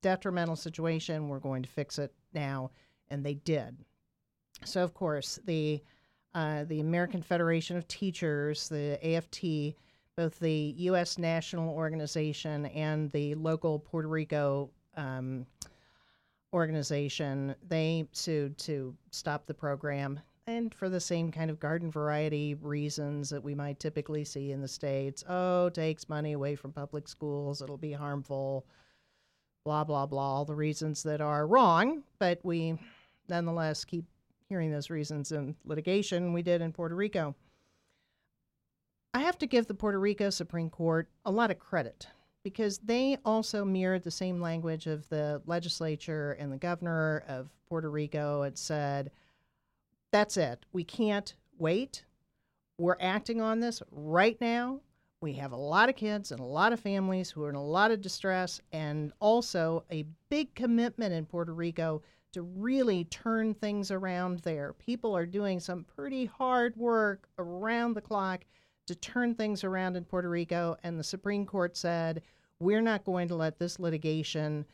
detrimental 0.00 0.56
situation. 0.56 1.28
We're 1.28 1.38
going 1.38 1.62
to 1.62 1.68
fix 1.68 2.00
it 2.00 2.12
now." 2.34 2.72
And 3.08 3.24
they 3.24 3.34
did. 3.34 3.85
So, 4.64 4.82
of 4.82 4.94
course, 4.94 5.38
the 5.44 5.82
uh, 6.34 6.64
the 6.64 6.80
American 6.80 7.22
Federation 7.22 7.78
of 7.78 7.88
Teachers, 7.88 8.68
the 8.68 8.98
AFT, 9.02 9.74
both 10.18 10.38
the 10.38 10.74
U.S. 10.78 11.16
national 11.16 11.74
organization 11.74 12.66
and 12.66 13.10
the 13.12 13.34
local 13.36 13.78
Puerto 13.78 14.08
Rico 14.08 14.68
um, 14.98 15.46
organization, 16.52 17.54
they 17.66 18.06
sued 18.12 18.58
to 18.58 18.94
stop 19.10 19.46
the 19.46 19.54
program 19.54 20.20
and 20.46 20.74
for 20.74 20.88
the 20.88 21.00
same 21.00 21.32
kind 21.32 21.50
of 21.50 21.58
garden 21.58 21.90
variety 21.90 22.54
reasons 22.54 23.30
that 23.30 23.42
we 23.42 23.54
might 23.54 23.80
typically 23.80 24.24
see 24.24 24.52
in 24.52 24.60
the 24.60 24.68
states. 24.68 25.24
Oh, 25.28 25.70
takes 25.70 26.08
money 26.08 26.32
away 26.32 26.54
from 26.54 26.72
public 26.72 27.08
schools, 27.08 27.62
it'll 27.62 27.76
be 27.76 27.92
harmful, 27.92 28.66
blah, 29.64 29.84
blah, 29.84 30.06
blah, 30.06 30.34
all 30.34 30.44
the 30.44 30.54
reasons 30.54 31.02
that 31.02 31.20
are 31.20 31.46
wrong, 31.46 32.04
but 32.18 32.38
we 32.44 32.78
nonetheless 33.28 33.84
keep 33.84 34.04
hearing 34.48 34.70
those 34.70 34.90
reasons 34.90 35.32
in 35.32 35.56
litigation. 35.64 36.32
We 36.32 36.42
did 36.42 36.62
in 36.62 36.72
Puerto 36.72 36.94
Rico. 36.94 37.34
I 39.14 39.20
have 39.20 39.38
to 39.38 39.46
give 39.46 39.66
the 39.66 39.74
Puerto 39.74 39.98
Rico 39.98 40.30
Supreme 40.30 40.70
Court 40.70 41.08
a 41.24 41.30
lot 41.30 41.50
of 41.50 41.58
credit 41.58 42.06
because 42.42 42.78
they 42.78 43.18
also 43.24 43.64
mirrored 43.64 44.04
the 44.04 44.10
same 44.10 44.40
language 44.40 44.86
of 44.86 45.08
the 45.08 45.42
legislature 45.46 46.32
and 46.32 46.52
the 46.52 46.58
governor 46.58 47.24
of 47.26 47.48
Puerto 47.68 47.90
Rico 47.90 48.42
and 48.42 48.56
said, 48.56 49.10
that's 50.12 50.36
it. 50.36 50.64
We 50.72 50.84
can't 50.84 51.34
wait. 51.58 52.04
We're 52.78 52.96
acting 53.00 53.40
on 53.40 53.60
this 53.60 53.82
right 53.90 54.38
now. 54.40 54.80
We 55.22 55.32
have 55.34 55.52
a 55.52 55.56
lot 55.56 55.88
of 55.88 55.96
kids 55.96 56.30
and 56.30 56.38
a 56.38 56.44
lot 56.44 56.72
of 56.72 56.78
families 56.78 57.30
who 57.30 57.42
are 57.42 57.48
in 57.48 57.56
a 57.56 57.64
lot 57.64 57.90
of 57.90 58.02
distress, 58.02 58.60
and 58.70 59.12
also 59.18 59.82
a 59.90 60.04
big 60.28 60.54
commitment 60.54 61.14
in 61.14 61.24
Puerto 61.24 61.54
Rico 61.54 62.02
to 62.36 62.42
really 62.42 63.04
turn 63.04 63.54
things 63.54 63.90
around 63.90 64.40
there. 64.40 64.74
People 64.74 65.16
are 65.16 65.24
doing 65.24 65.58
some 65.58 65.84
pretty 65.96 66.26
hard 66.26 66.76
work 66.76 67.26
around 67.38 67.94
the 67.94 68.00
clock 68.02 68.44
to 68.86 68.94
turn 68.94 69.34
things 69.34 69.64
around 69.64 69.96
in 69.96 70.04
Puerto 70.04 70.28
Rico, 70.28 70.76
and 70.82 71.00
the 71.00 71.04
Supreme 71.04 71.46
Court 71.46 71.78
said, 71.78 72.20
we're 72.60 72.82
not 72.82 73.06
going 73.06 73.26
to 73.28 73.34
let 73.34 73.58
this 73.58 73.78
litigation 73.78 74.66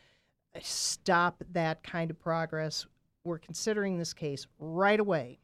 stop 0.60 1.44
that 1.52 1.84
kind 1.84 2.10
of 2.10 2.18
progress. 2.18 2.84
We're 3.22 3.38
considering 3.38 3.96
this 3.96 4.12
case 4.12 4.48
right 4.58 4.98
away. 4.98 5.38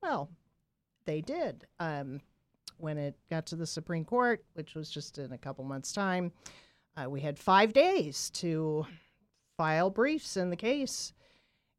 Well, 0.00 0.30
they 1.06 1.22
did. 1.22 1.66
Um, 1.80 2.20
when 2.78 2.98
it 2.98 3.16
got 3.30 3.46
to 3.46 3.56
the 3.56 3.66
Supreme 3.66 4.04
Court, 4.04 4.44
which 4.54 4.76
was 4.76 4.90
just 4.90 5.18
in 5.18 5.32
a 5.32 5.38
couple 5.38 5.64
months' 5.64 5.92
time, 5.92 6.30
uh, 6.96 7.10
we 7.10 7.20
had 7.20 7.36
five 7.36 7.72
days 7.72 8.30
to 8.30 8.86
file 9.56 9.90
briefs 9.90 10.36
in 10.36 10.50
the 10.50 10.56
case. 10.56 11.12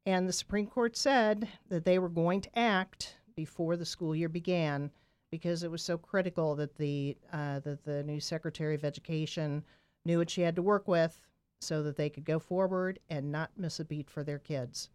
And 0.06 0.28
the 0.28 0.32
Supreme 0.32 0.66
Court 0.66 0.96
said 0.96 1.48
that 1.68 1.84
they 1.84 1.98
were 1.98 2.08
going 2.08 2.42
to 2.42 2.58
act 2.58 3.16
before 3.34 3.76
the 3.76 3.86
school 3.86 4.14
year 4.14 4.28
began 4.28 4.90
because 5.30 5.62
it 5.62 5.70
was 5.70 5.82
so 5.82 5.96
critical 5.98 6.54
that 6.56 6.76
the 6.76 7.16
uh, 7.32 7.60
that 7.60 7.84
the 7.84 8.02
new 8.04 8.20
Secretary 8.20 8.74
of 8.74 8.84
Education 8.84 9.64
knew 10.04 10.18
what 10.18 10.30
she 10.30 10.42
had 10.42 10.56
to 10.56 10.62
work 10.62 10.86
with 10.86 11.20
so 11.60 11.82
that 11.82 11.96
they 11.96 12.10
could 12.10 12.24
go 12.24 12.38
forward 12.38 12.98
and 13.08 13.32
not 13.32 13.50
miss 13.56 13.80
a 13.80 13.84
beat 13.84 14.10
for 14.10 14.22
their 14.22 14.38
kids. 14.38 14.90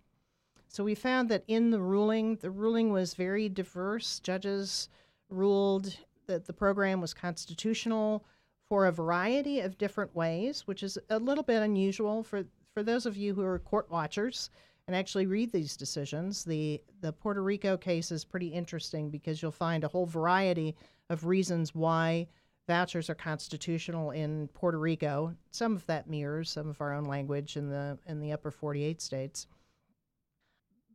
So 0.68 0.84
we 0.84 0.94
found 0.94 1.30
that 1.30 1.44
in 1.48 1.72
the 1.72 1.82
ruling, 1.82 2.36
the 2.36 2.52
ruling 2.52 2.92
was 2.92 3.16
very 3.16 3.50
diverse. 3.50 4.20
Judges 4.20 4.88
ruled 5.30 5.98
that 6.28 6.46
the 6.46 6.54
program 6.54 7.02
was 7.02 7.14
constitutional 7.14 8.24
for 8.68 8.86
a 8.86 8.92
variety 8.92 9.62
of 9.62 9.80
different 9.80 10.16
ways, 10.16 10.68
which 10.68 10.84
is 10.84 11.00
a 11.10 11.18
little 11.18 11.44
bit 11.44 11.64
unusual 11.64 12.22
for, 12.22 12.46
for 12.76 12.84
those 12.84 13.08
of 13.08 13.18
you 13.18 13.34
who 13.34 13.44
are 13.44 13.58
court 13.58 13.90
watchers 13.90 14.52
and 14.90 14.96
actually 14.96 15.28
read 15.28 15.52
these 15.52 15.78
decisions. 15.78 16.44
The 16.44 16.82
the 17.02 17.14
Puerto 17.14 17.44
Rico 17.44 17.78
case 17.78 18.12
is 18.12 18.26
pretty 18.26 18.48
interesting 18.48 19.12
because 19.12 19.40
you'll 19.40 19.52
find 19.52 19.84
a 19.84 19.88
whole 19.88 20.08
variety 20.08 20.76
of 21.12 21.28
reasons 21.28 21.76
why 21.76 22.28
vouchers 22.68 23.08
are 23.08 23.14
constitutional 23.14 24.10
in 24.10 24.48
Puerto 24.48 24.80
Rico. 24.80 25.36
Some 25.52 25.76
of 25.76 25.86
that 25.86 26.10
mirrors 26.10 26.50
some 26.50 26.68
of 26.68 26.82
our 26.82 26.92
own 26.92 27.06
language 27.06 27.56
in 27.56 27.70
the 27.70 28.00
in 28.08 28.20
the 28.20 28.32
upper 28.32 28.50
48 28.50 29.00
states. 29.00 29.46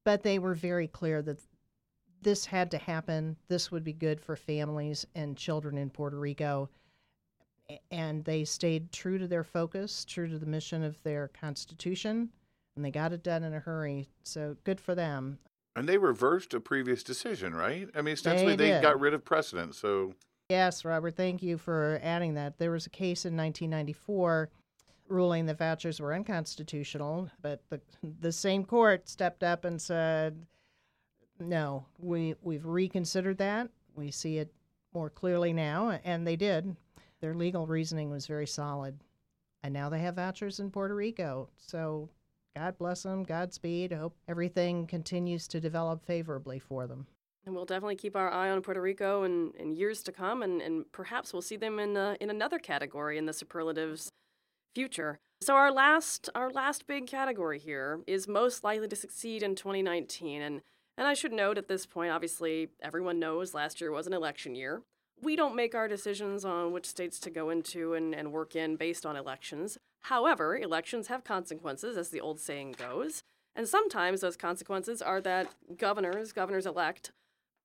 But 0.02 0.24
they 0.24 0.40
were 0.40 0.54
very 0.54 0.88
clear 0.88 1.22
that 1.22 1.40
this 2.20 2.46
had 2.46 2.72
to 2.72 2.78
happen. 2.78 3.36
This 3.46 3.70
would 3.70 3.84
be 3.84 3.92
good 3.92 4.20
for 4.20 4.34
families 4.34 5.06
and 5.14 5.36
children 5.36 5.78
in 5.78 5.88
Puerto 5.88 6.18
Rico. 6.18 6.68
And 7.92 8.24
they 8.24 8.44
stayed 8.44 8.90
true 8.90 9.18
to 9.18 9.28
their 9.28 9.44
focus, 9.44 10.04
true 10.04 10.28
to 10.28 10.38
the 10.40 10.46
mission 10.46 10.82
of 10.82 11.00
their 11.04 11.28
constitution, 11.28 12.30
and 12.76 12.84
they 12.84 12.90
got 12.90 13.12
it 13.12 13.22
done 13.22 13.42
in 13.44 13.54
a 13.54 13.60
hurry. 13.60 14.08
So 14.22 14.56
good 14.64 14.80
for 14.80 14.94
them. 14.94 15.38
And 15.76 15.88
they 15.88 15.98
reversed 15.98 16.54
a 16.54 16.60
previous 16.60 17.02
decision, 17.02 17.54
right? 17.54 17.88
I 17.94 18.02
mean, 18.02 18.14
essentially, 18.14 18.56
They 18.56 18.72
they, 18.72 18.80
got 18.80 19.00
rid 19.00 19.14
of 19.14 19.24
precedent. 19.24 19.74
So, 19.74 20.14
Yes, 20.50 20.84
Robert, 20.84 21.16
thank 21.16 21.42
you 21.42 21.56
for 21.58 21.98
adding 22.02 22.34
that. 22.34 22.58
There 22.58 22.70
was 22.70 22.86
a 22.86 22.90
case 22.90 23.24
in 23.24 23.36
1994 23.36 24.50
ruling 25.08 25.46
that 25.46 25.58
vouchers 25.58 26.00
were 26.00 26.14
unconstitutional, 26.14 27.30
but 27.42 27.62
the 27.70 27.80
the 28.20 28.32
same 28.32 28.64
court 28.64 29.08
stepped 29.08 29.42
up 29.42 29.64
and 29.64 29.80
said, 29.80 30.46
"No, 31.40 31.86
we 31.98 32.34
we've 32.42 32.64
reconsidered 32.66 33.38
that. 33.38 33.70
We 33.96 34.10
see 34.10 34.38
it 34.38 34.52
more 34.92 35.10
clearly 35.10 35.52
now," 35.52 35.98
and 36.04 36.26
they 36.26 36.36
did. 36.36 36.76
Their 37.20 37.34
legal 37.34 37.66
reasoning 37.66 38.10
was 38.10 38.26
very 38.26 38.46
solid, 38.46 39.00
and 39.62 39.72
now 39.72 39.88
they 39.88 40.00
have 40.00 40.16
vouchers 40.16 40.60
in 40.60 40.70
Puerto 40.70 40.94
Rico. 40.94 41.48
So, 41.56 42.10
God 42.56 42.78
bless 42.78 43.02
them. 43.02 43.24
Godspeed. 43.24 43.92
I 43.92 43.96
hope 43.96 44.16
everything 44.28 44.86
continues 44.86 45.48
to 45.48 45.60
develop 45.60 46.04
favorably 46.04 46.58
for 46.58 46.86
them. 46.86 47.06
And 47.46 47.54
we'll 47.54 47.64
definitely 47.64 47.96
keep 47.96 48.16
our 48.16 48.30
eye 48.30 48.48
on 48.48 48.62
Puerto 48.62 48.80
Rico 48.80 49.24
in, 49.24 49.52
in 49.58 49.74
years 49.74 50.02
to 50.04 50.12
come, 50.12 50.42
and, 50.42 50.62
and 50.62 50.90
perhaps 50.92 51.32
we'll 51.32 51.42
see 51.42 51.56
them 51.56 51.78
in 51.78 51.96
uh, 51.96 52.14
in 52.20 52.30
another 52.30 52.58
category 52.58 53.18
in 53.18 53.26
the 53.26 53.32
superlatives 53.32 54.10
future. 54.74 55.18
So 55.42 55.54
our 55.54 55.70
last 55.70 56.30
our 56.34 56.50
last 56.50 56.86
big 56.86 57.06
category 57.06 57.58
here 57.58 58.00
is 58.06 58.26
most 58.26 58.64
likely 58.64 58.88
to 58.88 58.96
succeed 58.96 59.42
in 59.42 59.56
2019, 59.56 60.40
and 60.40 60.62
and 60.96 61.06
I 61.06 61.14
should 61.14 61.32
note 61.32 61.58
at 61.58 61.68
this 61.68 61.86
point, 61.86 62.12
obviously 62.12 62.68
everyone 62.80 63.18
knows 63.18 63.52
last 63.52 63.80
year 63.80 63.90
was 63.90 64.06
an 64.06 64.14
election 64.14 64.54
year. 64.54 64.82
We 65.20 65.36
don't 65.36 65.56
make 65.56 65.74
our 65.74 65.88
decisions 65.88 66.44
on 66.44 66.72
which 66.72 66.86
states 66.86 67.18
to 67.20 67.30
go 67.30 67.50
into 67.50 67.94
and, 67.94 68.14
and 68.14 68.32
work 68.32 68.56
in 68.56 68.76
based 68.76 69.04
on 69.04 69.16
elections. 69.16 69.78
However, 70.04 70.56
elections 70.56 71.06
have 71.08 71.24
consequences, 71.24 71.96
as 71.96 72.10
the 72.10 72.20
old 72.20 72.38
saying 72.38 72.76
goes. 72.78 73.22
And 73.56 73.66
sometimes 73.66 74.20
those 74.20 74.36
consequences 74.36 75.00
are 75.00 75.20
that 75.22 75.48
governors, 75.76 76.32
governors 76.32 76.66
elect, 76.66 77.12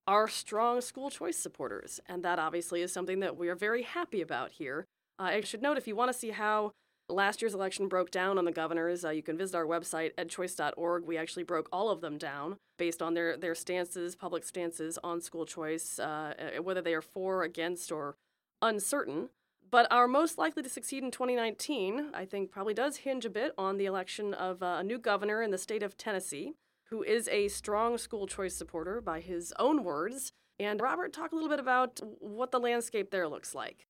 are 0.07 0.27
strong 0.27 0.81
school 0.81 1.09
choice 1.09 1.37
supporters. 1.37 1.99
And 2.07 2.23
that 2.23 2.39
obviously 2.39 2.81
is 2.81 2.93
something 2.93 3.19
that 3.19 3.37
we 3.37 3.49
are 3.49 3.55
very 3.55 3.83
happy 3.83 4.21
about 4.21 4.51
here. 4.51 4.85
Uh, 5.19 5.23
I 5.23 5.41
should 5.41 5.61
note 5.61 5.77
if 5.77 5.87
you 5.87 5.95
want 5.95 6.11
to 6.11 6.17
see 6.17 6.29
how 6.29 6.71
last 7.09 7.41
year's 7.41 7.53
election 7.53 7.87
broke 7.87 8.09
down 8.09 8.37
on 8.37 8.45
the 8.45 8.51
governors, 8.51 9.03
uh, 9.03 9.09
you 9.09 9.21
can 9.21 9.37
visit 9.37 9.55
our 9.55 9.65
website, 9.65 10.15
edchoice.org. 10.15 11.05
We 11.05 11.17
actually 11.17 11.43
broke 11.43 11.67
all 11.73 11.89
of 11.89 11.99
them 11.99 12.17
down 12.17 12.55
based 12.77 13.01
on 13.01 13.15
their, 13.15 13.35
their 13.35 13.55
stances, 13.55 14.15
public 14.15 14.45
stances 14.45 14.97
on 15.03 15.19
school 15.19 15.45
choice, 15.45 15.99
uh, 15.99 16.33
whether 16.63 16.81
they 16.81 16.93
are 16.93 17.01
for, 17.01 17.43
against, 17.43 17.91
or 17.91 18.15
uncertain. 18.61 19.29
But 19.71 19.87
our 19.91 20.07
most 20.07 20.37
likely 20.37 20.63
to 20.63 20.69
succeed 20.69 21.03
in 21.03 21.11
2019, 21.11 22.11
I 22.13 22.25
think, 22.25 22.51
probably 22.51 22.73
does 22.73 22.97
hinge 22.97 23.25
a 23.25 23.29
bit 23.29 23.53
on 23.57 23.77
the 23.77 23.85
election 23.85 24.33
of 24.33 24.63
uh, 24.63 24.77
a 24.79 24.83
new 24.83 24.97
governor 24.97 25.41
in 25.43 25.51
the 25.51 25.57
state 25.57 25.83
of 25.83 25.97
Tennessee, 25.97 26.53
who 26.85 27.03
is 27.03 27.27
a 27.27 27.49
strong 27.49 27.97
school 27.97 28.25
choice 28.25 28.55
supporter 28.55 28.99
by 29.01 29.19
his 29.19 29.53
own 29.59 29.83
words. 29.83 30.33
And 30.59 30.81
Robert, 30.81 31.13
talk 31.13 31.31
a 31.31 31.35
little 31.35 31.49
bit 31.49 31.59
about 31.59 31.99
what 32.19 32.51
the 32.51 32.59
landscape 32.59 33.11
there 33.11 33.27
looks 33.27 33.53
like. 33.53 33.87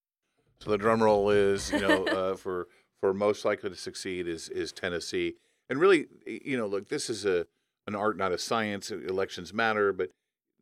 so 0.59 0.69
the 0.69 0.77
drum 0.77 1.01
roll 1.01 1.29
is, 1.29 1.71
you 1.71 1.79
know, 1.79 2.05
uh, 2.05 2.35
for 2.35 2.67
for 2.99 3.13
most 3.13 3.45
likely 3.45 3.69
to 3.69 3.75
succeed 3.75 4.27
is 4.27 4.49
is 4.49 4.71
Tennessee. 4.73 5.35
And 5.69 5.79
really, 5.79 6.07
you 6.25 6.57
know, 6.57 6.67
look, 6.67 6.89
this 6.89 7.09
is 7.09 7.25
a 7.25 7.47
an 7.87 7.95
art, 7.95 8.17
not 8.17 8.33
a 8.33 8.37
science. 8.37 8.91
Elections 8.91 9.53
matter, 9.53 9.93
but 9.93 10.09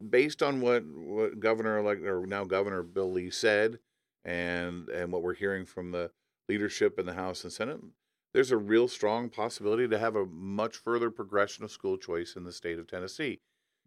based 0.07 0.43
on 0.43 0.61
what 0.61 0.83
what 0.85 1.39
Governor 1.39 1.79
elect 1.79 2.03
or 2.03 2.25
now 2.27 2.45
Governor 2.45 2.83
Bill 2.83 3.11
Lee 3.11 3.31
said, 3.31 3.79
and 4.27 4.89
and 4.89 5.11
what 5.11 5.23
we're 5.23 5.33
hearing 5.33 5.65
from 5.65 5.91
the 5.91 6.11
leadership 6.47 6.99
in 6.99 7.05
the 7.05 7.13
House 7.13 7.43
and 7.43 7.51
Senate, 7.51 7.79
there's 8.33 8.51
a 8.51 8.57
real 8.57 8.87
strong 8.87 9.29
possibility 9.29 9.87
to 9.87 9.97
have 9.97 10.15
a 10.15 10.25
much 10.25 10.75
further 10.75 11.09
progression 11.09 11.63
of 11.63 11.71
school 11.71 11.97
choice 11.97 12.35
in 12.35 12.43
the 12.43 12.51
state 12.51 12.77
of 12.77 12.87
Tennessee. 12.87 13.39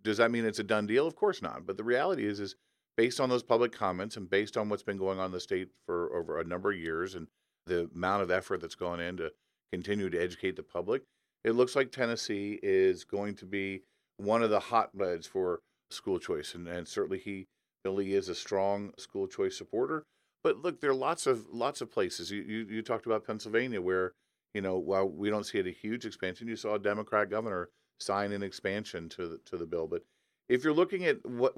Does 0.03 0.16
that 0.16 0.30
mean 0.30 0.45
it's 0.45 0.59
a 0.59 0.64
done 0.64 0.86
deal? 0.86 1.07
Of 1.07 1.14
course 1.14 1.43
not. 1.43 1.66
But 1.66 1.76
the 1.76 1.84
reality 1.84 2.26
is, 2.26 2.41
is 2.41 2.57
based 2.97 3.20
on 3.20 3.28
those 3.28 3.43
public 3.43 3.70
comments 3.70 4.16
and 4.16 4.28
based 4.28 4.57
on 4.57 4.68
what's 4.68 4.82
been 4.82 4.97
going 4.97 5.18
on 5.18 5.26
in 5.26 5.32
the 5.32 5.41
state 5.41 5.68
for 5.86 6.14
over 6.16 6.41
a 6.41 6.45
number 6.45 6.72
of 6.72 6.78
years 6.78 7.14
and 7.14 7.28
the 7.66 7.88
amount 7.95 8.22
of 8.22 8.30
effort 8.30 8.61
that's 8.61 8.74
gone 8.74 9.01
in 9.01 9.18
to 9.18 9.30
continue 9.72 10.09
to 10.11 10.20
educate 10.20 10.57
the 10.57 10.62
public, 10.62 11.03
it 11.45 11.53
looks 11.53 11.76
like 11.76 11.93
Tennessee 11.93 12.59
is 12.62 13.05
going 13.05 13.34
to 13.36 13.47
be 13.47 13.82
one 14.16 14.43
of 14.43 14.51
the 14.51 14.61
hotbeds 14.61 15.26
for 15.26 15.61
school 15.91 16.18
choice. 16.18 16.55
And, 16.55 16.66
and 16.66 16.88
certainly 16.88 17.18
he, 17.18 17.47
Bill 17.84 17.95
Lee, 17.95 18.14
is 18.14 18.28
a 18.28 18.34
strong 18.34 18.93
school 18.99 19.26
choice 19.26 19.57
supporter. 19.57 20.05
But 20.43 20.59
look, 20.59 20.80
there 20.80 20.91
are 20.91 20.95
lots 20.95 21.26
of 21.26 21.47
lots 21.51 21.80
of 21.80 21.91
places. 21.91 22.30
You, 22.30 22.43
you 22.43 22.66
you 22.68 22.82
talked 22.82 23.07
about 23.07 23.26
Pennsylvania, 23.26 23.80
where 23.80 24.14
you 24.55 24.61
know 24.61 24.78
while 24.78 25.09
we 25.09 25.30
don't 25.30 25.45
see 25.45 25.59
it 25.59 25.66
a 25.66 25.70
huge 25.70 26.07
expansion, 26.07 26.49
you 26.49 26.57
saw 26.57 26.74
a 26.74 26.78
Democrat 26.78 27.30
governor 27.30 27.68
sign 27.99 28.32
an 28.32 28.43
expansion 28.43 29.09
to 29.11 29.28
the, 29.28 29.38
to 29.45 29.57
the 29.57 29.66
bill. 29.66 29.86
But 29.86 30.03
if 30.49 30.64
you're 30.64 30.72
looking 30.72 31.05
at 31.05 31.24
what 31.26 31.55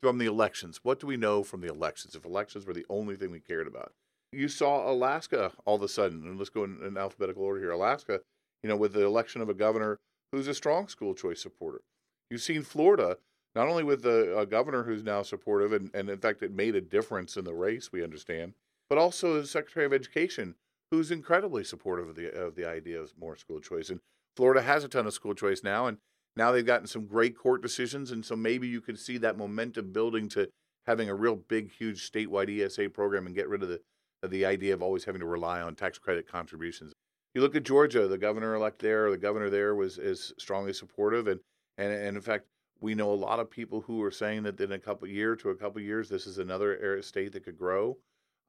from 0.00 0.18
the 0.18 0.26
elections, 0.26 0.80
what 0.82 1.00
do 1.00 1.06
we 1.06 1.16
know 1.16 1.42
from 1.42 1.60
the 1.60 1.68
elections? 1.68 2.14
If 2.14 2.24
elections 2.24 2.66
were 2.66 2.74
the 2.74 2.86
only 2.88 3.16
thing 3.16 3.30
we 3.30 3.40
cared 3.40 3.66
about, 3.66 3.92
you 4.32 4.48
saw 4.48 4.90
Alaska 4.90 5.52
all 5.64 5.76
of 5.76 5.82
a 5.82 5.88
sudden, 5.88 6.26
and 6.26 6.38
let's 6.38 6.50
go 6.50 6.64
in, 6.64 6.80
in 6.84 6.96
alphabetical 6.96 7.42
order 7.42 7.60
here. 7.60 7.70
Alaska, 7.70 8.20
you 8.62 8.68
know, 8.68 8.76
with 8.76 8.94
the 8.94 9.04
election 9.04 9.40
of 9.40 9.48
a 9.48 9.54
governor 9.54 10.00
who's 10.32 10.48
a 10.48 10.54
strong 10.54 10.88
school 10.88 11.14
choice 11.14 11.40
supporter. 11.40 11.82
You've 12.30 12.42
seen 12.42 12.62
Florida, 12.62 13.18
not 13.54 13.68
only 13.68 13.84
with 13.84 14.04
a, 14.04 14.32
a 14.32 14.38
uh, 14.38 14.44
governor 14.44 14.82
who's 14.82 15.02
now 15.02 15.22
supportive, 15.22 15.72
and, 15.72 15.90
and 15.94 16.08
in 16.10 16.18
fact, 16.18 16.42
it 16.42 16.52
made 16.52 16.74
a 16.74 16.80
difference 16.80 17.36
in 17.36 17.44
the 17.44 17.54
race, 17.54 17.92
we 17.92 18.02
understand, 18.02 18.54
but 18.88 18.98
also 18.98 19.40
the 19.40 19.46
Secretary 19.46 19.86
of 19.86 19.92
Education, 19.92 20.56
who's 20.90 21.10
incredibly 21.10 21.64
supportive 21.64 22.08
of 22.08 22.16
the, 22.16 22.32
of 22.34 22.54
the 22.56 22.68
idea 22.68 23.00
of 23.00 23.12
more 23.18 23.36
school 23.36 23.60
choice. 23.60 23.90
And 23.90 24.00
Florida 24.36 24.62
has 24.62 24.84
a 24.84 24.88
ton 24.88 25.06
of 25.06 25.14
school 25.14 25.34
choice 25.34 25.62
now, 25.62 25.86
and 25.86 25.98
now 26.36 26.50
they've 26.50 26.66
gotten 26.66 26.86
some 26.86 27.06
great 27.06 27.36
court 27.36 27.62
decisions. 27.62 28.10
And 28.10 28.24
so 28.24 28.34
maybe 28.34 28.66
you 28.66 28.80
could 28.80 28.98
see 28.98 29.18
that 29.18 29.38
momentum 29.38 29.92
building 29.92 30.28
to 30.30 30.48
having 30.86 31.08
a 31.08 31.14
real 31.14 31.36
big, 31.36 31.70
huge 31.72 32.10
statewide 32.10 32.50
ESA 32.50 32.90
program 32.90 33.26
and 33.26 33.34
get 33.34 33.48
rid 33.48 33.62
of 33.62 33.68
the, 33.68 33.80
of 34.22 34.30
the 34.30 34.44
idea 34.44 34.74
of 34.74 34.82
always 34.82 35.04
having 35.04 35.20
to 35.20 35.26
rely 35.26 35.60
on 35.60 35.74
tax 35.74 35.98
credit 35.98 36.28
contributions. 36.28 36.92
You 37.34 37.40
look 37.40 37.56
at 37.56 37.64
Georgia, 37.64 38.06
the 38.06 38.18
governor 38.18 38.54
elect 38.54 38.80
there, 38.80 39.10
the 39.10 39.16
governor 39.16 39.50
there 39.50 39.74
was 39.74 39.98
is 39.98 40.32
strongly 40.38 40.72
supportive, 40.72 41.26
and, 41.26 41.40
and 41.78 41.92
and 41.92 42.16
in 42.16 42.22
fact, 42.22 42.46
we 42.84 42.94
know 42.94 43.10
a 43.10 43.14
lot 43.14 43.40
of 43.40 43.50
people 43.50 43.80
who 43.80 44.02
are 44.02 44.10
saying 44.10 44.42
that 44.42 44.60
in 44.60 44.70
a 44.70 44.78
couple 44.78 45.08
year 45.08 45.34
to 45.36 45.48
a 45.48 45.56
couple 45.56 45.80
years, 45.80 46.10
this 46.10 46.26
is 46.26 46.36
another 46.36 47.00
state 47.00 47.32
that 47.32 47.42
could 47.42 47.58
grow. 47.58 47.96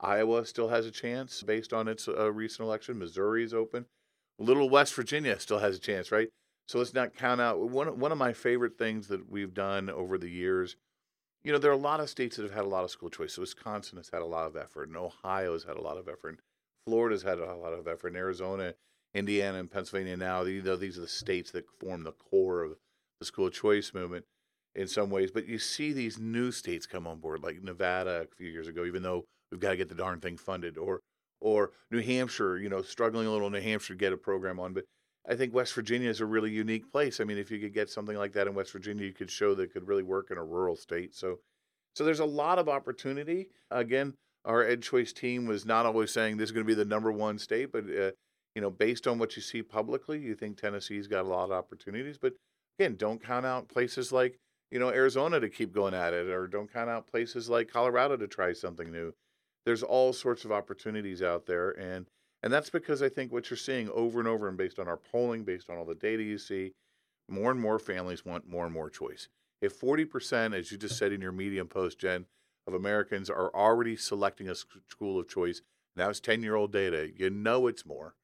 Iowa 0.01 0.45
still 0.45 0.67
has 0.67 0.86
a 0.86 0.91
chance 0.91 1.41
based 1.41 1.71
on 1.71 1.88
its 1.88 2.09
uh, 2.09 2.33
recent 2.33 2.67
election. 2.67 2.99
Missouri 2.99 3.45
is 3.45 3.53
open. 3.53 3.86
Little 4.38 4.69
West 4.69 4.93
Virginia 4.93 5.39
still 5.39 5.59
has 5.59 5.77
a 5.77 5.79
chance, 5.79 6.11
right? 6.11 6.27
So 6.67 6.79
let's 6.79 6.93
not 6.93 7.15
count 7.15 7.39
out 7.39 7.61
one 7.69 7.97
one 7.97 8.11
of 8.11 8.17
my 8.17 8.33
favorite 8.33 8.77
things 8.77 9.07
that 9.07 9.31
we've 9.31 9.53
done 9.53 9.89
over 9.89 10.17
the 10.17 10.29
years. 10.29 10.75
You 11.45 11.53
know, 11.53 11.57
there 11.57 11.71
are 11.71 11.75
a 11.81 11.89
lot 11.89 12.01
of 12.01 12.09
states 12.09 12.36
that 12.36 12.43
have 12.43 12.53
had 12.53 12.65
a 12.65 12.75
lot 12.75 12.83
of 12.83 12.91
school 12.91 13.09
choice. 13.09 13.36
So 13.36 13.41
Wisconsin 13.41 13.97
has 13.97 14.09
had 14.09 14.21
a 14.21 14.25
lot 14.25 14.47
of 14.47 14.57
effort, 14.57 14.89
and 14.89 14.97
Ohio 14.97 15.53
has 15.53 15.63
had 15.63 15.77
a 15.77 15.81
lot 15.81 15.95
of 15.95 16.09
effort. 16.09 16.41
Florida's 16.86 17.23
had 17.23 17.39
a 17.39 17.55
lot 17.55 17.71
of 17.71 17.88
effort. 17.88 18.09
And 18.09 18.17
Arizona, 18.17 18.73
Indiana, 19.13 19.59
and 19.59 19.71
Pennsylvania 19.71 20.17
now, 20.17 20.43
you 20.43 20.61
know, 20.61 20.75
these 20.75 20.97
are 20.97 21.01
the 21.01 21.07
states 21.07 21.51
that 21.51 21.69
form 21.79 22.03
the 22.03 22.11
core 22.11 22.63
of 22.63 22.75
the 23.20 23.26
school 23.26 23.49
choice 23.49 23.93
movement 23.93 24.26
in 24.76 24.88
some 24.88 25.09
ways. 25.09 25.32
But 25.32 25.47
you 25.47 25.57
see 25.57 25.93
these 25.93 26.20
new 26.20 26.51
states 26.51 26.86
come 26.86 27.07
on 27.07 27.20
board, 27.20 27.43
like 27.43 27.61
Nevada 27.61 28.24
a 28.24 28.36
few 28.36 28.49
years 28.49 28.68
ago, 28.68 28.86
even 28.86 29.03
though 29.03 29.26
we've 29.51 29.59
got 29.59 29.72
to 29.72 29.78
get 29.78 29.89
the 29.89 29.95
darn 29.95 30.20
thing 30.20 30.38
funded, 30.38 30.78
or 30.78 31.01
or 31.41 31.72
New 31.91 32.01
Hampshire, 32.01 32.57
you 32.57 32.70
know, 32.70 32.82
struggling 32.82 33.28
a 33.28 33.32
little 33.32 33.49
New 33.49 33.61
Hampshire 33.61 33.93
to 33.93 33.97
get 33.97 34.13
a 34.13 34.18
program 34.18 34.59
on. 34.59 34.74
But 34.74 34.86
I 35.28 35.36
think 35.36 35.53
West 35.53 35.74
Virginia 35.74 36.09
is 36.09 36.22
a 36.22 36.26
really 36.26 36.51
unique 36.51 36.91
place. 36.91 37.20
I 37.20 37.24
mean, 37.24 37.38
if 37.38 37.51
you 37.51 37.59
could 37.59 37.74
get 37.74 37.89
something 37.89 38.18
like 38.18 38.34
that 38.34 38.47
in 38.47 38.53
West 38.53 38.72
Virginia, 38.72 39.05
you 39.05 39.13
could 39.13 39.32
show 39.32 39.55
that 39.55 39.63
it 39.63 39.74
could 39.74 39.88
really 39.88 40.03
work 40.03 40.30
in 40.32 40.38
a 40.38 40.43
rural 40.43 40.76
state. 40.76 41.16
So, 41.16 41.39
so 41.95 42.03
there's 42.03 42.20
a 42.20 42.26
lot 42.26 42.59
of 42.59 42.70
opportunity. 42.70 43.49
Again, 43.72 44.13
our 44.45 44.63
Ed 44.63 44.84
Choice 44.84 45.11
team 45.11 45.45
was 45.45 45.66
not 45.66 45.86
always 45.86 46.11
saying 46.11 46.38
this 46.38 46.49
is 46.49 46.51
going 46.51 46.66
to 46.66 46.68
be 46.68 46.76
the 46.76 46.86
number 46.86 47.11
one 47.11 47.39
state, 47.39 47.72
but 47.72 47.86
uh, 47.86 48.11
you 48.53 48.61
know, 48.61 48.70
based 48.70 49.07
on 49.07 49.18
what 49.18 49.36
you 49.36 49.41
see 49.41 49.61
publicly, 49.61 50.20
you 50.20 50.36
think 50.36 50.57
Tennessee's 50.57 51.07
got 51.07 51.26
a 51.26 51.28
lot 51.28 51.45
of 51.45 51.51
opportunities. 51.51 52.18
But 52.18 52.34
again, 52.78 52.95
don't 52.95 53.23
count 53.23 53.45
out 53.45 53.69
places 53.69 54.11
like 54.11 54.39
you 54.71 54.80
know 54.80 54.89
Arizona 54.89 55.39
to 55.39 55.49
keep 55.49 55.73
going 55.73 55.93
at 55.93 56.13
it, 56.13 56.28
or 56.28 56.47
don't 56.47 56.71
count 56.71 56.89
out 56.89 57.07
places 57.07 57.49
like 57.49 57.71
Colorado 57.71 58.17
to 58.17 58.28
try 58.28 58.53
something 58.53 58.91
new. 58.91 59.13
There's 59.65 59.84
all 59.84 60.13
sorts 60.13 60.45
of 60.45 60.51
opportunities 60.51 61.21
out 61.21 61.45
there, 61.45 61.71
and 61.71 62.07
and 62.43 62.53
that's 62.53 62.69
because 62.69 63.01
I 63.01 63.09
think 63.09 63.32
what 63.32 63.49
you're 63.49 63.57
seeing 63.57 63.89
over 63.89 64.19
and 64.19 64.28
over, 64.28 64.47
and 64.47 64.57
based 64.57 64.80
on 64.80 64.88
our 64.88 64.97
polling, 64.97 65.43
based 65.43 65.69
on 65.69 65.78
all 65.78 65.86
the 65.86 65.95
data 65.95 66.23
you 66.23 66.38
see, 66.38 66.73
more 67.28 67.51
and 67.51 67.59
more 67.59 67.80
families 67.80 68.26
want 68.26 68.47
more 68.47 68.65
and 68.65 68.73
more 68.73 68.89
choice. 68.89 69.30
If 69.61 69.80
40%, 69.80 70.53
as 70.53 70.71
you 70.71 70.78
just 70.78 70.97
said 70.97 71.11
in 71.11 71.21
your 71.21 71.32
Medium 71.32 71.67
post, 71.67 71.97
Jen, 71.97 72.26
of 72.67 72.73
Americans 72.73 73.30
are 73.30 73.53
already 73.55 73.95
selecting 73.95 74.49
a 74.49 74.55
school 74.55 75.19
of 75.19 75.28
choice. 75.28 75.61
Now 75.95 76.09
it's 76.09 76.19
10 76.19 76.43
year 76.43 76.55
old 76.55 76.71
data. 76.71 77.09
You 77.15 77.30
know 77.30 77.67
it's 77.67 77.86
more, 77.86 78.15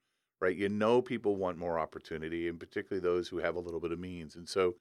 right? 0.41 0.55
You 0.55 0.69
know 0.69 1.01
people 1.01 1.35
want 1.35 1.57
more 1.57 1.79
opportunity, 1.79 2.47
and 2.47 2.59
particularly 2.59 3.01
those 3.01 3.27
who 3.27 3.37
have 3.37 3.55
a 3.55 3.59
little 3.59 3.79
bit 3.79 3.91
of 3.91 3.99
means. 3.99 4.35
And 4.35 4.47
so, 4.47 4.75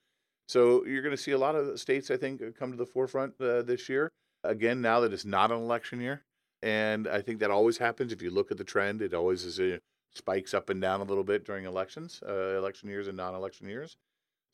so 0.48 0.84
you're 0.86 1.02
going 1.02 1.16
to 1.16 1.22
see 1.22 1.32
a 1.32 1.38
lot 1.38 1.54
of 1.54 1.78
states, 1.78 2.10
I 2.10 2.16
think, 2.16 2.42
come 2.58 2.70
to 2.70 2.76
the 2.76 2.86
forefront 2.86 3.34
uh, 3.40 3.62
this 3.62 3.88
year. 3.88 4.10
Again, 4.42 4.80
now 4.80 5.00
that 5.00 5.12
it's 5.12 5.24
not 5.24 5.50
an 5.50 5.58
election 5.58 6.00
year, 6.00 6.22
and 6.62 7.06
I 7.06 7.20
think 7.20 7.40
that 7.40 7.50
always 7.50 7.78
happens. 7.78 8.12
If 8.12 8.22
you 8.22 8.30
look 8.30 8.50
at 8.50 8.58
the 8.58 8.64
trend, 8.64 9.02
it 9.02 9.14
always 9.14 9.44
is 9.44 9.60
uh, 9.60 9.78
spikes 10.14 10.54
up 10.54 10.70
and 10.70 10.80
down 10.80 11.00
a 11.00 11.04
little 11.04 11.24
bit 11.24 11.44
during 11.44 11.66
elections, 11.66 12.20
uh, 12.26 12.56
election 12.56 12.88
years 12.88 13.06
and 13.06 13.16
non-election 13.16 13.68
years. 13.68 13.96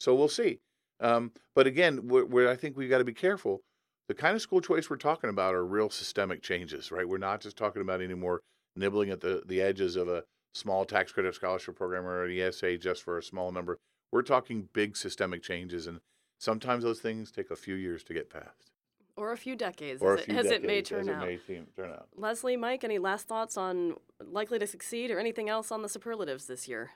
So 0.01 0.15
we'll 0.15 0.29
see. 0.29 0.59
Um, 1.01 1.33
but 1.55 1.67
again, 1.67 2.09
where 2.09 2.49
I 2.49 2.57
think 2.57 2.77
we've 2.77 2.91
got 2.91 2.99
to 2.99 3.05
be 3.05 3.13
careful 3.13 3.61
the 4.09 4.15
kind 4.15 4.37
of 4.37 4.43
school 4.43 4.61
choice 4.61 4.89
we're 4.89 4.97
talking 4.97 5.31
about 5.31 5.55
are 5.55 5.65
real 5.65 5.91
systemic 5.91 6.43
changes, 6.43 6.93
right? 6.93 7.09
We're 7.09 7.19
not 7.19 7.41
just 7.41 7.57
talking 7.57 7.83
about 7.83 8.01
anymore 8.01 8.41
nibbling 8.77 9.11
at 9.11 9.21
the, 9.21 9.43
the 9.47 9.61
edges 9.61 9.97
of 9.97 10.09
a 10.09 10.23
small 10.57 10.85
tax 10.85 11.13
credit 11.13 11.35
scholarship 11.35 11.77
program 11.77 12.07
or 12.07 12.25
an 12.25 12.39
ESA 12.39 12.79
just 12.79 13.03
for 13.03 13.19
a 13.19 13.23
small 13.23 13.53
number. 13.53 13.79
We're 14.13 14.23
talking 14.23 14.69
big 14.73 14.97
systemic 14.97 15.43
changes, 15.43 15.87
and 15.87 16.01
sometimes 16.39 16.85
those 16.85 17.01
things 17.01 17.31
take 17.31 17.51
a 17.51 17.57
few 17.57 17.75
years 17.75 18.03
to 18.05 18.15
get 18.15 18.31
passed. 18.31 18.73
Or 19.17 19.33
a 19.33 19.37
few 19.37 19.57
decades, 19.57 20.03
or 20.03 20.15
as, 20.15 20.21
a 20.21 20.25
few 20.25 20.35
it, 20.35 20.39
as 20.39 20.45
decades, 20.45 20.65
it 20.65 20.67
may 20.67 20.83
turn 20.83 21.09
as 21.09 21.17
out. 21.17 21.23
It 21.23 21.27
may 21.27 21.39
seem, 21.39 21.67
turn 21.75 21.91
out. 21.91 22.09
Leslie, 22.17 22.57
Mike, 22.57 22.85
any 22.85 22.99
last 22.99 23.29
thoughts 23.29 23.57
on 23.57 23.97
likely 24.25 24.59
to 24.59 24.67
succeed 24.67 25.11
or 25.11 25.19
anything 25.19 25.49
else 25.49 25.73
on 25.73 25.83
the 25.83 25.89
superlatives 25.89 26.47
this 26.47 26.69
year? 26.69 26.91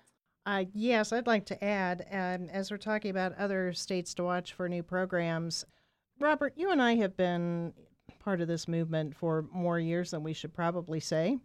Uh, 0.47 0.65
yes, 0.73 1.13
I'd 1.13 1.27
like 1.27 1.47
to 1.47 1.65
add, 1.65 2.07
um, 2.11 2.49
as 2.51 2.71
we're 2.71 2.79
talking 2.79 3.11
about 3.11 3.37
other 3.39 3.73
states 3.73 4.15
to 4.15 4.25
watch 4.25 4.53
for 4.53 4.69
new 4.69 4.83
programs, 4.83 5.65
Robert, 6.19 6.55
you 6.57 6.71
and 6.71 6.83
I 6.83 6.97
have 6.97 7.17
been 7.17 7.73
part 8.19 8.41
of 8.41 8.49
this 8.49 8.69
movement 8.69 9.17
for 9.17 9.47
more 9.53 9.79
years 9.79 10.11
than 10.11 10.23
we 10.23 10.33
should 10.33 10.53
probably 10.53 11.01
say. 11.01 11.39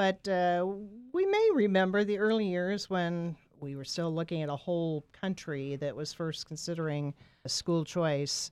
But 0.00 0.26
uh, 0.28 0.66
we 1.12 1.26
may 1.26 1.48
remember 1.52 2.04
the 2.04 2.16
early 2.16 2.46
years 2.46 2.88
when 2.88 3.36
we 3.60 3.76
were 3.76 3.84
still 3.84 4.10
looking 4.10 4.40
at 4.40 4.48
a 4.48 4.56
whole 4.56 5.04
country 5.12 5.76
that 5.76 5.94
was 5.94 6.14
first 6.14 6.46
considering 6.46 7.12
school 7.46 7.84
choice. 7.84 8.50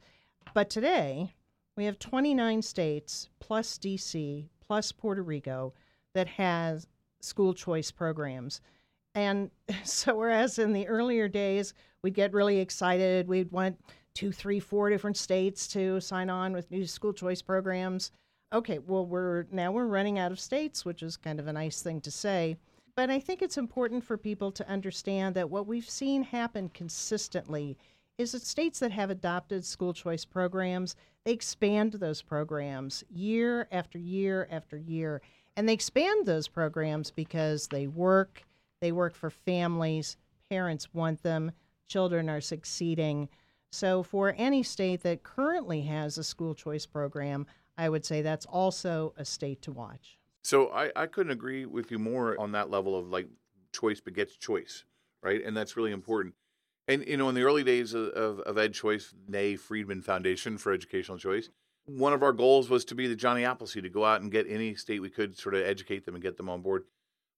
But 0.53 0.69
today, 0.69 1.33
we 1.75 1.87
have 1.87 1.99
29 1.99 2.61
states 2.61 3.31
plus 3.41 3.79
DC 3.79 4.45
plus 4.61 4.93
Puerto 4.93 5.23
Rico 5.23 5.73
that 6.13 6.29
has 6.29 6.87
school 7.21 7.55
choice 7.55 7.91
programs. 7.91 8.61
And 9.15 9.51
so, 9.85 10.17
whereas 10.17 10.59
in 10.59 10.75
the 10.75 10.87
earlier 10.87 11.29
days, 11.29 11.73
we'd 12.03 12.13
get 12.13 12.35
really 12.35 12.59
excited, 12.59 13.27
we'd 13.27 13.53
want 13.53 13.81
two, 14.13 14.33
three, 14.33 14.61
four 14.61 14.91
different 14.91 15.17
states 15.17 15.67
to 15.69 15.99
sign 16.03 16.29
on 16.29 16.53
with 16.53 16.71
new 16.71 16.87
school 16.87 17.15
choice 17.15 17.41
programs. 17.41 18.13
Okay, 18.53 18.79
well, 18.79 19.05
we're 19.05 19.45
now 19.53 19.73
we're 19.73 19.87
running 19.87 20.19
out 20.19 20.33
of 20.33 20.41
states, 20.41 20.85
which 20.85 21.03
is 21.03 21.17
kind 21.19 21.39
of 21.39 21.47
a 21.47 21.53
nice 21.53 21.83
thing 21.83 22.01
to 22.01 22.11
say. 22.11 22.57
But 22.97 23.11
I 23.11 23.21
think 23.21 23.43
it's 23.43 23.59
important 23.59 24.03
for 24.03 24.17
people 24.17 24.51
to 24.53 24.69
understand 24.69 25.37
that 25.37 25.51
what 25.51 25.67
we've 25.67 25.89
seen 25.89 26.23
happen 26.23 26.71
consistently 26.71 27.77
is 28.17 28.33
that 28.33 28.43
states 28.43 28.81
that 28.81 28.91
have 28.91 29.11
adopted 29.11 29.65
school 29.65 29.93
choice 29.93 30.25
programs, 30.25 30.97
they 31.25 31.33
expand 31.33 31.93
those 31.93 32.23
programs 32.23 33.05
year 33.09 33.69
after 33.71 33.99
year 33.99 34.49
after 34.51 34.77
year. 34.77 35.23
And 35.57 35.69
they 35.69 35.75
expand 35.75 36.27
those 36.27 36.49
programs 36.49 37.11
because 37.11 37.69
they 37.69 37.87
work, 37.87 38.45
they 38.81 38.93
work 38.93 39.15
for 39.15 39.31
families, 39.31 40.17
parents 40.51 40.93
want 40.93 41.23
them, 41.23 41.53
children 41.87 42.29
are 42.29 42.41
succeeding. 42.41 43.29
So, 43.71 44.03
for 44.03 44.35
any 44.39 44.63
state 44.63 45.03
that 45.03 45.23
currently 45.23 45.83
has 45.83 46.17
a 46.17 46.25
school 46.25 46.55
choice 46.55 46.87
program, 46.87 47.47
I 47.79 47.89
would 47.89 48.05
say 48.05 48.20
that's 48.20 48.45
also 48.45 49.14
a 49.16 49.24
state 49.24 49.62
to 49.62 49.72
watch. 49.72 50.18
So, 50.43 50.68
I, 50.68 50.91
I 50.97 51.07
couldn't 51.07 51.33
agree 51.33 51.64
with 51.64 51.91
you 51.91 51.99
more 51.99 52.39
on 52.39 52.53
that 52.53 52.70
level 52.70 52.99
of 52.99 53.09
like 53.09 53.29
choice 53.72 54.01
begets 54.01 54.37
choice, 54.37 54.85
right? 55.22 55.43
And 55.45 55.57
that's 55.57 55.76
really 55.76 55.93
important. 55.93 56.35
And, 56.89 57.07
you 57.07 57.16
know, 57.16 57.29
in 57.29 57.35
the 57.35 57.43
early 57.43 57.64
days 57.64 57.95
of, 57.95 58.09
of, 58.09 58.41
of 58.41 58.57
Ed 58.57 58.72
Choice, 58.72 59.14
nay, 59.29 59.57
Friedman 59.57 60.01
Foundation 60.01 60.57
for 60.57 60.72
Educational 60.72 61.18
Choice, 61.18 61.51
one 61.85 62.12
of 62.12 62.22
our 62.22 62.33
goals 62.33 62.70
was 62.70 62.85
to 62.87 62.95
be 62.95 63.07
the 63.07 63.14
Johnny 63.16 63.45
Appleseed, 63.45 63.83
to 63.83 63.91
go 63.91 64.05
out 64.05 64.22
and 64.22 64.33
get 64.33 64.47
any 64.49 64.74
state 64.74 65.01
we 65.01 65.11
could 65.11 65.37
sort 65.37 65.55
of 65.55 65.62
educate 65.62 66.05
them 66.07 66.14
and 66.14 66.22
get 66.22 66.37
them 66.37 66.49
on 66.49 66.62
board. 66.62 66.85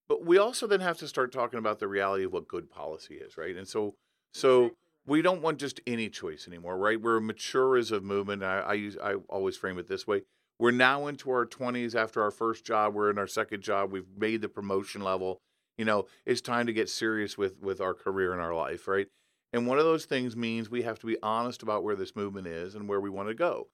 But 0.07 0.25
we 0.25 0.37
also 0.37 0.67
then 0.67 0.79
have 0.79 0.97
to 0.99 1.07
start 1.07 1.31
talking 1.31 1.59
about 1.59 1.79
the 1.79 1.87
reality 1.87 2.25
of 2.25 2.33
what 2.33 2.47
good 2.47 2.69
policy 2.69 3.15
is, 3.15 3.37
right? 3.37 3.55
And 3.55 3.67
so, 3.67 3.95
so 4.33 4.71
we 5.11 5.21
don't 5.21 5.41
want 5.41 5.59
just 5.59 5.81
any 5.85 6.07
choice 6.07 6.47
anymore, 6.47 6.77
right? 6.77 6.99
We're 6.99 7.19
mature 7.19 7.75
as 7.75 7.91
a 7.91 7.99
movement. 7.99 8.43
I, 8.43 8.59
I 8.59 8.73
use 8.75 8.97
I 9.03 9.15
always 9.27 9.57
frame 9.57 9.77
it 9.77 9.89
this 9.89 10.07
way. 10.07 10.21
We're 10.57 10.71
now 10.71 11.07
into 11.07 11.29
our 11.31 11.45
20s 11.45 11.95
after 11.95 12.21
our 12.21 12.31
first 12.31 12.63
job. 12.63 12.93
We're 12.93 13.09
in 13.09 13.17
our 13.17 13.27
second 13.27 13.61
job. 13.61 13.91
We've 13.91 14.07
made 14.17 14.41
the 14.41 14.47
promotion 14.47 15.01
level. 15.01 15.41
You 15.77 15.83
know, 15.83 16.05
it's 16.25 16.39
time 16.39 16.65
to 16.67 16.73
get 16.73 16.89
serious 16.89 17.37
with 17.37 17.59
with 17.61 17.81
our 17.81 17.93
career 17.93 18.31
and 18.31 18.41
our 18.41 18.55
life, 18.55 18.87
right? 18.87 19.07
And 19.51 19.67
one 19.67 19.79
of 19.79 19.83
those 19.83 20.05
things 20.05 20.37
means 20.37 20.69
we 20.69 20.83
have 20.83 20.99
to 20.99 21.07
be 21.07 21.17
honest 21.21 21.61
about 21.61 21.83
where 21.83 21.97
this 21.97 22.15
movement 22.15 22.47
is 22.47 22.73
and 22.73 22.87
where 22.87 23.01
we 23.01 23.09
want 23.09 23.27
to 23.27 23.33
go. 23.33 23.67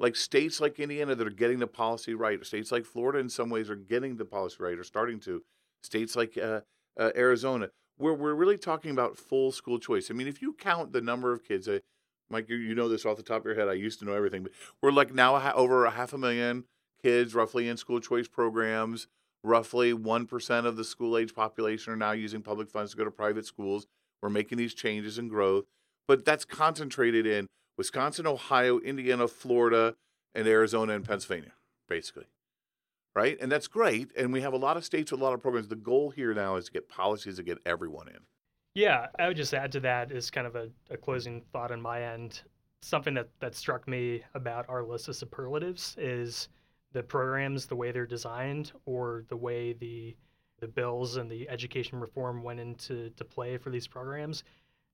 Like 0.00 0.16
states 0.16 0.60
like 0.60 0.80
Indiana 0.80 1.14
that 1.14 1.26
are 1.26 1.30
getting 1.30 1.60
the 1.60 1.68
policy 1.68 2.14
right, 2.14 2.44
states 2.44 2.72
like 2.72 2.84
Florida 2.84 3.20
in 3.20 3.28
some 3.28 3.48
ways 3.48 3.70
are 3.70 3.76
getting 3.76 4.16
the 4.16 4.24
policy 4.24 4.56
right 4.58 4.78
or 4.78 4.82
starting 4.82 5.20
to. 5.20 5.42
States 5.84 6.16
like 6.16 6.36
uh, 6.36 6.62
uh, 6.98 7.10
Arizona, 7.14 7.68
where 8.00 8.14
we're 8.14 8.34
really 8.34 8.58
talking 8.58 8.90
about 8.90 9.16
full 9.16 9.52
school 9.52 9.78
choice. 9.78 10.10
I 10.10 10.14
mean, 10.14 10.26
if 10.26 10.40
you 10.42 10.54
count 10.54 10.92
the 10.92 11.00
number 11.00 11.32
of 11.32 11.44
kids, 11.44 11.68
uh, 11.68 11.80
Mike, 12.30 12.48
you, 12.48 12.56
you 12.56 12.74
know 12.74 12.88
this 12.88 13.04
off 13.04 13.16
the 13.16 13.22
top 13.22 13.40
of 13.40 13.46
your 13.46 13.54
head. 13.54 13.68
I 13.68 13.74
used 13.74 13.98
to 14.00 14.04
know 14.04 14.14
everything, 14.14 14.42
but 14.42 14.52
we're 14.82 14.92
like 14.92 15.12
now 15.12 15.52
over 15.52 15.84
a 15.84 15.90
half 15.90 16.12
a 16.12 16.18
million 16.18 16.64
kids 17.02 17.34
roughly 17.34 17.68
in 17.68 17.76
school 17.76 18.00
choice 18.00 18.28
programs. 18.28 19.06
roughly 19.42 19.92
1% 19.94 20.66
of 20.66 20.76
the 20.76 20.84
school 20.84 21.16
age 21.16 21.34
population 21.34 21.92
are 21.92 21.96
now 21.96 22.12
using 22.12 22.42
public 22.42 22.70
funds 22.70 22.90
to 22.90 22.96
go 22.96 23.04
to 23.04 23.10
private 23.10 23.46
schools. 23.46 23.86
We're 24.22 24.28
making 24.28 24.58
these 24.58 24.74
changes 24.74 25.18
in 25.18 25.28
growth, 25.28 25.64
but 26.06 26.24
that's 26.24 26.44
concentrated 26.44 27.26
in 27.26 27.46
Wisconsin, 27.78 28.26
Ohio, 28.26 28.78
Indiana, 28.80 29.26
Florida, 29.26 29.94
and 30.34 30.46
Arizona 30.46 30.92
and 30.92 31.04
Pennsylvania, 31.06 31.52
basically. 31.88 32.26
Right? 33.14 33.36
And 33.40 33.50
that's 33.50 33.66
great. 33.66 34.10
And 34.16 34.32
we 34.32 34.40
have 34.40 34.52
a 34.52 34.56
lot 34.58 34.76
of 34.76 34.84
states 34.84 35.10
with 35.10 35.20
a 35.20 35.24
lot 35.24 35.34
of 35.34 35.42
programs. 35.42 35.68
The 35.68 35.76
goal 35.76 36.10
here 36.10 36.32
now 36.32 36.56
is 36.56 36.66
to 36.66 36.72
get 36.72 36.88
policies 36.88 37.36
to 37.36 37.42
get 37.42 37.58
everyone 37.66 38.08
in. 38.08 38.18
Yeah, 38.74 39.08
I 39.18 39.26
would 39.26 39.36
just 39.36 39.52
add 39.52 39.72
to 39.72 39.80
that 39.80 40.12
is 40.12 40.30
kind 40.30 40.46
of 40.46 40.54
a, 40.54 40.68
a 40.90 40.96
closing 40.96 41.42
thought 41.52 41.72
on 41.72 41.80
my 41.80 42.02
end. 42.02 42.42
Something 42.82 43.14
that, 43.14 43.28
that 43.40 43.56
struck 43.56 43.88
me 43.88 44.22
about 44.34 44.64
our 44.68 44.84
list 44.84 45.08
of 45.08 45.16
superlatives 45.16 45.96
is 45.98 46.48
the 46.92 47.02
programs, 47.02 47.66
the 47.66 47.76
way 47.76 47.90
they're 47.90 48.06
designed, 48.06 48.72
or 48.86 49.24
the 49.28 49.36
way 49.36 49.72
the 49.72 50.16
the 50.60 50.68
bills 50.68 51.16
and 51.16 51.30
the 51.30 51.48
education 51.48 51.98
reform 51.98 52.42
went 52.42 52.60
into 52.60 53.08
to 53.16 53.24
play 53.24 53.56
for 53.56 53.70
these 53.70 53.86
programs. 53.86 54.44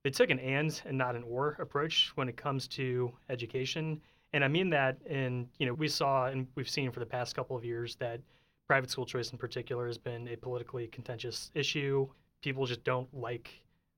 They 0.05 0.11
took 0.11 0.31
an 0.31 0.39
and 0.39 0.81
and 0.85 0.97
not 0.97 1.17
an 1.17 1.25
or 1.25 1.57
approach 1.59 2.13
when 2.15 2.29
it 2.29 2.37
comes 2.37 2.69
to 2.69 3.13
education. 3.29 4.01
And 4.37 4.45
I 4.45 4.49
mean 4.49 4.69
that 4.69 4.99
in, 5.07 5.49
you 5.59 5.65
know, 5.65 5.73
we 5.73 5.89
saw 5.89 6.27
and 6.27 6.47
we've 6.57 6.69
seen 6.69 6.91
for 6.91 7.01
the 7.01 7.07
past 7.07 7.35
couple 7.35 7.57
of 7.57 7.65
years 7.65 7.97
that 7.97 8.21
private 8.69 8.91
school 8.91 9.07
choice 9.07 9.33
in 9.33 9.39
particular 9.39 9.87
has 9.87 9.97
been 9.97 10.29
a 10.29 10.37
politically 10.37 10.89
contentious 10.89 11.51
issue. 11.55 12.07
People 12.43 12.67
just 12.67 12.85
don't 12.85 13.09
like 13.15 13.49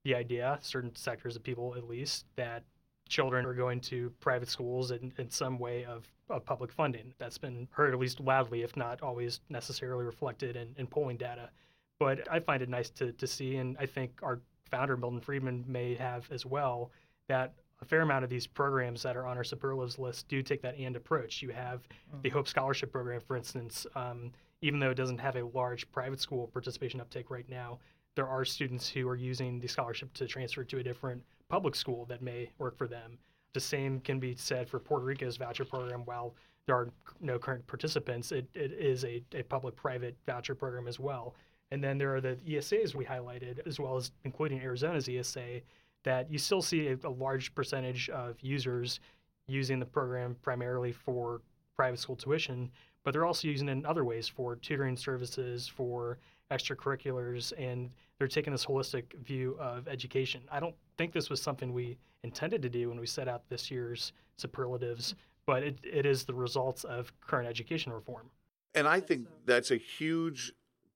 the 0.04 0.14
idea, 0.14 0.56
certain 0.62 0.94
sectors 0.94 1.34
of 1.34 1.42
people 1.42 1.74
at 1.76 1.88
least, 1.88 2.24
that 2.36 2.62
children 3.08 3.44
are 3.44 3.52
going 3.52 3.80
to 3.80 4.12
private 4.20 4.48
schools 4.48 4.92
in, 4.92 5.12
in 5.18 5.28
some 5.28 5.58
way 5.58 5.84
of, 5.84 6.06
of 6.30 6.44
public 6.44 6.70
funding. 6.70 7.12
That's 7.18 7.38
been 7.38 7.66
heard 7.72 7.92
at 7.92 7.98
least 7.98 8.20
loudly, 8.20 8.62
if 8.62 8.76
not 8.76 9.02
always 9.02 9.40
necessarily 9.48 10.04
reflected 10.04 10.54
in, 10.54 10.72
in 10.78 10.86
polling 10.86 11.16
data. 11.16 11.50
But 11.98 12.30
I 12.30 12.38
find 12.38 12.62
it 12.62 12.68
nice 12.68 12.90
to, 12.90 13.10
to 13.10 13.26
see, 13.26 13.56
and 13.56 13.76
I 13.80 13.86
think 13.86 14.20
our 14.22 14.38
founder, 14.70 14.96
Milton 14.96 15.20
Friedman, 15.20 15.64
may 15.66 15.96
have 15.96 16.30
as 16.30 16.46
well, 16.46 16.92
that 17.26 17.54
a 17.80 17.84
fair 17.84 18.00
amount 18.00 18.24
of 18.24 18.30
these 18.30 18.46
programs 18.46 19.02
that 19.02 19.16
are 19.16 19.26
on 19.26 19.36
our 19.36 19.44
superlatives 19.44 19.98
list 19.98 20.28
do 20.28 20.42
take 20.42 20.62
that 20.62 20.76
and 20.78 20.96
approach. 20.96 21.42
You 21.42 21.50
have 21.50 21.80
mm-hmm. 21.80 22.22
the 22.22 22.30
Hope 22.30 22.48
Scholarship 22.48 22.92
Program, 22.92 23.20
for 23.20 23.36
instance. 23.36 23.86
Um, 23.94 24.32
even 24.60 24.80
though 24.80 24.90
it 24.90 24.96
doesn't 24.96 25.18
have 25.18 25.36
a 25.36 25.44
large 25.54 25.90
private 25.92 26.20
school 26.20 26.48
participation 26.48 27.00
uptake 27.00 27.30
right 27.30 27.48
now, 27.48 27.78
there 28.16 28.26
are 28.26 28.44
students 28.44 28.88
who 28.88 29.08
are 29.08 29.16
using 29.16 29.60
the 29.60 29.68
scholarship 29.68 30.12
to 30.14 30.26
transfer 30.26 30.64
to 30.64 30.78
a 30.78 30.82
different 30.82 31.22
public 31.48 31.76
school 31.76 32.04
that 32.06 32.20
may 32.20 32.50
work 32.58 32.76
for 32.76 32.88
them. 32.88 33.16
The 33.52 33.60
same 33.60 34.00
can 34.00 34.18
be 34.18 34.34
said 34.34 34.68
for 34.68 34.80
Puerto 34.80 35.04
Rico's 35.04 35.36
voucher 35.36 35.64
program. 35.64 36.04
While 36.04 36.34
there 36.66 36.74
are 36.74 36.90
no 37.20 37.38
current 37.38 37.66
participants, 37.66 38.32
it, 38.32 38.48
it 38.54 38.72
is 38.72 39.04
a, 39.04 39.22
a 39.34 39.42
public 39.44 39.76
private 39.76 40.16
voucher 40.26 40.54
program 40.54 40.88
as 40.88 40.98
well. 40.98 41.34
And 41.70 41.82
then 41.82 41.96
there 41.98 42.14
are 42.14 42.20
the 42.20 42.36
ESAs 42.46 42.94
we 42.94 43.04
highlighted, 43.04 43.66
as 43.66 43.78
well 43.78 43.96
as 43.96 44.10
including 44.24 44.60
Arizona's 44.60 45.08
ESA, 45.08 45.60
that 46.04 46.30
you 46.30 46.38
still 46.38 46.62
see 46.62 46.88
a, 46.88 46.98
a 47.04 47.10
large 47.10 47.54
percentage 47.54 48.08
of 48.10 48.36
users 48.40 49.00
using 49.46 49.78
the 49.78 49.86
program 49.86 50.36
primarily 50.42 50.92
for 50.92 51.40
private 51.76 51.98
school 51.98 52.16
tuition, 52.16 52.70
but 53.04 53.12
they're 53.12 53.24
also 53.24 53.48
using 53.48 53.68
it 53.68 53.72
in 53.72 53.86
other 53.86 54.04
ways 54.04 54.28
for 54.28 54.56
tutoring 54.56 54.96
services, 54.96 55.66
for 55.66 56.18
extracurriculars, 56.50 57.52
and 57.58 57.90
they're 58.18 58.28
taking 58.28 58.52
this 58.52 58.66
holistic 58.66 59.14
view 59.24 59.56
of 59.60 59.86
education. 59.88 60.42
I 60.50 60.60
don't 60.60 60.74
think 60.96 61.12
this 61.12 61.30
was 61.30 61.40
something 61.40 61.72
we 61.72 61.98
intended 62.24 62.62
to 62.62 62.68
do 62.68 62.88
when 62.88 62.98
we 62.98 63.06
set 63.06 63.28
out 63.28 63.48
this 63.48 63.70
year's 63.70 64.12
superlatives, 64.36 65.14
but 65.46 65.62
it, 65.62 65.78
it 65.82 66.04
is 66.04 66.24
the 66.24 66.34
results 66.34 66.84
of 66.84 67.12
current 67.20 67.48
education 67.48 67.92
reform. 67.92 68.30
And 68.74 68.86
I 68.86 69.00
think 69.00 69.26
that's 69.46 69.70
a 69.70 69.76
huge 69.76 70.52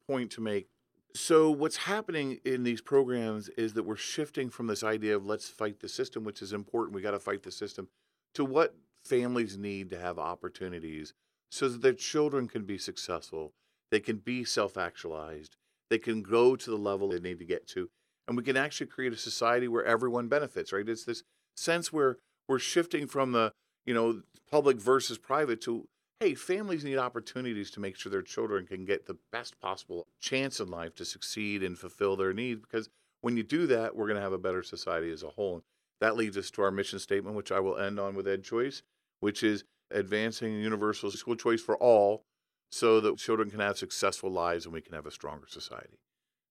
point 0.07 0.31
to 0.33 0.41
make. 0.41 0.69
So, 1.15 1.51
what's 1.51 1.77
happening 1.77 2.41
in 2.45 2.63
these 2.63 2.81
programs 2.81 3.51
is 3.51 3.75
that 3.75 3.83
we're 3.83 3.97
shifting 3.97 4.49
from 4.49 4.67
this 4.67 4.83
idea 4.83 5.15
of 5.15 5.27
let's 5.27 5.49
fight 5.49 5.81
the 5.81 5.89
system, 5.89 6.25
which 6.25 6.41
is 6.41 6.55
important, 6.55 6.95
we 6.95 7.03
got 7.03 7.11
to 7.11 7.19
fight 7.19 7.43
the 7.43 7.51
system, 7.51 7.89
to 8.35 8.45
what 8.45 8.75
families 9.05 9.59
need 9.59 9.91
to 9.91 9.99
have 9.99 10.19
opportunities 10.19 11.13
so 11.51 11.69
that 11.69 11.83
their 11.83 11.93
children 11.93 12.49
can 12.49 12.65
be 12.65 12.79
successful, 12.79 13.53
they 13.91 14.01
can 14.01 14.17
be 14.17 14.43
self 14.43 14.79
actualized, 14.79 15.57
they 15.91 15.99
can 15.99 16.23
go 16.23 16.57
to 16.57 16.71
the 16.71 16.79
level 16.79 17.09
they 17.09 17.21
need 17.21 17.39
to 17.39 17.45
get 17.45 17.67
to, 17.69 17.91
and 18.27 18.37
we 18.37 18.43
can 18.43 18.57
actually 18.57 18.87
create 18.87 19.13
a 19.13 19.19
society 19.19 19.69
where 19.69 19.85
everyone 19.85 20.29
benefits, 20.29 20.73
right? 20.73 20.89
It's 20.89 21.05
this 21.05 21.25
sense 21.57 21.93
where 21.93 22.17
we're 22.49 22.59
shifting 22.59 23.07
from 23.07 23.33
the, 23.33 23.53
you 23.85 23.93
know, 23.93 24.23
public 24.51 24.79
versus 24.79 25.19
private 25.19 25.61
to, 25.63 25.87
hey, 26.23 26.35
families 26.35 26.85
need 26.85 26.99
opportunities 26.99 27.69
to 27.73 27.81
make 27.81 27.97
sure 27.97 28.09
their 28.09 28.23
children 28.23 28.65
can 28.65 28.85
get 28.85 29.07
the 29.07 29.17
best 29.33 29.59
possible 29.61 30.07
chance 30.21 30.61
in 30.61 30.69
life 30.69 30.95
to 30.95 31.05
succeed 31.05 31.65
and 31.65 31.77
fulfill 31.77 32.15
their 32.15 32.33
needs. 32.33 32.61
Because 32.61 32.89
when 33.23 33.37
you 33.37 33.43
do 33.43 33.67
that, 33.67 33.97
we're 33.97 34.07
going 34.07 34.17
to 34.17 34.23
have 34.23 34.33
a 34.33 34.39
better 34.39 34.63
society 34.63 35.11
as 35.11 35.25
a 35.25 35.31
whole. 35.31 35.65
That 36.01 36.17
leads 36.17 36.37
us 36.37 36.49
to 36.53 36.63
our 36.63 36.71
mission 36.71 37.01
statement, 37.01 37.35
which 37.35 37.51
I 37.51 37.59
will 37.59 37.77
end 37.77 37.99
on 37.99 38.15
with 38.15 38.29
Ed 38.29 38.45
Choice, 38.45 38.83
which 39.19 39.43
is 39.43 39.65
advancing 39.91 40.61
universal 40.61 41.11
school 41.11 41.35
choice 41.35 41.61
for 41.61 41.77
all 41.77 42.23
so 42.71 43.01
that 43.01 43.19
children 43.19 43.51
can 43.51 43.59
have 43.59 43.77
successful 43.77 44.31
lives 44.31 44.65
and 44.65 44.73
we 44.73 44.81
can 44.81 44.95
have 44.95 45.07
a 45.07 45.11
stronger 45.11 45.49
society. 45.49 45.99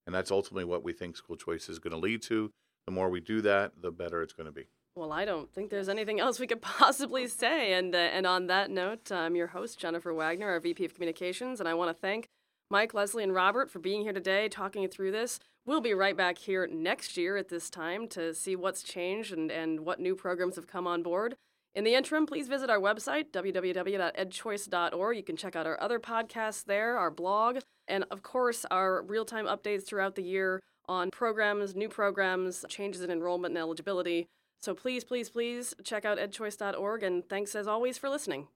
And 0.05 0.13
that's 0.13 0.31
ultimately 0.31 0.65
what 0.65 0.83
we 0.83 0.91
think 0.91 1.15
school 1.15 1.37
choice 1.37 1.69
is 1.69 1.79
going 1.79 1.91
to 1.91 1.97
lead 1.97 2.21
to. 2.23 2.51
The 2.87 2.91
more 2.91 3.09
we 3.09 3.21
do 3.21 3.39
that, 3.41 3.71
the 3.81 3.91
better 3.91 4.21
it's 4.21 4.33
going 4.33 4.47
to 4.47 4.51
be. 4.51 4.67
Well, 4.95 5.13
I 5.13 5.23
don't 5.23 5.49
think 5.53 5.69
there's 5.69 5.87
anything 5.87 6.19
else 6.19 6.39
we 6.39 6.47
could 6.47 6.61
possibly 6.61 7.27
say. 7.27 7.73
And, 7.73 7.95
uh, 7.95 7.97
and 7.97 8.27
on 8.27 8.47
that 8.47 8.69
note, 8.69 9.11
I'm 9.11 9.35
your 9.35 9.47
host, 9.47 9.79
Jennifer 9.79 10.13
Wagner, 10.13 10.49
our 10.49 10.59
VP 10.59 10.83
of 10.85 10.93
Communications, 10.93 11.59
and 11.59 11.69
I 11.69 11.73
want 11.73 11.89
to 11.89 11.99
thank 11.99 12.27
Mike, 12.69 12.93
Leslie, 12.93 13.23
and 13.23 13.33
Robert 13.33 13.69
for 13.71 13.79
being 13.79 14.01
here 14.01 14.13
today 14.13 14.49
talking 14.49 14.87
through 14.87 15.11
this. 15.11 15.39
We'll 15.65 15.81
be 15.81 15.93
right 15.93 16.17
back 16.17 16.39
here 16.39 16.67
next 16.67 17.15
year 17.15 17.37
at 17.37 17.49
this 17.49 17.69
time 17.69 18.07
to 18.09 18.33
see 18.33 18.55
what's 18.55 18.83
changed 18.83 19.31
and, 19.31 19.51
and 19.51 19.81
what 19.81 19.99
new 19.99 20.15
programs 20.15 20.55
have 20.55 20.67
come 20.67 20.87
on 20.87 21.03
board. 21.03 21.35
In 21.73 21.85
the 21.85 21.93
interim, 21.93 22.25
please 22.25 22.49
visit 22.49 22.69
our 22.69 22.79
website, 22.79 23.31
www.edchoice.org. 23.31 25.17
You 25.17 25.23
can 25.23 25.37
check 25.37 25.55
out 25.55 25.67
our 25.67 25.79
other 25.79 25.99
podcasts 25.99 26.65
there, 26.65 26.97
our 26.97 27.11
blog, 27.11 27.59
and 27.87 28.03
of 28.11 28.23
course, 28.23 28.65
our 28.69 29.01
real 29.03 29.23
time 29.23 29.45
updates 29.45 29.85
throughout 29.85 30.15
the 30.15 30.23
year 30.23 30.61
on 30.87 31.11
programs, 31.11 31.75
new 31.75 31.87
programs, 31.87 32.65
changes 32.67 33.01
in 33.01 33.09
enrollment 33.11 33.53
and 33.53 33.59
eligibility. 33.59 34.27
So 34.61 34.75
please, 34.75 35.03
please, 35.03 35.29
please 35.29 35.73
check 35.83 36.05
out 36.05 36.19
edchoice.org. 36.19 37.03
And 37.03 37.27
thanks 37.27 37.55
as 37.55 37.67
always 37.67 37.97
for 37.97 38.09
listening. 38.09 38.47